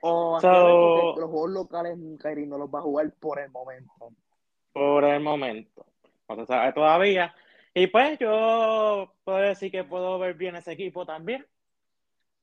O 0.00 0.38
los 0.40 1.30
juegos 1.30 1.50
locales 1.50 1.98
Kyrie 2.20 2.46
no 2.46 2.58
los 2.58 2.68
va 2.68 2.80
a 2.80 2.82
jugar 2.82 3.12
por 3.18 3.38
el 3.40 3.50
momento. 3.50 4.12
Por 4.72 5.04
el 5.04 5.20
momento. 5.20 5.86
No 6.28 6.36
se 6.36 6.46
sabe 6.46 6.72
todavía. 6.72 7.34
Y 7.74 7.86
pues 7.88 8.18
yo 8.18 9.12
puedo 9.24 9.38
decir 9.38 9.70
que 9.70 9.84
puedo 9.84 10.18
ver 10.18 10.34
bien 10.34 10.56
ese 10.56 10.72
equipo 10.72 11.04
también. 11.04 11.46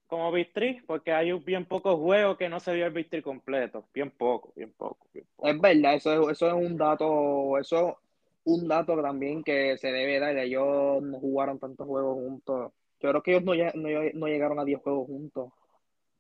Como 0.07 0.31
Bistri, 0.31 0.81
porque 0.85 1.11
hay 1.11 1.31
bien 1.33 1.65
pocos 1.65 1.99
juegos 1.99 2.37
que 2.37 2.49
no 2.49 2.59
se 2.59 2.73
vio 2.73 2.85
el 2.85 2.93
Bistri 2.93 3.21
completo. 3.21 3.85
Bien 3.93 4.11
poco, 4.11 4.53
bien 4.55 4.71
poco, 4.77 5.07
Es 5.13 5.59
verdad, 5.59 5.95
eso 5.95 6.29
es, 6.29 6.37
eso 6.37 6.47
es 6.47 6.53
un 6.53 6.77
dato, 6.77 7.57
eso 7.57 7.97
un 8.45 8.67
dato 8.67 9.01
también 9.01 9.43
que 9.43 9.77
se 9.77 9.91
debe 9.91 10.19
dar, 10.19 10.37
ellos 10.37 11.01
no 11.01 11.19
jugaron 11.19 11.59
tantos 11.59 11.87
juegos 11.87 12.15
juntos. 12.15 12.71
Yo 12.99 13.09
creo 13.09 13.23
que 13.23 13.31
ellos 13.31 13.75
no, 13.75 13.89
no, 14.13 14.27
llegaron 14.27 14.59
a 14.59 14.65
10 14.65 14.81
juegos 14.81 15.07
juntos. 15.07 15.51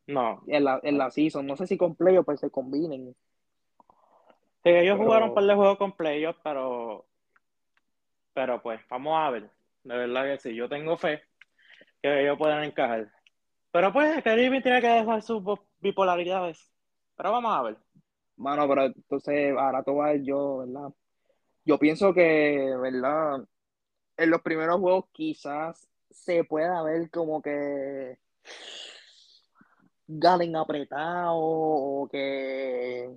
No. 0.07 0.43
En 0.47 0.63
la, 0.63 0.79
en 0.83 0.97
la 0.97 1.11
season. 1.11 1.45
No 1.45 1.55
sé 1.55 1.67
si 1.67 1.77
con 1.77 1.95
playoffs 1.95 2.25
pues 2.25 2.39
se 2.39 2.49
combinen. 2.49 3.15
Sí, 4.63 4.69
ellos 4.69 4.97
jugaron 4.97 5.29
un 5.29 5.35
par 5.35 5.43
de 5.43 5.55
juegos 5.55 5.77
con 5.77 5.91
playoffs, 5.93 6.39
pero. 6.43 7.05
Pero 8.33 8.61
pues, 8.61 8.79
vamos 8.89 9.17
a 9.17 9.29
ver. 9.29 9.49
De 9.83 9.97
verdad 9.97 10.23
que 10.25 10.39
sí. 10.39 10.55
Yo 10.55 10.69
tengo 10.69 10.97
fe 10.97 11.21
que 12.01 12.21
ellos 12.23 12.37
puedan 12.37 12.63
encajar. 12.63 13.11
Pero 13.71 13.91
pues, 13.91 14.23
Caribe 14.23 14.61
tiene 14.61 14.81
que 14.81 14.87
dejar 14.87 15.21
sus 15.21 15.43
bipolaridades. 15.79 16.71
Pero 17.15 17.31
vamos 17.31 17.53
a 17.53 17.61
ver. 17.63 17.77
Mano, 18.35 18.67
pero 18.67 18.85
entonces 18.85 19.55
ahora 19.57 19.83
todo 19.83 20.13
yo, 20.15 20.59
¿verdad? 20.59 20.89
Yo 21.65 21.77
pienso 21.79 22.13
que, 22.13 22.75
¿verdad? 22.81 23.47
En 24.17 24.29
los 24.29 24.41
primeros 24.41 24.79
juegos 24.79 25.05
quizás 25.11 25.87
se 26.09 26.43
pueda 26.43 26.83
ver 26.83 27.09
como 27.09 27.41
que 27.41 28.17
ganen 30.07 30.55
apretado 30.55 31.35
o 31.35 32.07
que 32.09 33.09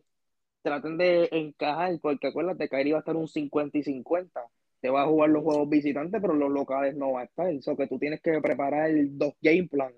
traten 0.62 0.98
de 0.98 1.28
encajar, 1.32 1.98
porque 2.00 2.28
acuérdate 2.28 2.68
ahí 2.72 2.90
va 2.90 2.98
a 2.98 3.00
estar 3.00 3.16
un 3.16 3.28
50 3.28 3.78
y 3.78 3.82
50. 3.84 4.44
Te 4.80 4.90
va 4.90 5.02
a 5.02 5.06
jugar 5.06 5.30
los 5.30 5.42
juegos 5.42 5.68
visitantes, 5.68 6.20
pero 6.20 6.34
los 6.34 6.50
locales 6.50 6.96
no 6.96 7.12
va 7.12 7.22
a 7.22 7.24
estar. 7.24 7.48
Eso 7.50 7.76
que 7.76 7.86
tú 7.86 7.98
tienes 7.98 8.20
que 8.20 8.40
preparar 8.40 8.90
el 8.90 9.16
dos 9.18 9.34
game 9.40 9.68
plan. 9.68 9.92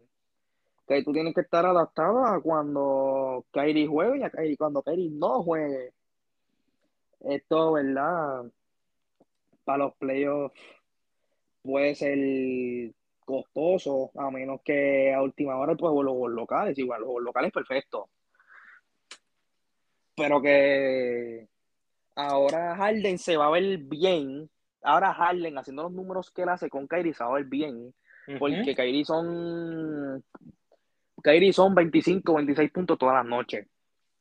Que 0.87 1.03
tú 1.03 1.13
tienes 1.13 1.35
que 1.35 1.43
estar 1.43 1.67
adaptado 1.67 2.25
a 2.25 2.41
cuando 2.43 3.45
Kairi 3.51 3.87
juegue 3.87 4.21
y 4.21 4.23
a 4.23 4.31
cuando 4.59 4.83
Kairi 4.83 5.11
no 5.11 5.43
juegue 5.43 5.93
esto, 7.21 7.73
¿verdad? 7.73 8.45
Para 9.65 9.79
los 9.85 9.95
playoffs 9.97 10.55
puede 11.63 11.95
ser 11.95 12.95
costoso, 13.29 14.11
a 14.17 14.31
menos 14.31 14.63
que 14.65 15.13
a 15.13 15.23
última 15.23 15.59
hora 15.59 15.75
pues 15.75 15.93
los 16.03 16.31
locales, 16.31 16.79
igual 16.79 17.03
los 17.03 17.23
locales 17.23 17.53
perfecto. 17.53 18.09
Pero 20.17 20.41
que 20.41 21.47
ahora 22.17 22.75
Harden 22.75 23.19
se 23.19 23.37
va 23.37 23.47
a 23.47 23.51
ver 23.51 23.77
bien. 23.77 24.49
Ahora 24.83 25.13
Harden 25.13 25.59
haciendo 25.59 25.83
los 25.83 25.93
números 25.93 26.31
que 26.31 26.43
él 26.43 26.49
hace 26.49 26.71
con 26.71 26.89
Kyrie 26.89 27.13
se 27.13 27.23
va 27.23 27.31
a 27.31 27.35
ver 27.35 27.45
bien. 27.45 27.95
Porque 28.39 28.75
Kyrie 28.75 29.05
son 29.05 30.25
Kyrie 31.23 31.53
son 31.53 31.75
25, 31.75 32.35
26 32.35 32.71
puntos 32.71 32.99
todas 32.99 33.17
las 33.17 33.27
noches. 33.27 33.67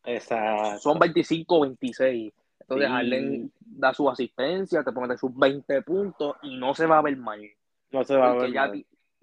Exacto. 0.03 0.79
Son 0.79 0.99
25, 0.99 1.61
26. 1.61 2.33
Entonces 2.59 2.89
Harden 2.89 3.51
da 3.59 3.93
su 3.93 4.09
asistencia, 4.09 4.83
te 4.83 4.91
pone 4.91 5.17
sus 5.17 5.33
20 5.33 5.81
puntos 5.83 6.35
y 6.41 6.57
no 6.57 6.73
se 6.73 6.85
va 6.85 6.97
a 6.97 7.01
ver 7.01 7.15
mal. 7.15 7.41
No 7.91 8.03
se 8.03 8.17
va 8.17 8.31
a 8.31 8.35
ver 8.35 8.51
ya, 8.51 8.69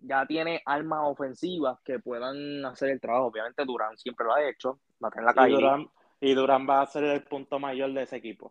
ya 0.06 0.26
tiene 0.26 0.62
armas 0.64 1.00
ofensivas 1.04 1.80
que 1.82 1.98
puedan 1.98 2.64
hacer 2.64 2.90
el 2.90 3.00
trabajo. 3.00 3.26
Obviamente 3.26 3.64
Durán 3.64 3.96
siempre 3.96 4.26
lo 4.26 4.34
ha 4.34 4.48
hecho, 4.48 4.80
va 5.02 5.10
a 5.14 5.22
la 5.22 5.34
calle. 5.34 5.88
Y 6.20 6.34
Durán, 6.34 6.66
va 6.68 6.80
a 6.80 6.86
ser 6.86 7.04
el 7.04 7.22
punto 7.24 7.58
mayor 7.58 7.92
de 7.92 8.02
ese 8.02 8.16
equipo. 8.16 8.50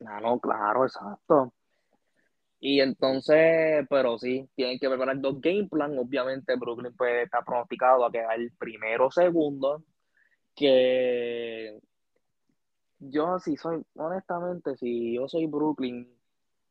No, 0.00 0.20
no, 0.20 0.40
claro, 0.40 0.84
exacto. 0.84 1.54
Y 2.60 2.80
entonces, 2.80 3.86
pero 3.88 4.18
sí, 4.18 4.48
tienen 4.54 4.78
que 4.78 4.88
preparar 4.88 5.20
dos 5.20 5.40
game 5.40 5.68
plan. 5.70 5.96
Obviamente, 5.98 6.56
Brooklyn 6.56 6.94
puede 6.96 7.22
estar 7.22 7.44
pronosticado 7.44 8.04
a 8.04 8.10
quedar 8.10 8.38
el 8.38 8.52
primero 8.58 9.06
o 9.06 9.10
segundo. 9.10 9.82
Que 10.54 11.78
yo 12.98 13.38
si 13.38 13.56
soy, 13.56 13.84
honestamente, 13.96 14.76
si 14.76 15.14
yo 15.14 15.28
soy 15.28 15.46
Brooklyn, 15.46 16.10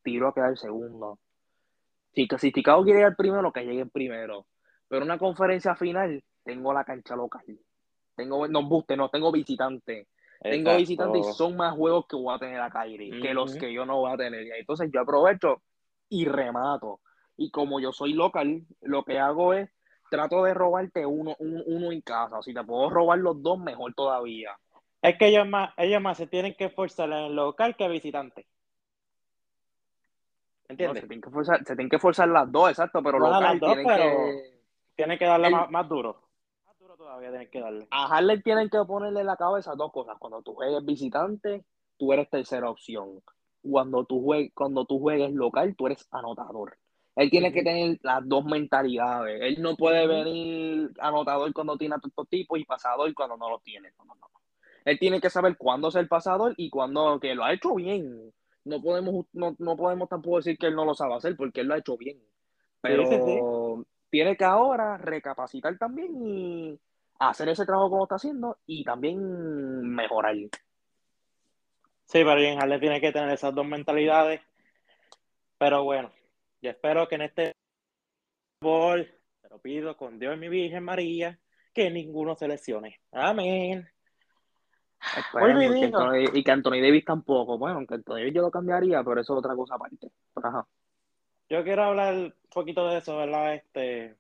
tiro 0.03 0.27
a 0.27 0.33
quedar 0.33 0.57
segundo. 0.57 1.19
Si, 2.13 2.27
si 2.37 2.51
Chicago 2.51 2.83
quiere 2.83 2.99
llegar 2.99 3.15
primero, 3.15 3.51
que 3.51 3.65
lleguen 3.65 3.89
primero. 3.89 4.45
Pero 4.87 5.05
una 5.05 5.17
conferencia 5.17 5.75
final, 5.75 6.23
tengo 6.43 6.73
la 6.73 6.83
cancha 6.83 7.15
local. 7.15 7.43
Tengo, 8.15 8.47
no 8.47 8.63
buste, 8.63 8.95
no, 8.95 9.09
tengo 9.09 9.31
visitante. 9.31 10.07
Tengo 10.41 10.75
visitante 10.75 11.19
y 11.19 11.23
son 11.23 11.55
más 11.55 11.73
juegos 11.73 12.05
que 12.07 12.17
voy 12.17 12.35
a 12.35 12.37
tener 12.37 12.59
a 12.59 12.69
Kyrie 12.69 13.21
que 13.21 13.33
los 13.33 13.55
que 13.55 13.73
yo 13.73 13.85
no 13.85 13.99
voy 13.99 14.11
a 14.11 14.17
tener. 14.17 14.45
Entonces 14.57 14.89
yo 14.93 15.01
aprovecho 15.01 15.61
y 16.09 16.25
remato. 16.25 16.99
Y 17.37 17.49
como 17.49 17.79
yo 17.79 17.91
soy 17.91 18.13
local, 18.13 18.63
lo 18.81 19.03
que 19.03 19.19
hago 19.19 19.53
es 19.53 19.69
trato 20.11 20.43
de 20.43 20.53
robarte 20.53 21.05
uno, 21.05 21.35
uno 21.39 21.91
en 21.91 22.01
casa. 22.01 22.41
Si 22.41 22.53
te 22.53 22.63
puedo 22.63 22.89
robar 22.89 23.19
los 23.19 23.41
dos, 23.41 23.57
mejor 23.57 23.93
todavía. 23.95 24.51
Es 25.01 25.17
que 25.17 25.27
ellos 25.27 25.47
más, 25.47 25.73
ellos 25.77 26.01
más 26.01 26.17
se 26.17 26.27
tienen 26.27 26.55
que 26.55 26.65
esforzar 26.65 27.09
en 27.09 27.17
el 27.17 27.35
local 27.35 27.75
que 27.75 27.87
visitante. 27.87 28.45
¿Entiendes? 30.73 31.01
se, 31.01 31.07
tienen 31.07 31.21
que 31.21 31.29
forzar, 31.29 31.59
se 31.59 31.75
tienen 31.75 31.89
que 31.89 31.99
forzar 31.99 32.27
las 32.29 32.51
dos, 32.51 32.69
exacto, 32.69 33.01
pero 33.01 33.19
local 33.19 33.59
tienen 33.59 33.87
que... 33.87 34.53
Tienen 34.95 35.17
que 35.17 35.25
darle 35.25 35.49
más, 35.49 35.89
duro. 35.89 36.21
Más 36.65 36.77
duro 36.77 36.95
todavía 36.95 37.29
tienen 37.29 37.49
que 37.49 37.59
darle. 37.59 37.87
A 37.89 38.05
Harley 38.05 38.41
tienen 38.41 38.69
que 38.69 38.77
ponerle 38.85 39.21
en 39.21 39.25
la 39.25 39.35
cabeza 39.35 39.73
dos 39.75 39.91
cosas. 39.91 40.17
Cuando 40.19 40.43
tú 40.43 40.53
juegues 40.53 40.85
visitante, 40.85 41.65
tú 41.97 42.13
eres 42.13 42.29
tercera 42.29 42.69
opción. 42.69 43.21
Cuando 43.61 44.05
tú 44.05 44.21
juegues, 44.21 44.51
cuando 44.53 44.85
tú 44.85 44.99
juegues 44.99 45.33
local, 45.33 45.75
tú 45.75 45.87
eres 45.87 46.07
anotador. 46.11 46.77
Él 47.15 47.29
tiene 47.29 47.51
que 47.51 47.63
tener 47.63 47.99
las 48.03 48.27
dos 48.27 48.45
mentalidades. 48.45 49.41
Él 49.41 49.61
no 49.61 49.75
puede 49.75 50.07
venir 50.07 50.91
anotador 50.99 51.51
cuando 51.53 51.77
tiene 51.77 51.95
a 51.95 51.99
estos 52.03 52.27
tipos 52.27 52.59
y 52.59 52.65
pasador 52.65 53.11
cuando 53.13 53.37
no 53.37 53.49
lo 53.49 53.59
tiene. 53.59 53.91
No, 53.97 54.05
no, 54.05 54.15
no. 54.15 54.27
Él 54.85 54.99
tiene 54.99 55.21
que 55.21 55.29
saber 55.29 55.57
cuándo 55.57 55.87
es 55.87 55.95
el 55.95 56.07
pasador 56.07 56.53
y 56.57 56.69
cuándo 56.69 57.19
que 57.19 57.35
lo 57.35 57.43
ha 57.43 57.53
hecho 57.53 57.75
bien. 57.75 58.33
No 58.65 58.81
podemos, 58.81 59.25
no, 59.33 59.75
podemos 59.75 60.07
tampoco 60.09 60.37
decir 60.37 60.57
que 60.57 60.67
él 60.67 60.75
no 60.75 60.85
lo 60.85 60.93
sabe 60.93 61.15
hacer 61.15 61.35
porque 61.35 61.61
él 61.61 61.67
lo 61.67 61.73
ha 61.73 61.79
hecho 61.79 61.97
bien. 61.97 62.21
Pero 62.81 63.85
tiene 64.09 64.37
que 64.37 64.45
ahora 64.45 64.97
recapacitar 64.97 65.77
también 65.77 66.15
y 66.25 66.79
hacer 67.19 67.49
ese 67.49 67.65
trabajo 67.65 67.89
como 67.89 68.03
está 68.03 68.15
haciendo 68.15 68.57
y 68.65 68.83
también 68.83 69.19
mejorar. 69.89 70.35
Sí, 72.05 72.19
pero 72.23 72.35
bien, 72.35 72.61
Harley 72.61 72.79
tiene 72.79 73.01
que 73.01 73.11
tener 73.11 73.29
esas 73.29 73.55
dos 73.55 73.65
mentalidades. 73.65 74.41
Pero 75.57 75.83
bueno, 75.83 76.11
yo 76.61 76.69
espero 76.69 77.07
que 77.07 77.15
en 77.15 77.21
este 77.21 77.53
bol, 78.61 79.09
te 79.41 79.49
lo 79.49 79.59
pido 79.59 79.97
con 79.97 80.19
Dios 80.19 80.35
y 80.35 80.39
mi 80.39 80.49
Virgen 80.49 80.83
María, 80.83 81.39
que 81.73 81.89
ninguno 81.89 82.35
se 82.35 82.47
lesione. 82.47 82.99
Amén. 83.11 83.92
Esperemos, 85.17 85.73
que 85.73 85.85
Anthony, 85.85 86.37
y 86.37 86.43
que 86.43 86.51
Anthony 86.51 86.81
Davis 86.81 87.05
tampoco. 87.05 87.57
Bueno, 87.57 87.77
aunque 87.77 87.95
Anthony 87.95 88.15
Davis 88.15 88.33
yo 88.33 88.41
lo 88.41 88.51
cambiaría, 88.51 89.03
pero 89.03 89.21
eso 89.21 89.33
es 89.33 89.39
otra 89.39 89.55
cosa 89.55 89.75
aparte. 89.75 90.09
Ajá. 90.35 90.65
Yo 91.49 91.63
quiero 91.63 91.83
hablar 91.83 92.13
un 92.13 92.33
poquito 92.49 92.87
de 92.87 92.97
eso, 92.97 93.17
¿verdad? 93.17 93.55
Este, 93.55 94.15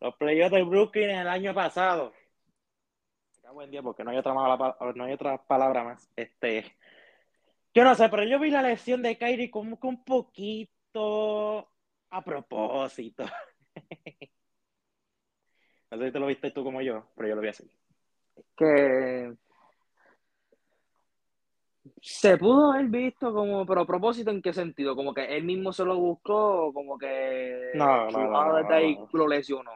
los 0.00 0.14
playoffs 0.16 0.52
de 0.52 0.62
Brooklyn 0.62 1.10
el 1.10 1.28
año 1.28 1.54
pasado. 1.54 2.12
Buen 3.52 3.70
día, 3.70 3.82
porque 3.82 4.04
no 4.04 4.10
hay 4.10 4.18
otra 4.18 4.34
mala, 4.34 4.76
no 4.94 5.04
hay 5.04 5.12
otra 5.14 5.38
palabra 5.38 5.82
más. 5.82 6.10
Este, 6.14 6.76
yo 7.72 7.82
no 7.82 7.94
sé, 7.94 8.08
pero 8.10 8.24
yo 8.24 8.38
vi 8.38 8.50
la 8.50 8.62
lesión 8.62 9.02
de 9.02 9.16
Kyrie 9.16 9.50
como 9.50 9.80
que 9.80 9.86
un 9.86 10.04
poquito 10.04 11.68
a 12.10 12.22
propósito. 12.22 13.24
no 15.90 15.98
sé 15.98 16.06
si 16.06 16.12
te 16.12 16.18
lo 16.18 16.26
viste 16.26 16.50
tú 16.50 16.62
como 16.62 16.82
yo, 16.82 17.06
pero 17.16 17.28
yo 17.28 17.34
lo 17.36 17.40
vi 17.40 17.48
así. 17.48 17.68
Que 18.56 19.32
se 22.00 22.36
pudo 22.36 22.72
haber 22.72 22.86
visto 22.86 23.32
como, 23.32 23.66
pero 23.66 23.82
a 23.82 23.86
propósito, 23.86 24.30
¿en 24.30 24.42
qué 24.42 24.52
sentido? 24.52 24.94
Como 24.94 25.12
que 25.12 25.36
él 25.36 25.44
mismo 25.44 25.72
se 25.72 25.84
lo 25.84 25.96
buscó, 25.96 26.72
como 26.72 26.98
que 26.98 27.72
no, 27.74 28.10
no, 28.10 28.30
no, 28.30 28.56
desde 28.56 28.74
ahí 28.74 28.98
lo 29.12 29.26
lesionó. 29.26 29.72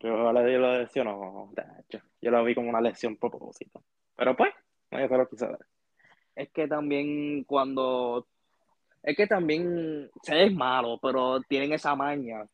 Yo 0.00 0.32
lo 0.32 0.32
lesionó, 0.32 1.52
yo 2.20 2.30
lo 2.30 2.44
vi 2.44 2.54
como 2.54 2.70
una 2.70 2.80
lesión 2.80 3.14
a 3.14 3.20
propósito. 3.20 3.82
Pero 4.16 4.36
pues, 4.36 4.52
no 4.90 4.98
lo 5.06 5.28
quise. 5.28 5.48
Es 6.34 6.50
que 6.50 6.66
también 6.66 7.44
cuando 7.44 8.26
es 9.02 9.16
que 9.16 9.26
también 9.26 10.10
se 10.22 10.44
es 10.44 10.54
malo, 10.54 10.98
pero 11.02 11.40
tienen 11.42 11.72
esa 11.72 11.94
maña. 11.94 12.46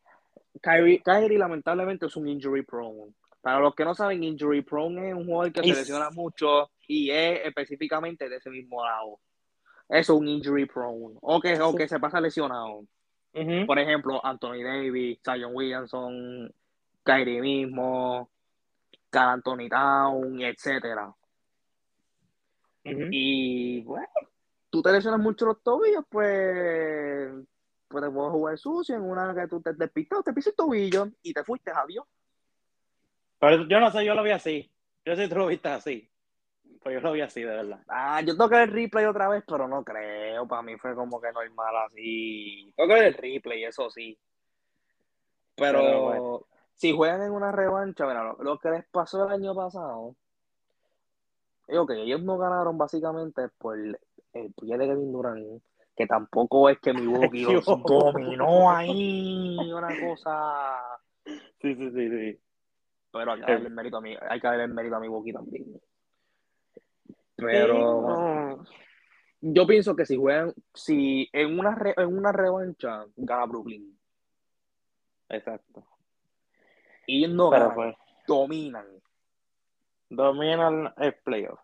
Kyrie, 0.60 1.02
Kyrie 1.02 1.38
lamentablemente 1.38 2.06
es 2.06 2.16
un 2.16 2.26
injury 2.26 2.62
prone. 2.62 3.12
Para 3.40 3.60
los 3.60 3.74
que 3.74 3.84
no 3.84 3.94
saben, 3.94 4.22
injury 4.22 4.62
prone 4.62 5.10
es 5.10 5.14
un 5.14 5.26
jugador 5.26 5.52
que 5.52 5.62
se 5.62 5.74
lesiona 5.74 6.10
mucho 6.10 6.70
y 6.86 7.10
es 7.10 7.46
específicamente 7.46 8.28
de 8.28 8.36
ese 8.36 8.50
mismo 8.50 8.84
lado. 8.84 9.20
Eso 9.88 10.14
es 10.14 10.20
un 10.20 10.28
injury 10.28 10.66
prone. 10.66 11.16
O 11.22 11.40
que, 11.40 11.60
o 11.60 11.74
que 11.74 11.88
se 11.88 12.00
pasa 12.00 12.20
lesionado. 12.20 12.84
Por 13.66 13.78
ejemplo, 13.78 14.24
Anthony 14.24 14.64
Davis, 14.64 15.20
Zion 15.22 15.54
Williamson, 15.54 16.52
Kyrie 17.04 17.40
mismo, 17.40 18.30
Carl 19.10 19.34
Anthony 19.34 19.68
Town, 19.68 20.40
etcétera. 20.40 21.14
Y 22.84 23.80
bueno, 23.82 24.08
tú 24.70 24.82
te 24.82 24.92
lesionas 24.92 25.20
mucho 25.20 25.46
los 25.46 25.62
tobillos, 25.62 26.04
pues, 26.08 27.30
pues 27.86 28.04
te 28.04 28.10
puedo 28.10 28.30
jugar 28.30 28.58
sucio 28.58 28.96
en 28.96 29.02
una 29.02 29.34
que 29.34 29.46
tú 29.46 29.60
te 29.60 29.72
despistas, 29.74 30.24
te 30.24 30.32
pisas 30.32 30.52
el 30.52 30.56
tobillo 30.56 31.08
y 31.22 31.32
te 31.32 31.44
fuiste, 31.44 31.70
adiós. 31.70 32.04
Pero 33.38 33.68
yo 33.68 33.80
no 33.80 33.90
sé, 33.90 34.04
yo 34.04 34.14
lo 34.14 34.22
vi 34.22 34.30
así. 34.30 34.70
Yo 35.04 35.14
sé 35.16 35.24
si 35.24 35.28
tú 35.28 35.36
lo 35.36 35.46
viste 35.46 35.68
así. 35.68 36.10
Pues 36.82 36.94
yo 36.94 37.00
lo 37.00 37.12
vi 37.12 37.20
así, 37.20 37.42
de 37.42 37.46
verdad. 37.46 37.80
Ah, 37.88 38.20
yo 38.22 38.36
toqué 38.36 38.62
el 38.62 38.70
replay 38.70 39.04
otra 39.04 39.28
vez, 39.28 39.44
pero 39.46 39.68
no 39.68 39.84
creo. 39.84 40.46
Para 40.46 40.62
mí 40.62 40.76
fue 40.76 40.94
como 40.94 41.20
que 41.20 41.32
normal 41.32 41.76
así. 41.86 42.72
Toqué 42.76 43.06
el 43.08 43.14
replay, 43.14 43.64
eso 43.64 43.90
sí. 43.90 44.18
Pero, 45.56 46.46
si 46.74 46.92
juegan 46.92 47.22
en 47.22 47.32
una 47.32 47.50
revancha, 47.50 48.06
mira, 48.06 48.36
lo, 48.38 48.58
que 48.58 48.70
les 48.70 48.86
pasó 48.86 49.26
el 49.26 49.32
año 49.32 49.54
pasado, 49.54 50.14
es 51.66 51.78
que 51.86 52.02
ellos 52.02 52.22
no 52.22 52.38
ganaron 52.38 52.78
básicamente 52.78 53.48
por 53.58 53.76
el 53.76 53.98
pie 54.54 54.78
de 54.78 54.86
Kevin 54.86 55.12
Durant, 55.12 55.62
que 55.96 56.06
tampoco 56.06 56.68
es 56.68 56.78
que 56.78 56.92
mi 56.92 57.02
los 57.42 57.64
dominó 57.82 58.70
ahí, 58.70 59.72
una 59.72 59.98
cosa. 59.98 60.80
Sí, 61.60 61.74
sí, 61.74 61.90
sí, 61.90 62.08
sí. 62.08 62.40
Pero 63.10 63.32
hay 63.32 63.40
que 63.40 63.52
darle 63.52 63.68
el 63.68 63.74
mérito 63.74 63.96
a 63.96 64.00
mi, 64.00 64.16
hay 64.20 64.40
que 64.40 64.46
darle 64.46 64.64
el 64.64 64.74
mérito 64.74 64.96
a 64.96 65.00
mi 65.00 65.08
Boki 65.08 65.32
también. 65.32 65.80
Pero 67.36 68.64
yo 69.40 69.66
pienso 69.66 69.94
que 69.94 70.04
si 70.04 70.16
juegan, 70.16 70.52
si 70.74 71.28
en 71.32 71.58
una, 71.58 71.76
en 71.96 72.18
una 72.18 72.32
revancha 72.32 73.06
gana 73.16 73.46
Brooklyn. 73.46 73.96
Exacto. 75.28 75.86
Y 77.06 77.24
ellos 77.24 77.36
no 77.36 77.50
ganan, 77.50 77.74
pues, 77.74 77.96
dominan. 78.26 78.86
Dominan 80.10 80.92
el 80.96 81.14
playoff. 81.14 81.60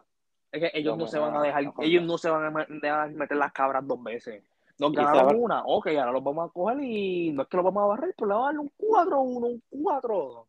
Es 0.52 0.60
que 0.60 0.78
ellos 0.78 0.96
no 0.96 1.06
se 1.06 1.18
van 1.18 1.34
a 1.36 1.42
dejar, 1.42 1.64
ellos 1.80 2.04
no 2.04 2.16
se 2.16 2.30
van 2.30 2.56
a 2.56 2.66
dejar 2.68 3.10
meter 3.12 3.36
las 3.36 3.52
cabras 3.52 3.86
dos 3.86 4.02
veces. 4.02 4.44
Nos 4.78 4.92
ganaron 4.92 5.36
una, 5.36 5.64
ok, 5.64 5.88
ahora 5.88 6.12
los 6.12 6.22
vamos 6.22 6.48
a 6.48 6.52
coger 6.52 6.78
y 6.82 7.32
no 7.32 7.42
es 7.42 7.48
que 7.48 7.56
los 7.56 7.64
vamos 7.64 7.82
a 7.82 7.86
barrer, 7.86 8.14
pero 8.16 8.28
le 8.28 8.34
vamos 8.34 8.44
a 8.44 8.52
darle 8.52 8.60
un 8.60 8.72
4-1, 8.78 9.62
un 9.70 9.82
4. 9.82 10.46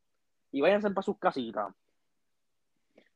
Y 0.55 0.61
váyanse 0.61 0.89
para 0.91 1.03
sus 1.03 1.19
casitas. 1.19 1.75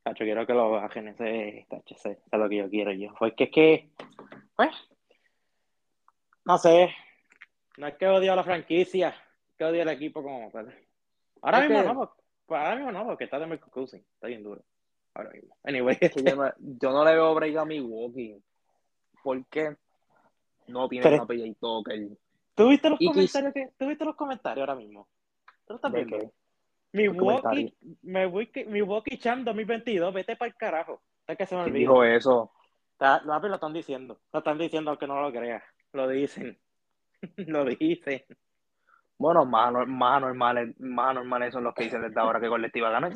Tacho, 0.03 0.25
quiero 0.25 0.45
que 0.45 0.53
lo 0.53 0.71
bajen 0.71 1.07
ese, 1.07 1.65
tacho, 1.69 1.95
ese, 1.95 2.19
es 2.29 2.37
lo 2.37 2.49
que 2.49 2.57
yo 2.57 2.69
quiero 2.69 2.91
yo. 2.91 3.13
Porque 3.17 3.45
es 3.45 3.49
que, 3.49 3.89
pues, 4.57 4.71
no 6.43 6.57
sé, 6.57 6.93
no 7.77 7.87
es 7.87 7.95
que 7.95 8.07
odio 8.09 8.33
a 8.33 8.35
la 8.35 8.43
franquicia, 8.43 9.15
que 9.57 9.63
odio 9.63 9.83
al 9.83 9.87
equipo 9.87 10.21
como 10.21 10.51
tal. 10.51 10.77
Ahora 11.41 11.61
mismo 11.61 11.93
no, 11.93 12.13
pues, 12.45 12.59
ahora 12.59 12.75
mismo 12.75 12.91
no, 12.91 13.05
porque 13.05 13.23
está 13.23 13.39
de 13.39 13.47
Michael 13.47 13.71
Cousin, 13.71 14.05
está 14.15 14.27
bien 14.27 14.43
duro. 14.43 14.61
Ahora 15.13 15.29
mismo. 15.29 15.55
Anyway. 15.63 15.97
yo, 16.59 16.91
no, 16.91 17.05
le 17.05 17.13
veo 17.13 17.35
break 17.35 17.55
a 17.55 17.63
Milwaukee. 17.63 18.35
¿Por 19.23 19.45
qué? 19.45 19.77
No 20.67 20.89
tiene 20.89 21.07
una 21.07 21.25
PJ 21.25 21.55
Tucker. 21.57 22.17
¿Tú 22.53 22.67
viste 22.67 22.89
los 22.89 22.99
comentarios 22.99 23.53
que, 23.53 23.69
¿Tú 23.77 23.87
viste 23.87 24.03
los 24.03 24.17
comentarios 24.17 24.67
ahora 24.67 24.75
mismo? 24.77 25.07
¿Tú 25.65 25.75
estás 25.75 25.89
viendo? 25.93 26.33
Milwaukee, 26.91 27.73
Milwaukee, 28.01 28.65
Milwaukee 28.65 29.17
Chan 29.17 29.45
2022, 29.45 30.13
vete 30.13 30.35
para 30.35 30.49
el 30.49 30.55
carajo. 30.55 31.01
Es 31.27 31.37
que 31.37 31.45
se 31.45 31.55
me 31.55 31.61
olvidó. 31.61 31.77
dijo 31.77 32.03
eso? 32.03 32.51
lo, 32.99 33.39
lo 33.39 33.55
están 33.55 33.73
diciendo. 33.73 34.19
Lo 34.33 34.39
están 34.39 34.57
diciendo 34.57 34.91
aunque 34.91 35.07
no 35.07 35.21
lo 35.21 35.31
creas. 35.31 35.63
Lo 35.93 36.07
dicen. 36.07 36.59
lo 37.37 37.65
dicen. 37.65 38.23
Bueno, 39.17 39.45
más, 39.45 39.73
más 39.87 40.21
normales, 40.21 40.79
más 40.79 41.13
normales 41.13 41.53
son 41.53 41.63
los 41.63 41.73
que 41.73 41.83
dicen 41.83 42.01
desde 42.01 42.19
ahora 42.19 42.39
que 42.39 42.47
colectiva 42.47 42.89
ganar. 42.89 43.13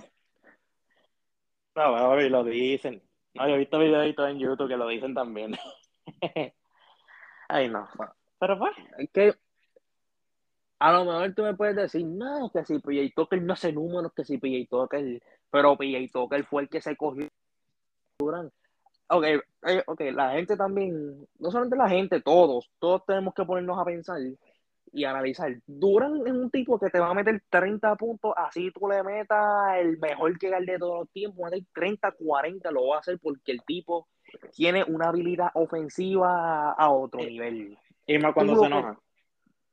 No, 1.76 2.22
y 2.22 2.30
lo 2.30 2.44
dicen. 2.44 3.02
No, 3.34 3.48
yo 3.48 3.56
he 3.56 3.60
visto 3.60 3.80
videitos 3.80 4.30
en 4.30 4.38
YouTube 4.38 4.68
que 4.68 4.78
lo 4.78 4.88
dicen 4.88 5.14
también. 5.14 5.56
Ay, 7.50 7.70
no. 7.70 7.88
Pero 8.38 8.60
pues. 8.60 8.74
Es 9.00 9.10
que 9.12 9.34
a 10.84 10.92
lo 10.92 11.06
mejor 11.06 11.34
tú 11.34 11.44
me 11.44 11.54
puedes 11.54 11.78
decir, 11.78 12.06
no, 12.06 12.52
que 12.52 12.66
si 12.66 12.78
PJ 12.78 13.14
Tucker 13.16 13.42
no 13.42 13.54
hace 13.54 13.72
números, 13.72 14.12
que 14.14 14.26
si 14.26 14.38
PJ 14.38 14.68
Tucker, 14.70 15.24
pero 15.50 15.78
PJ 15.78 16.10
Tucker 16.12 16.44
fue 16.44 16.64
el 16.64 16.70
que 16.70 16.82
se 16.82 16.98
cogió. 16.98 17.30
Ok, 19.08 19.24
eh, 19.24 19.84
ok, 19.88 20.02
la 20.12 20.32
gente 20.32 20.58
también, 20.58 21.26
no 21.40 21.52
solamente 21.52 21.78
la 21.78 21.88
gente, 21.88 22.20
todos, 22.20 22.70
todos 22.80 23.06
tenemos 23.06 23.34
que 23.34 23.46
ponernos 23.46 23.80
a 23.80 23.86
pensar 23.86 24.20
y 24.92 25.06
analizar. 25.06 25.58
Duran 25.66 26.28
es 26.28 26.34
un 26.34 26.52
tipo 26.52 26.78
que 26.78 26.90
te 26.90 27.00
va 27.00 27.12
a 27.12 27.14
meter 27.14 27.42
30 27.50 27.96
puntos, 27.96 28.34
así 28.36 28.70
tú 28.72 28.90
le 28.90 29.04
metas 29.04 29.78
el 29.78 29.98
mejor 30.00 30.38
que 30.38 30.50
de 30.50 30.78
todos 30.78 31.00
los 31.00 31.10
tiempos, 31.12 31.50
30, 31.74 32.12
40, 32.12 32.72
lo 32.72 32.88
va 32.88 32.98
a 32.98 33.00
hacer 33.00 33.18
porque 33.20 33.54
el 33.54 33.64
tipo 33.64 34.10
tiene 34.52 34.84
una 34.84 35.08
habilidad 35.08 35.48
ofensiva 35.54 36.74
a 36.74 36.90
otro 36.90 37.22
nivel. 37.22 37.78
Y 38.06 38.18
más 38.20 38.34
cuando 38.34 38.58
se 38.58 38.66
enoja. 38.66 39.00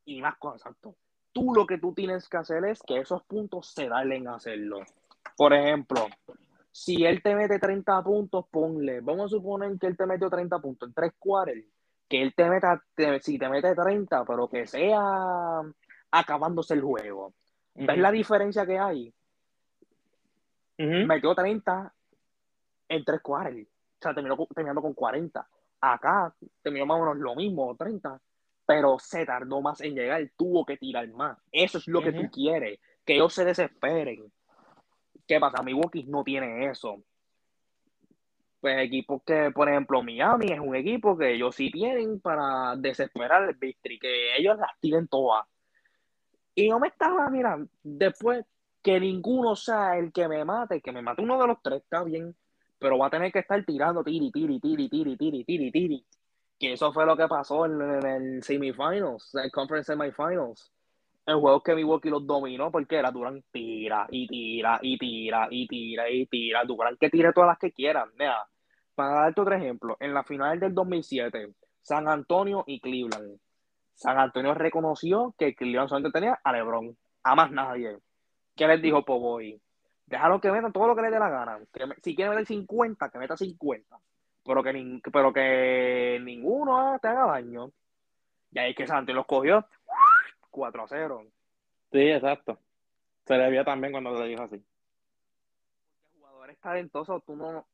Y 0.05 0.21
más 0.21 0.37
cuando, 0.39 0.59
exacto. 0.59 0.97
Tú 1.33 1.55
lo 1.55 1.67
que 1.67 1.79
tú 1.79 1.95
tienes 1.95 2.29
que 2.29 2.37
hacer 2.37 2.65
es 2.65 2.83
que 2.83 2.99
esos 2.99 3.23
puntos 3.25 3.69
se 3.69 3.85
en 3.85 4.29
hacerlo. 4.29 4.81
Por 5.37 5.53
ejemplo, 5.53 6.09
si 6.73 7.05
él 7.05 7.23
te 7.23 7.35
mete 7.35 7.59
30 7.59 8.03
puntos, 8.03 8.47
ponle, 8.51 9.01
vamos 9.01 9.27
a 9.27 9.37
suponer 9.37 9.79
que 9.79 9.87
él 9.87 9.97
te 9.97 10.07
metió 10.07 10.29
30 10.29 10.59
puntos 10.59 10.89
en 10.89 10.95
tres 10.95 11.13
quarters 11.19 11.65
que 12.11 12.21
él 12.21 12.35
te 12.35 12.51
meta, 12.51 12.83
si 13.21 13.39
te 13.39 13.49
mete 13.49 13.73
30, 13.73 14.25
pero 14.25 14.49
que 14.49 14.67
sea 14.67 15.63
acabándose 16.11 16.75
el 16.75 16.83
juego. 16.83 17.33
¿Ves 17.73 17.99
la 17.99 18.11
diferencia 18.11 18.67
que 18.67 18.81
hay? 18.81 19.15
Metió 20.77 21.33
30 21.33 21.95
en 22.89 23.05
tres 23.05 23.21
cuartos. 23.21 23.63
O 23.63 24.03
sea, 24.03 24.13
terminó 24.13 24.37
terminando 24.53 24.83
con 24.83 24.93
40. 24.93 25.47
Acá 25.83 26.35
terminó 26.63 26.85
más 26.85 26.97
o 26.97 27.01
menos 27.01 27.19
lo 27.19 27.37
mismo, 27.37 27.77
30. 27.77 28.21
Pero 28.71 28.99
se 29.01 29.27
tardó 29.27 29.61
más 29.61 29.81
en 29.81 29.95
llegar, 29.95 30.31
tuvo 30.37 30.65
que 30.65 30.77
tirar 30.77 31.09
más. 31.09 31.37
Eso 31.51 31.79
es 31.79 31.89
lo 31.89 32.01
que 32.03 32.13
tú 32.13 32.31
quieres, 32.31 32.79
que 33.05 33.15
ellos 33.15 33.35
se 33.35 33.45
desesperen. 33.45 34.33
¿Qué 35.27 35.41
pasa? 35.41 35.61
Mi 35.63 35.75
Milwaukee 35.75 36.05
no 36.05 36.23
tiene 36.23 36.71
eso 36.71 37.03
pues 38.61 38.79
equipos 38.79 39.23
que, 39.25 39.51
por 39.53 39.69
ejemplo, 39.69 40.03
Miami 40.03 40.53
es 40.53 40.61
un 40.61 40.77
equipo 40.77 41.17
que 41.17 41.33
ellos 41.33 41.57
sí 41.57 41.71
tienen 41.71 42.21
para 42.21 42.77
desesperar 42.77 43.49
el 43.49 43.55
victory, 43.57 43.99
que 43.99 44.37
ellos 44.37 44.59
las 44.59 44.79
tiren 44.81 45.09
todas. 45.09 45.47
Y 46.55 46.69
no 46.69 46.79
me 46.79 46.89
estaba, 46.89 47.31
mira, 47.31 47.59
después 47.83 48.45
que 48.83 49.01
ninguno 49.01 49.57
sea 49.57 49.97
el 49.97 50.13
que 50.13 50.29
me 50.29 50.45
mate, 50.45 50.81
que 50.83 50.93
me 50.93 51.01
mate 51.01 51.23
uno 51.23 51.41
de 51.41 51.47
los 51.47 51.63
tres, 51.63 51.83
está 51.83 52.05
bien, 52.05 52.37
pero 52.79 52.99
va 52.99 53.07
a 53.07 53.11
tener 53.11 53.33
que 53.33 53.39
estar 53.39 53.65
tirando 53.65 54.05
tiri, 54.05 54.31
tiri, 54.31 54.61
tiri, 54.61 54.89
tiri, 54.89 55.17
tiri, 55.17 55.45
tiri, 55.45 55.73
tiri. 55.73 56.05
Que 56.61 56.75
eso 56.75 56.93
fue 56.93 57.07
lo 57.07 57.17
que 57.17 57.27
pasó 57.27 57.65
en, 57.65 57.81
el 57.81 58.43
semifinals, 58.43 59.35
el 59.35 59.51
conference 59.51 59.93
semifinals. 59.93 60.71
El 61.27 61.37
juego 61.37 61.63
que 61.63 61.75
Milwaukee 61.75 62.11
los 62.11 62.27
dominó 62.27 62.71
porque 62.71 62.97
era 62.97 63.11
Durant 63.11 63.43
tira 63.51 64.07
y 64.11 64.27
tira 64.29 64.79
y 64.83 64.99
tira 64.99 65.49
y 65.51 65.67
tira 65.67 66.11
y 66.11 66.27
tira. 66.27 66.65
Durant 66.65 66.99
que 66.99 67.09
tire 67.09 67.33
todas 67.33 67.49
las 67.49 67.59
que 67.59 67.73
quieran. 67.73 68.11
Mira, 68.19 68.47
para 68.95 69.23
darte 69.23 69.41
otro 69.41 69.55
ejemplo, 69.55 69.97
en 70.01 70.13
la 70.13 70.23
final 70.23 70.61
del 70.61 70.75
2007, 70.75 71.55
San 71.81 72.07
Antonio 72.09 72.65
y 72.67 72.81
Cleveland. 72.81 73.41
San 73.95 74.19
Antonio 74.19 74.53
reconoció 74.55 75.35
que 75.39 75.55
Cleveland 75.55 75.89
solamente 75.89 76.19
tenía 76.19 76.39
a 76.45 76.53
LeBron, 76.53 76.95
a 77.23 77.35
más 77.35 77.51
nadie. 77.51 77.97
¿Qué 78.55 78.67
les 78.67 78.83
dijo 78.83 79.03
Poboy? 79.05 79.59
Déjalo 80.05 80.41
que 80.41 80.53
metan 80.53 80.73
todo 80.73 80.89
lo 80.89 80.97
que 80.97 81.03
le 81.03 81.11
dé 81.11 81.19
la 81.19 81.31
gana. 81.31 81.59
Si 82.03 82.15
quiere 82.15 82.31
meter 82.31 82.47
50, 82.47 83.09
que 83.09 83.19
meta 83.19 83.37
50. 83.37 83.97
Pero 84.51 84.65
que, 84.65 85.01
pero 85.13 85.33
que 85.33 86.21
ninguno 86.25 86.99
te 87.01 87.07
haga 87.07 87.27
daño. 87.27 87.71
Y 88.51 88.59
ahí 88.59 88.75
que 88.75 88.85
San 88.85 88.99
Antonio 88.99 89.21
los 89.21 89.27
cogió 89.27 89.65
4 90.51 90.83
a 90.83 90.89
0. 90.89 91.25
Sí, 91.93 92.01
exacto. 92.01 92.59
Se 93.27 93.37
le 93.37 93.49
vio 93.49 93.65
también 93.65 93.93
cuando 93.93 94.13
le 94.13 94.27
dijo 94.27 94.43
así. 94.43 94.61
Jugadores 96.19 96.59
talentosos, 96.59 97.25
tú 97.25 97.37
no, 97.37 97.65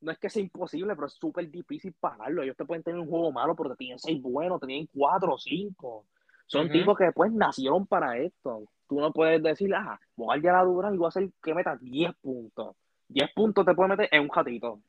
no 0.00 0.12
es 0.12 0.18
que 0.18 0.30
sea 0.30 0.40
imposible, 0.40 0.94
pero 0.94 1.08
es 1.08 1.12
súper 1.12 1.50
difícil 1.50 1.92
pagarlo. 1.92 2.42
Ellos 2.42 2.56
te 2.56 2.64
pueden 2.64 2.82
tener 2.82 2.98
un 2.98 3.10
juego 3.10 3.30
malo 3.30 3.54
porque 3.54 3.76
tienen 3.76 3.98
seis 3.98 4.22
buenos, 4.22 4.62
tenían 4.62 4.88
cuatro 4.94 5.34
o 5.34 5.38
cinco. 5.38 6.06
Son 6.46 6.70
tipos 6.70 6.96
que 6.96 7.04
después 7.04 7.30
nacieron 7.32 7.86
para 7.86 8.16
esto. 8.16 8.64
Tú 8.88 8.98
no 8.98 9.12
puedes 9.12 9.42
decir, 9.42 9.74
ah, 9.74 10.00
voy 10.16 10.38
a 10.38 10.52
la 10.52 10.64
dura 10.64 10.90
y 10.90 10.96
voy 10.96 11.04
a 11.04 11.08
hacer 11.08 11.28
que 11.42 11.52
meta 11.52 11.76
10 11.76 12.14
puntos. 12.14 12.76
10 13.08 13.30
puntos 13.34 13.66
te 13.66 13.74
puede 13.74 13.90
meter 13.90 14.08
en 14.10 14.22
un 14.22 14.28
jatito. 14.30 14.80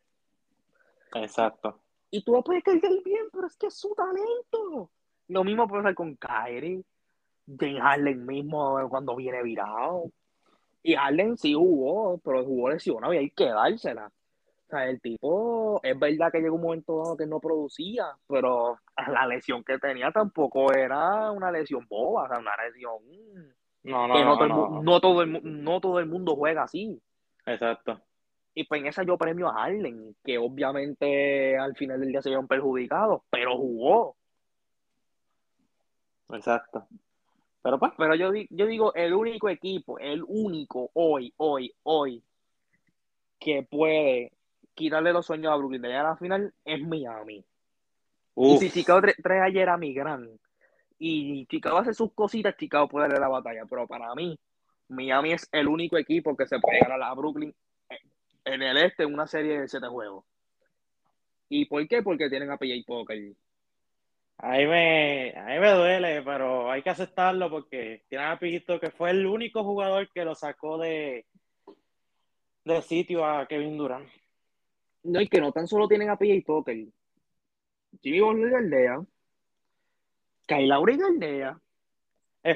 Exacto. 1.16 1.80
Y 2.10 2.24
tú 2.24 2.34
lo 2.34 2.44
puedes 2.44 2.64
cargar 2.64 2.92
bien, 3.04 3.28
pero 3.32 3.48
es 3.48 3.56
que 3.58 3.68
es 3.68 3.76
su 3.76 3.94
talento. 3.96 4.92
Lo 5.28 5.44
mismo 5.44 5.68
puede 5.68 5.84
ser 5.84 5.96
con 5.96 6.16
Kyrie, 6.16 6.84
James 7.48 7.82
Harden 7.82 8.26
mismo 8.26 8.78
cuando 8.90 9.16
viene 9.16 9.42
virado. 9.42 10.12
Y 10.84 10.96
Harden 10.96 11.38
sí 11.38 11.54
jugó, 11.54 12.20
pero 12.20 12.44
jugó 12.44 12.70
lesionado 12.70 13.14
y 13.14 13.18
hay 13.18 13.30
que 13.32 13.46
dársela 13.46 14.12
sea, 14.74 14.90
el 14.90 15.02
tipo, 15.02 15.80
es 15.84 15.98
verdad 15.98 16.32
que 16.32 16.40
llegó 16.40 16.56
un 16.56 16.64
momento 16.64 17.16
que 17.18 17.26
no 17.26 17.40
producía, 17.40 18.06
pero 18.28 18.80
la 19.08 19.28
lesión 19.28 19.64
que 19.64 19.78
tenía 19.80 20.12
tampoco 20.12 20.74
era 20.74 21.32
una 21.32 21.52
lesión 21.52 21.86
boba, 21.88 22.24
o 22.24 22.28
sea, 22.28 22.40
una 22.40 22.56
lesión 22.66 22.94
no, 23.84 24.08
no, 24.08 24.48
no, 24.48 24.82
no, 24.82 25.02
todo 25.02 25.24
el, 25.24 25.64
no 25.64 25.82
todo 25.82 26.00
el 26.00 26.06
mundo 26.06 26.38
juega 26.38 26.64
así. 26.64 27.02
Exacto. 27.46 28.00
Y 28.56 28.66
pues 28.66 28.82
en 28.82 28.88
esa 28.88 29.04
yo 29.04 29.18
premio 29.18 29.48
a 29.50 29.54
Harden, 29.54 30.16
que 30.24 30.38
obviamente 30.38 31.58
al 31.58 31.76
final 31.76 32.00
del 32.00 32.10
día 32.10 32.22
se 32.22 32.30
vieron 32.30 32.48
perjudicados, 32.48 33.22
pero 33.30 33.58
jugó. 33.58 34.16
Exacto. 36.30 36.88
Pero 37.62 37.80
pues. 37.80 37.94
Pero 37.98 38.16
yo, 38.16 38.32
yo 38.50 38.66
digo, 38.68 38.94
el 38.94 39.14
único 39.14 39.50
equipo, 39.50 39.98
el 39.98 40.24
único 40.28 40.92
hoy, 40.94 41.34
hoy, 41.38 41.74
hoy, 41.84 42.24
que 43.40 43.64
puede 43.64 44.32
quitarle 44.76 45.14
los 45.14 45.26
sueños 45.26 45.52
a 45.52 45.56
Brooklyn 45.56 45.82
de 45.82 45.88
llegar 45.90 46.06
a 46.06 46.10
la 46.10 46.18
final 46.18 46.54
es 46.64 46.82
Miami. 46.82 47.44
Y 48.36 48.58
si 48.58 48.70
Chicago 48.72 49.02
trae 49.22 49.42
ayer 49.42 49.70
a 49.70 49.78
mi 49.78 49.94
gran 49.94 50.28
y 50.98 51.46
Chicago 51.48 51.78
hace 51.78 51.94
sus 51.94 52.14
cositas, 52.14 52.56
Chicago 52.58 52.88
puede 52.88 53.08
darle 53.08 53.20
la 53.20 53.28
batalla. 53.28 53.66
Pero 53.70 53.88
para 53.88 54.14
mí, 54.16 54.40
Miami 54.90 55.34
es 55.34 55.48
el 55.52 55.68
único 55.68 55.98
equipo 55.98 56.36
que 56.36 56.48
se 56.48 56.60
puede 56.60 56.80
ganar 56.80 57.02
a 57.04 57.14
Brooklyn 57.14 57.54
en 58.46 58.62
el 58.62 58.78
este 58.78 59.04
en 59.04 59.14
una 59.14 59.28
serie 59.28 59.62
de 59.62 59.68
siete 59.68 59.88
juegos. 59.88 60.26
¿Y 61.50 61.66
por 61.66 61.88
qué? 61.88 62.02
Porque 62.02 62.30
tienen 62.30 62.52
a 62.52 62.58
PJ 62.58 62.84
Poker. 62.86 63.20
Ahí 64.38 64.66
me, 64.66 65.34
ahí 65.38 65.60
me 65.60 65.72
duele, 65.72 66.22
pero 66.24 66.72
hay 66.72 66.82
que 66.82 66.90
aceptarlo 66.90 67.50
porque 67.50 68.04
tienen 68.10 68.28
a 68.28 68.40
PJ 68.40 68.80
que 68.80 68.92
fue 68.92 69.12
el 69.12 69.26
único 69.26 69.64
jugador 69.64 70.10
que 70.12 70.26
lo 70.26 70.36
sacó 70.36 70.78
de, 70.78 71.26
de 72.66 72.82
sitio 72.82 73.26
a 73.26 73.48
Kevin 73.48 73.78
Durant. 73.78 74.10
No, 75.04 75.22
y 75.22 75.28
que 75.28 75.40
no 75.40 75.52
tan 75.52 75.68
solo 75.68 75.88
tienen 75.88 76.10
a 76.10 76.18
PJ 76.18 76.44
Tucker. 76.46 76.88
Jimmy 78.02 78.20
Butler 78.20 78.50
galdea. 78.50 79.02
Kailauri 80.48 80.98
galdea. 80.98 81.60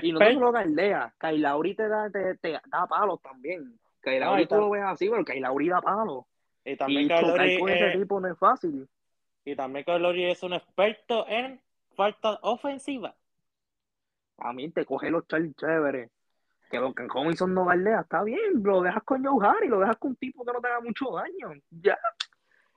Y 0.02 0.12
no 0.12 0.20
solo 0.20 0.52
galdea. 0.52 1.14
Kailauri 1.18 1.76
te 1.76 1.88
da, 1.88 2.10
te, 2.10 2.36
te 2.36 2.52
da 2.52 2.88
palos 2.88 3.22
también. 3.22 3.80
Kailauri 4.08 4.48
tú 4.48 4.56
lo 4.56 4.70
ves 4.70 4.84
así, 4.84 5.10
pero 5.10 5.26
Kailauri 5.26 5.68
da 5.68 5.82
palos. 5.82 6.24
Y 6.64 6.78
también 6.78 7.10
Kailauri 7.10 7.60
con 7.60 7.70
ese 7.70 7.98
tipo 7.98 8.20
no 8.22 8.28
es 8.30 8.38
fácil. 8.38 8.88
Y 9.44 9.56
también 9.56 9.84
Kailauri 9.84 10.26
es 10.26 10.42
un 10.44 10.54
experto 10.54 11.28
en 11.28 11.60
falta 11.94 12.40
ofensiva. 12.42 13.14
También 14.38 14.72
te 14.72 14.86
coge 14.86 15.10
los 15.10 15.28
charles 15.28 15.56
chéveres. 15.58 16.10
Que 16.72 16.80
lo 16.80 16.94
que 16.94 17.06
Robinson 17.08 17.54
no 17.54 17.66
galdea, 17.66 18.02
está 18.02 18.24
bien, 18.24 18.62
lo 18.64 18.82
dejas 18.82 19.04
con 19.04 19.26
Joe 19.26 19.46
Harry, 19.46 19.68
lo 19.68 19.80
dejas 19.80 19.98
con 19.98 20.12
un 20.12 20.16
tipo 20.18 20.46
que 20.46 20.54
no 20.54 20.62
te 20.62 20.68
haga 20.68 20.82
mucho 20.82 21.12
daño. 21.12 21.62
Ya. 21.70 21.98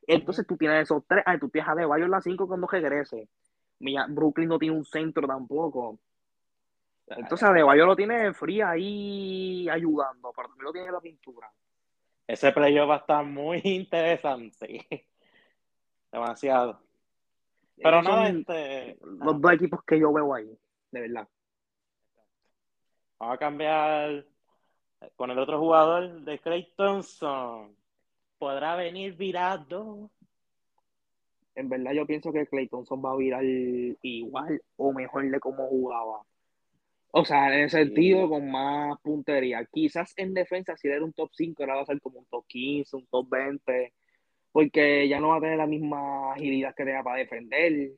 Entonces 0.07 0.45
tú 0.47 0.57
tienes 0.57 0.83
esos 0.83 1.05
tres, 1.07 1.23
ay, 1.27 1.39
tú 1.39 1.49
tienes 1.49 1.69
a 1.71 1.75
Debayo 1.75 2.05
en 2.05 2.11
la 2.11 2.21
cinco 2.21 2.49
cuando 2.49 2.67
regrese. 2.67 3.29
Mira, 3.79 4.07
Brooklyn 4.09 4.49
no 4.49 4.59
tiene 4.59 4.77
un 4.77 4.85
centro 4.85 5.27
tampoco. 5.27 5.99
Entonces 7.17 7.49
a 7.49 7.53
Debayo 7.53 7.87
lo 7.87 7.97
tiene 7.97 8.33
fría 8.33 8.71
ahí 8.71 9.69
ayudando, 9.69 10.33
pero 10.35 10.49
también 10.49 10.65
lo 10.65 10.73
tiene 10.73 10.87
en 10.89 10.95
la 10.95 11.01
pintura. 11.01 11.53
Ese 12.27 12.53
playoff 12.53 12.91
va 12.91 12.95
a 12.95 12.99
estar 12.99 13.25
muy 13.25 13.61
interesante. 13.65 15.07
Demasiado. 16.13 16.81
Pero 17.77 18.03
no, 18.03 18.27
este. 18.27 18.99
Los 19.03 19.41
dos 19.41 19.53
equipos 19.53 19.83
que 19.85 19.99
yo 19.99 20.13
veo 20.13 20.35
ahí, 20.35 20.57
de 20.91 21.01
verdad. 21.01 21.29
Vamos 23.19 23.35
a 23.35 23.39
cambiar 23.39 24.25
con 25.17 25.31
el 25.31 25.39
otro 25.39 25.59
jugador 25.59 26.21
de 26.23 26.39
Craig 26.39 26.73
Thompson 26.77 27.75
podrá 28.41 28.75
venir 28.75 29.15
virado. 29.17 30.11
En 31.55 31.69
verdad 31.69 31.93
yo 31.93 32.07
pienso 32.07 32.33
que 32.33 32.47
Clay 32.47 32.69
Thompson 32.69 33.03
va 33.05 33.13
a 33.13 33.17
virar 33.17 33.45
igual 33.45 34.61
o 34.77 34.93
mejor 34.93 35.31
de 35.31 35.39
cómo 35.39 35.69
jugaba. 35.69 36.23
O 37.13 37.25
sea, 37.25 37.55
en 37.55 37.63
el 37.65 37.71
sentido 37.71 38.29
con 38.29 38.51
más 38.51 38.99
puntería. 39.01 39.65
Quizás 39.71 40.13
en 40.17 40.35
defensa, 40.35 40.77
si 40.77 40.89
era 40.89 41.05
un 41.05 41.13
top 41.13 41.31
5, 41.33 41.63
ahora 41.63 41.77
va 41.77 41.83
a 41.83 41.87
ser 41.87 42.01
como 42.01 42.21
un 42.21 42.27
top 42.27 42.47
15, 42.47 42.97
un 42.97 43.07
top 43.07 43.29
20, 43.29 43.93
porque 44.53 45.09
ya 45.09 45.21
no 45.21 45.29
va 45.29 45.37
a 45.39 45.41
tener 45.41 45.59
la 45.59 45.67
misma 45.67 46.33
agilidad 46.33 46.75
que 46.75 46.85
tenía 46.85 47.03
para 47.03 47.19
defender. 47.19 47.93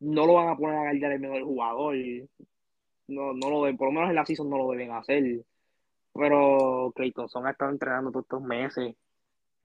No 0.00 0.26
lo 0.26 0.34
van 0.34 0.48
a 0.48 0.56
poner 0.56 0.76
a 0.76 0.80
guardar 0.90 1.12
el 1.12 1.20
mejor 1.20 1.42
jugador. 1.42 1.96
No, 3.08 3.32
no 3.34 3.50
lo 3.50 3.62
deben, 3.62 3.76
por 3.76 3.88
lo 3.88 3.92
menos 3.92 4.10
en 4.10 4.16
la 4.16 4.26
season 4.26 4.50
no 4.50 4.58
lo 4.58 4.70
deben 4.70 4.92
hacer. 4.92 5.44
Pero 6.14 6.92
Clay 6.94 7.12
Thompson 7.12 7.46
ha 7.46 7.50
estado 7.50 7.70
entrenando 7.70 8.10
todos 8.10 8.24
estos 8.24 8.42
meses 8.42 8.96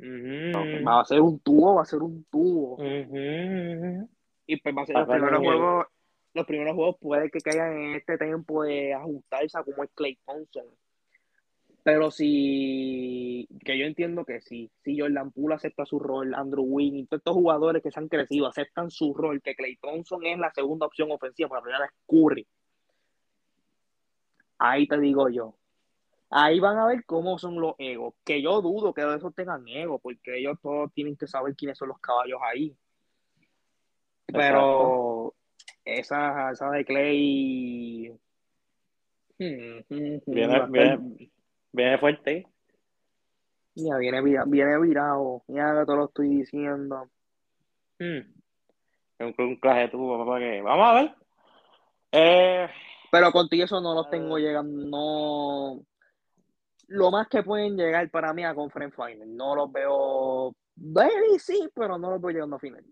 Va 0.03 1.01
a 1.01 1.05
ser 1.05 1.21
un 1.21 1.39
tubo, 1.39 1.75
va 1.75 1.83
a 1.83 1.85
ser 1.85 2.01
un 2.01 2.25
tubo. 2.25 2.77
Y 4.47 4.57
pues 4.57 4.75
va 4.75 4.81
a 4.81 4.85
ser 4.85 4.95
los 4.95 5.07
primeros 5.07 5.39
juegos. 5.39 5.85
Los 6.33 6.45
primeros 6.45 6.75
juegos 6.75 6.97
puede 6.99 7.29
que 7.29 7.39
caigan 7.39 7.73
en 7.73 7.95
este 7.95 8.17
tiempo 8.17 8.63
de 8.63 8.93
ajustarse 8.93 9.57
a 9.57 9.63
como 9.63 9.83
es 9.83 9.89
Clay 9.93 10.17
Thompson. 10.25 10.65
Pero 11.83 12.11
si, 12.11 13.47
que 13.65 13.77
yo 13.77 13.85
entiendo 13.85 14.23
que 14.23 14.39
sí, 14.39 14.71
si 14.83 14.99
Jordan 14.99 15.31
Poole 15.31 15.55
acepta 15.55 15.85
su 15.85 15.99
rol, 15.99 16.35
Andrew 16.35 16.63
Wiggins, 16.63 17.09
todos 17.09 17.21
estos 17.21 17.33
jugadores 17.33 17.81
que 17.81 17.91
se 17.91 17.99
han 17.99 18.07
crecido 18.07 18.47
aceptan 18.47 18.91
su 18.91 19.13
rol, 19.15 19.41
que 19.41 19.55
Clay 19.55 19.77
Thompson 19.77 20.23
es 20.25 20.37
la 20.37 20.51
segunda 20.51 20.85
opción 20.85 21.11
ofensiva, 21.11 21.49
para 21.49 21.61
la 21.61 21.63
primera 21.63 21.85
es 21.85 21.91
Curry. 22.07 22.47
Ahí 24.59 24.87
te 24.87 24.99
digo 24.99 25.27
yo, 25.29 25.55
Ahí 26.33 26.61
van 26.61 26.77
a 26.77 26.87
ver 26.87 27.03
cómo 27.05 27.37
son 27.37 27.59
los 27.59 27.75
egos, 27.77 28.13
que 28.23 28.41
yo 28.41 28.61
dudo 28.61 28.93
que 28.93 29.01
esos 29.01 29.35
tengan 29.35 29.67
ego, 29.67 29.99
porque 29.99 30.39
ellos 30.39 30.57
todos 30.61 30.89
tienen 30.93 31.17
que 31.17 31.27
saber 31.27 31.53
quiénes 31.57 31.77
son 31.77 31.89
los 31.89 31.99
caballos 31.99 32.39
ahí. 32.41 32.73
Pero 34.27 35.10
esa, 35.85 36.51
esa 36.51 36.69
de 36.71 36.85
Clay 36.85 38.11
hmm, 39.39 39.79
hmm, 39.89 40.15
hmm, 40.15 40.19
viene, 40.27 41.25
viene, 41.71 41.97
fuerte. 41.97 42.47
Ya 43.75 43.97
viene, 43.97 44.21
viene 44.21 44.79
virado. 44.79 45.43
Ya 45.47 45.85
te 45.85 45.95
lo 45.95 46.05
estoy 46.05 46.29
diciendo. 46.29 47.09
un, 47.99 48.43
un 49.19 49.55
clase 49.57 49.89
tú, 49.89 50.17
papá, 50.17 50.39
que 50.39 50.61
vamos 50.61 50.87
a 50.87 50.93
ver. 50.93 51.15
Eh, 52.11 52.69
pero 53.11 53.31
contigo 53.31 53.65
eso 53.65 53.79
no 53.79 53.93
los 53.93 54.09
tengo 54.09 54.37
llegando, 54.37 54.85
no, 54.85 55.85
lo 56.87 57.09
más 57.09 57.27
que 57.27 57.43
pueden 57.43 57.77
llegar 57.77 58.09
para 58.09 58.33
mí 58.33 58.43
a 58.43 58.53
Conference 58.53 58.95
Final. 58.95 59.35
No 59.35 59.55
los 59.55 59.71
veo. 59.71 60.53
Baby 60.75 61.39
sí, 61.39 61.69
pero 61.73 61.97
no 61.97 62.11
los 62.11 62.21
veo 62.21 62.31
llegando 62.31 62.55
a 62.55 62.59
final. 62.59 62.85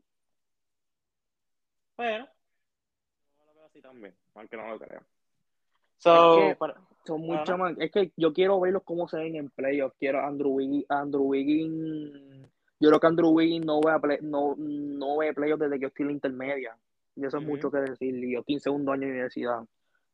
Bueno, 1.97 2.27
así 3.79 3.81
también, 3.81 4.13
aunque 4.35 4.57
no 4.57 4.67
lo 4.67 4.79
creo. 4.79 4.99
es 4.99 6.57
que, 6.57 6.73
son 7.05 7.21
mucho 7.21 7.57
más. 7.57 7.75
Es 7.77 7.91
que 7.91 8.11
yo 8.15 8.33
quiero 8.33 8.59
verlos 8.59 8.83
cómo 8.83 9.07
se 9.07 9.17
ven 9.17 9.35
en 9.35 9.49
playoffs. 9.49 9.95
Quiero 9.97 10.25
Andrew 10.25 10.51
Wiggins. 10.51 10.85
Andrew 10.89 11.23
Wiggins. 11.23 12.47
Yo 12.79 12.89
creo 12.89 12.99
que 12.99 13.07
Andrew 13.07 13.29
Wiggins 13.29 13.65
no 13.65 13.81
ve, 13.81 13.91
a 13.91 13.99
play, 13.99 14.19
no, 14.21 14.55
no 14.57 15.17
ve 15.17 15.33
playoffs 15.33 15.59
desde 15.59 15.75
que 15.75 15.81
yo 15.81 15.87
estoy 15.87 16.03
en 16.03 16.07
la 16.07 16.13
intermedia. 16.13 16.77
Y 17.15 17.25
eso 17.25 17.37
es 17.37 17.43
mucho 17.43 17.71
que 17.71 17.79
decir. 17.79 18.15
Yo 18.15 18.39
estoy 18.39 18.55
en 18.55 18.61
segundo 18.61 18.91
año 18.91 19.07
de 19.07 19.11
universidad. 19.13 19.63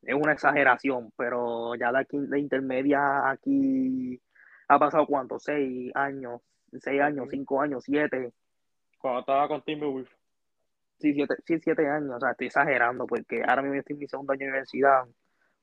es 0.01 0.15
una 0.15 0.33
exageración, 0.33 1.11
pero 1.15 1.75
ya 1.75 1.91
de 1.91 1.99
aquí 1.99 2.17
de 2.17 2.39
intermedia 2.39 3.29
aquí 3.29 4.19
ha 4.67 4.79
pasado 4.79 5.05
cuánto, 5.05 5.37
seis 5.37 5.91
años, 5.95 6.41
seis 6.79 7.01
años, 7.01 7.27
cinco 7.29 7.61
años, 7.61 7.83
siete. 7.83 8.33
Cuando 8.97 9.19
estaba 9.19 9.47
con 9.47 9.61
Timberwolves. 9.61 10.14
Sí, 10.99 11.13
siete, 11.13 11.35
sí, 11.45 11.59
siete 11.59 11.87
años, 11.87 12.15
o 12.15 12.19
sea, 12.19 12.31
estoy 12.31 12.47
exagerando 12.47 13.05
porque 13.05 13.43
ahora 13.43 13.61
mismo 13.61 13.77
estoy 13.77 13.95
en 13.95 13.99
mi 13.99 14.07
segundo 14.07 14.33
año 14.33 14.45
de 14.45 14.51
universidad. 14.51 15.03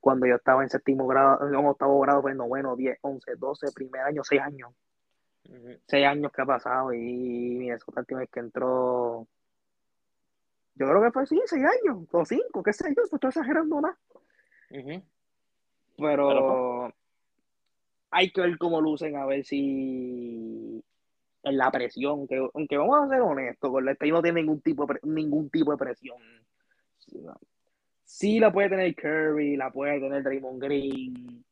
Cuando 0.01 0.27
yo 0.27 0.35
estaba 0.35 0.63
en 0.63 0.69
séptimo 0.69 1.07
grado, 1.07 1.49
en 1.49 1.55
octavo 1.55 2.01
grado, 2.01 2.23
pues 2.23 2.35
noveno, 2.35 2.77
diez, 2.77 2.99
once, 3.03 3.35
doce, 3.37 3.69
primer 3.73 4.03
año, 4.03 4.23
seis 4.25 4.41
años. 4.41 4.73
Seis 5.87 6.07
años 6.07 6.33
que 6.33 6.43
ha 6.43 6.47
pasado 6.47 6.93
y 6.93 7.57
Minnesota 7.57 8.01
última 8.01 8.21
vez 8.21 8.31
que 8.31 8.41
entró, 8.41 9.27
yo 10.75 10.89
creo 10.89 11.03
que 11.03 11.11
fue 11.13 11.27
sí, 11.27 11.41
seis 11.47 11.65
años, 11.65 12.07
o 12.11 12.25
cinco, 12.25 12.63
qué 12.63 12.73
sé 12.73 12.89
yo, 12.89 12.95
pues 12.95 13.13
estoy 13.13 13.29
exagerando 13.29 13.81
más. 13.81 13.97
Pero, 14.71 15.03
Pero, 15.97 16.95
hay 18.11 18.33
que 18.33 18.41
ver 18.41 18.59
cómo 18.59 18.81
lucen, 18.81 19.17
a 19.17 19.27
ver 19.27 19.45
si 19.45 20.83
en 21.43 21.57
la 21.57 21.71
presión, 21.71 22.27
que, 22.27 22.37
aunque 22.55 22.77
vamos 22.77 23.03
a 23.03 23.09
ser 23.09 23.21
honestos, 23.21 23.71
la 23.83 23.97
no 24.01 24.23
tiene 24.23 24.41
ningún 24.41 24.61
tipo 24.61 24.87
de, 24.87 24.99
ningún 25.03 25.51
tipo 25.51 25.73
de 25.73 25.77
presión. 25.77 26.19
Sí, 28.05 28.39
la 28.39 28.53
puede 28.53 28.69
tener 28.69 28.95
Curry, 28.95 29.57
la 29.57 29.71
puede 29.71 30.01
tener 30.01 30.23
Draymond 30.23 30.63
Green, 30.63 31.45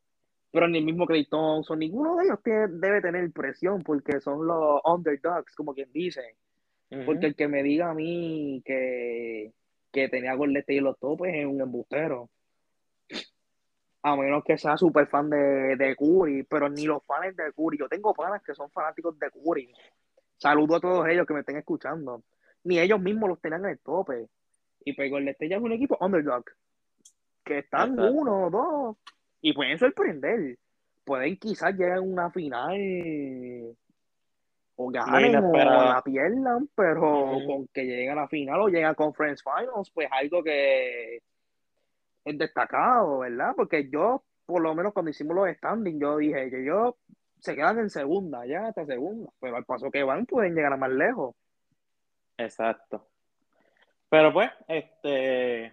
pero 0.51 0.68
ni 0.68 0.78
el 0.78 0.84
mismo 0.84 1.07
Clay 1.07 1.26
Thompson, 1.26 1.78
ninguno 1.78 2.16
de 2.16 2.24
ellos 2.24 2.38
debe 2.45 3.01
tener 3.01 3.30
presión 3.32 3.82
porque 3.82 4.20
son 4.20 4.47
los 4.47 4.80
underdogs, 4.84 5.55
como 5.55 5.74
quien 5.74 5.93
dice. 5.93 6.36
Porque 7.07 7.26
el 7.26 7.36
que 7.36 7.47
me 7.47 7.62
diga 7.62 7.91
a 7.91 7.95
mí 7.95 8.62
que, 8.64 9.53
que 9.93 10.09
tenía 10.09 10.34
Golden 10.34 10.57
State 10.57 10.74
y 10.74 10.80
los 10.80 10.99
topes 10.99 11.32
es 11.32 11.47
un 11.47 11.61
embustero. 11.61 12.28
A 14.03 14.16
menos 14.16 14.42
que 14.44 14.57
sea 14.57 14.76
súper 14.76 15.07
fan 15.09 15.28
de, 15.28 15.76
de 15.76 15.96
Curry, 15.96 16.44
pero 16.44 16.68
ni 16.68 16.86
los 16.86 17.05
fans 17.05 17.36
de 17.36 17.53
Curry. 17.53 17.78
Yo 17.78 17.88
tengo 17.88 18.14
fans 18.14 18.42
que 18.42 18.55
son 18.55 18.70
fanáticos 18.70 19.18
de 19.18 19.30
Curry. 19.30 19.72
Saludo 20.36 20.76
a 20.76 20.80
todos 20.80 21.07
ellos 21.09 21.26
que 21.26 21.34
me 21.34 21.40
estén 21.40 21.59
escuchando. 21.59 22.22
Ni 22.64 22.78
ellos 22.78 23.01
mismos 23.01 23.28
los 23.28 23.40
tenían 23.40 23.64
en 23.64 23.72
el 23.72 23.78
tope. 23.80 24.28
Y 24.84 24.94
pues 24.94 25.11
Golden 25.11 25.28
State 25.28 25.51
ya 25.51 25.57
es 25.57 25.62
un 25.62 25.72
equipo 25.72 25.98
underdog. 26.01 26.44
Que 27.44 27.59
están 27.59 27.98
uno 27.98 28.46
o 28.46 28.51
dos. 28.51 28.96
Y 29.42 29.53
pueden 29.53 29.78
sorprender. 29.78 30.57
Pueden 31.05 31.36
quizás 31.36 31.74
llegar 31.74 31.98
a 31.98 32.01
una 32.01 32.30
final 32.30 33.76
o 34.76 34.88
ganen 34.90 35.36
o 35.36 35.53
la 35.53 36.03
pierdan, 36.03 36.68
pero 36.74 37.36
con 37.46 37.66
que 37.68 37.84
lleguen 37.84 38.12
a 38.12 38.22
la 38.22 38.28
final 38.28 38.61
o 38.61 38.68
lleguen 38.68 38.86
a 38.86 38.94
Conference 38.94 39.42
Finals, 39.44 39.90
pues 39.90 40.09
algo 40.11 40.42
que 40.42 41.20
es 42.24 42.38
destacado, 42.38 43.20
¿verdad? 43.20 43.54
Porque 43.56 43.88
yo, 43.90 44.24
por 44.46 44.62
lo 44.62 44.74
menos 44.74 44.92
cuando 44.92 45.10
hicimos 45.10 45.34
los 45.36 45.48
standings, 45.56 46.00
yo 46.00 46.16
dije 46.16 46.50
que 46.50 46.64
yo 46.64 46.96
se 47.38 47.54
quedan 47.54 47.78
en 47.78 47.90
segunda, 47.90 48.46
ya 48.46 48.66
hasta 48.66 48.84
segunda, 48.84 49.30
pero 49.40 49.56
al 49.56 49.64
paso 49.64 49.90
que 49.90 50.02
van 50.02 50.26
pueden 50.26 50.54
llegar 50.54 50.72
a 50.72 50.76
más 50.76 50.90
lejos. 50.90 51.34
Exacto. 52.36 53.06
Pero 54.08 54.32
pues, 54.32 54.50
este, 54.68 55.72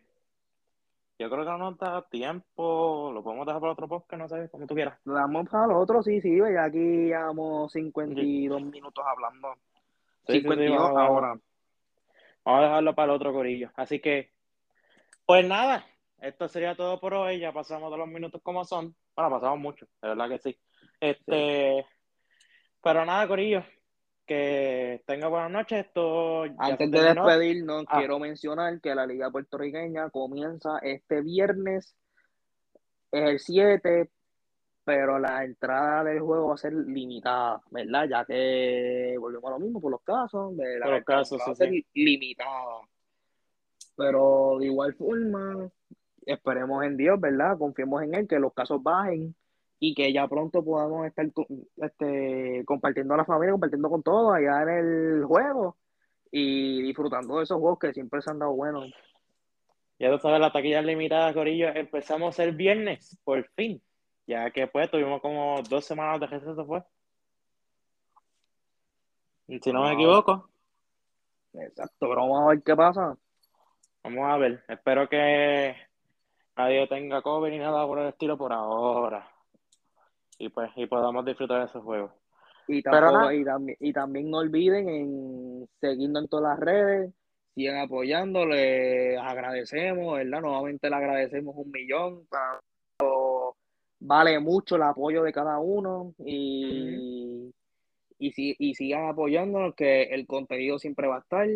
yo 1.19 1.29
creo 1.29 1.43
que 1.43 1.49
no 1.51 1.57
nos 1.57 1.77
da 1.77 2.07
tiempo, 2.07 3.11
lo 3.11 3.23
podemos 3.23 3.45
dejar 3.47 3.59
para 3.59 3.73
otro 3.73 3.87
podcast, 3.87 4.21
no 4.21 4.29
sé, 4.29 4.49
como 4.49 4.67
tú 4.67 4.75
quieras. 4.75 4.99
Lo 5.05 5.13
damos 5.15 5.49
para 5.49 5.65
el 5.65 5.71
otro, 5.71 6.03
sí, 6.03 6.21
sí, 6.21 6.37
ya 6.37 6.65
aquí 6.65 6.77
llevamos 6.77 7.71
52 7.71 8.61
minutos 8.61 9.03
hablando. 9.05 9.55
52 10.27 10.79
ahora. 10.79 11.39
Vamos 12.45 12.61
a 12.61 12.63
dejarlo 12.63 12.95
para 12.95 13.11
el 13.11 13.15
otro 13.15 13.33
corillo. 13.33 13.71
Así 13.75 13.99
que, 13.99 14.31
pues 15.25 15.45
nada, 15.47 15.85
esto 16.19 16.47
sería 16.47 16.75
todo 16.75 16.99
por 16.99 17.13
hoy. 17.13 17.39
Ya 17.39 17.51
pasamos 17.51 17.91
de 17.91 17.97
los 17.97 18.07
minutos 18.07 18.41
como 18.43 18.65
son. 18.65 18.95
Bueno, 19.15 19.31
pasamos 19.31 19.59
mucho, 19.59 19.87
de 20.01 20.09
verdad 20.09 20.29
que 20.29 20.39
sí. 20.39 20.59
Este, 20.99 21.85
pero 22.81 23.05
nada, 23.05 23.27
corillo, 23.27 23.63
que 24.25 25.03
tenga 25.05 25.27
buenas 25.27 25.51
noches. 25.51 25.85
Esto 25.85 26.43
Antes 26.57 26.91
de 26.91 27.01
despedirnos, 27.01 27.85
ah. 27.87 27.97
quiero 27.97 28.19
mencionar 28.19 28.79
que 28.81 28.95
la 28.95 29.05
Liga 29.05 29.31
Puertorriqueña 29.31 30.09
comienza 30.09 30.79
este 30.81 31.21
viernes, 31.21 31.95
es 33.11 33.29
el 33.29 33.39
7, 33.39 34.09
pero 34.83 35.19
la 35.19 35.43
entrada 35.43 36.03
del 36.05 36.21
juego 36.21 36.47
va 36.47 36.53
a 36.53 36.57
ser 36.57 36.73
limitada, 36.73 37.61
¿verdad? 37.71 38.07
Ya 38.09 38.25
que 38.25 39.15
volvemos 39.19 39.49
a 39.49 39.51
lo 39.51 39.59
mismo 39.59 39.81
por 39.81 39.91
los 39.91 40.01
casos, 40.01 40.55
de 40.55 40.79
la 40.79 40.87
los 40.87 41.03
casos, 41.03 41.41
va 41.45 41.51
a 41.51 41.55
ser 41.55 41.71
limitada. 41.93 42.81
Pero 43.97 44.57
de 44.59 44.67
igual 44.67 44.93
forma, 44.93 45.69
esperemos 46.27 46.83
en 46.83 46.97
Dios, 46.97 47.19
¿verdad? 47.19 47.57
Confiemos 47.57 48.03
en 48.03 48.13
Él, 48.13 48.27
que 48.27 48.39
los 48.39 48.53
casos 48.53 48.83
bajen 48.83 49.35
y 49.79 49.93
que 49.95 50.11
ya 50.11 50.27
pronto 50.27 50.63
podamos 50.63 51.05
estar 51.07 51.25
este, 51.77 52.63
compartiendo 52.65 53.13
a 53.13 53.17
la 53.17 53.25
familia, 53.25 53.51
compartiendo 53.53 53.89
con 53.89 54.03
todos 54.03 54.35
allá 54.35 54.63
en 54.63 54.69
el 54.69 55.25
juego 55.25 55.77
y 56.31 56.81
disfrutando 56.81 57.37
de 57.37 57.43
esos 57.43 57.59
juegos 57.59 57.79
que 57.79 57.93
siempre 57.93 58.21
se 58.21 58.31
han 58.31 58.39
dado 58.39 58.53
buenos. 58.53 58.91
Ya 59.99 60.11
tú 60.11 60.19
sabes, 60.19 60.39
la 60.39 60.51
taquilla 60.51 60.81
limitada, 60.81 61.33
Corillo, 61.33 61.69
empezamos 61.69 62.37
el 62.39 62.55
viernes, 62.55 63.17
por 63.23 63.43
fin, 63.55 63.81
ya 64.27 64.51
que 64.51 64.67
pues 64.67 64.91
tuvimos 64.91 65.21
como 65.21 65.61
dos 65.69 65.85
semanas 65.85 66.19
de 66.19 66.27
receso, 66.27 66.65
fue. 66.65 66.83
Si 69.61 69.71
no 69.71 69.83
me 69.83 69.93
equivoco. 69.93 70.49
Exacto, 71.53 71.95
pero 71.99 72.15
vamos 72.15 72.41
a 72.43 72.47
ver 72.49 72.63
qué 72.63 72.75
pasa. 72.75 73.17
Vamos 74.03 74.25
a 74.25 74.37
ver, 74.37 74.63
espero 74.67 75.07
que 75.09 75.75
nadie 76.57 76.87
tenga 76.87 77.21
COVID 77.21 77.49
ni 77.49 77.59
nada 77.59 77.85
por 77.85 77.99
el 77.99 78.07
estilo 78.07 78.37
por 78.37 78.51
ahora 78.51 79.29
y 80.39 80.49
pues 80.49 80.69
y 80.75 80.85
podamos 80.85 81.25
disfrutar 81.25 81.59
de 81.59 81.65
esos 81.65 81.83
juegos. 81.83 82.11
Y, 82.67 82.81
también, 82.83 83.77
y, 83.79 83.93
también, 83.93 84.29
no 84.29 84.39
olviden 84.39 84.89
en 84.89 85.69
seguirnos 85.79 86.23
en 86.23 86.29
todas 86.29 86.57
las 86.57 86.59
redes, 86.59 87.13
sigan 87.55 87.77
apoyando, 87.77 88.45
les 88.45 89.17
agradecemos, 89.17 90.17
¿verdad? 90.17 90.41
Nuevamente 90.41 90.89
le 90.89 90.95
agradecemos 90.95 91.55
un 91.55 91.71
millón. 91.71 92.27
vale 93.99 94.39
mucho 94.39 94.75
el 94.75 94.83
apoyo 94.83 95.23
de 95.23 95.31
cada 95.31 95.59
uno 95.59 96.13
y, 96.19 97.53
y, 98.19 98.33
y 98.59 98.75
sigan 98.75 99.07
apoyándonos, 99.07 99.73
que 99.73 100.03
el 100.03 100.27
contenido 100.27 100.77
siempre 100.77 101.07
va 101.07 101.17
a 101.17 101.19
estar 101.19 101.47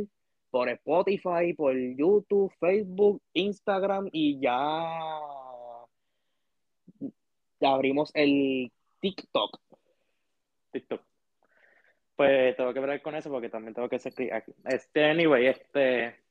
por 0.51 0.69
Spotify, 0.69 1.53
por 1.55 1.73
YouTube, 1.75 2.53
Facebook, 2.59 3.21
Instagram 3.33 4.09
y 4.11 4.39
ya 4.39 4.59
abrimos 7.61 8.11
el 8.13 8.71
TikTok. 8.99 9.59
TikTok. 10.71 11.01
Pues 12.15 12.55
tengo 12.55 12.73
que 12.73 12.79
ver 12.81 13.01
con 13.01 13.15
eso 13.15 13.29
porque 13.31 13.49
también 13.49 13.73
tengo 13.73 13.89
que 13.89 13.95
hacer 13.95 14.13
aquí. 14.33 14.53
Este, 14.65 15.05
anyway, 15.05 15.47
este. 15.47 16.21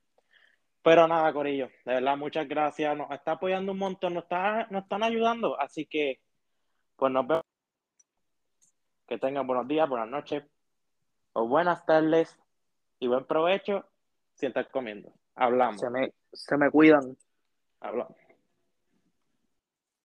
Pero 0.83 1.09
nada, 1.09 1.33
Corillo, 1.33 1.69
de 1.85 1.95
verdad, 1.95 2.17
muchas 2.17 2.49
gracias. 2.49 2.97
Nos 2.97 3.11
está 3.11 3.33
apoyando 3.33 3.73
un 3.73 3.79
montón, 3.79 4.15
nos, 4.15 4.25
está, 4.25 4.67
nos 4.71 4.85
están 4.85 5.03
ayudando. 5.03 5.59
Así 5.61 5.87
que, 5.87 6.21
pues 6.97 7.13
nos 7.13 7.27
vemos. 7.27 7.45
Que 9.07 9.19
tengan 9.19 9.47
buenos 9.47 9.67
días, 9.67 9.89
buenas 9.89 10.09
noches 10.09 10.45
o 11.33 11.47
buenas 11.49 11.85
tardes 11.85 12.39
y 13.01 13.09
buen 13.09 13.25
provecho 13.25 13.90
si 14.41 14.47
estás 14.47 14.69
comiendo. 14.69 15.13
Hablamos. 15.35 15.81
Se 15.81 15.91
me, 15.91 16.13
se 16.33 16.57
me 16.57 16.71
cuidan. 16.71 17.17
Hablamos. 17.81 18.17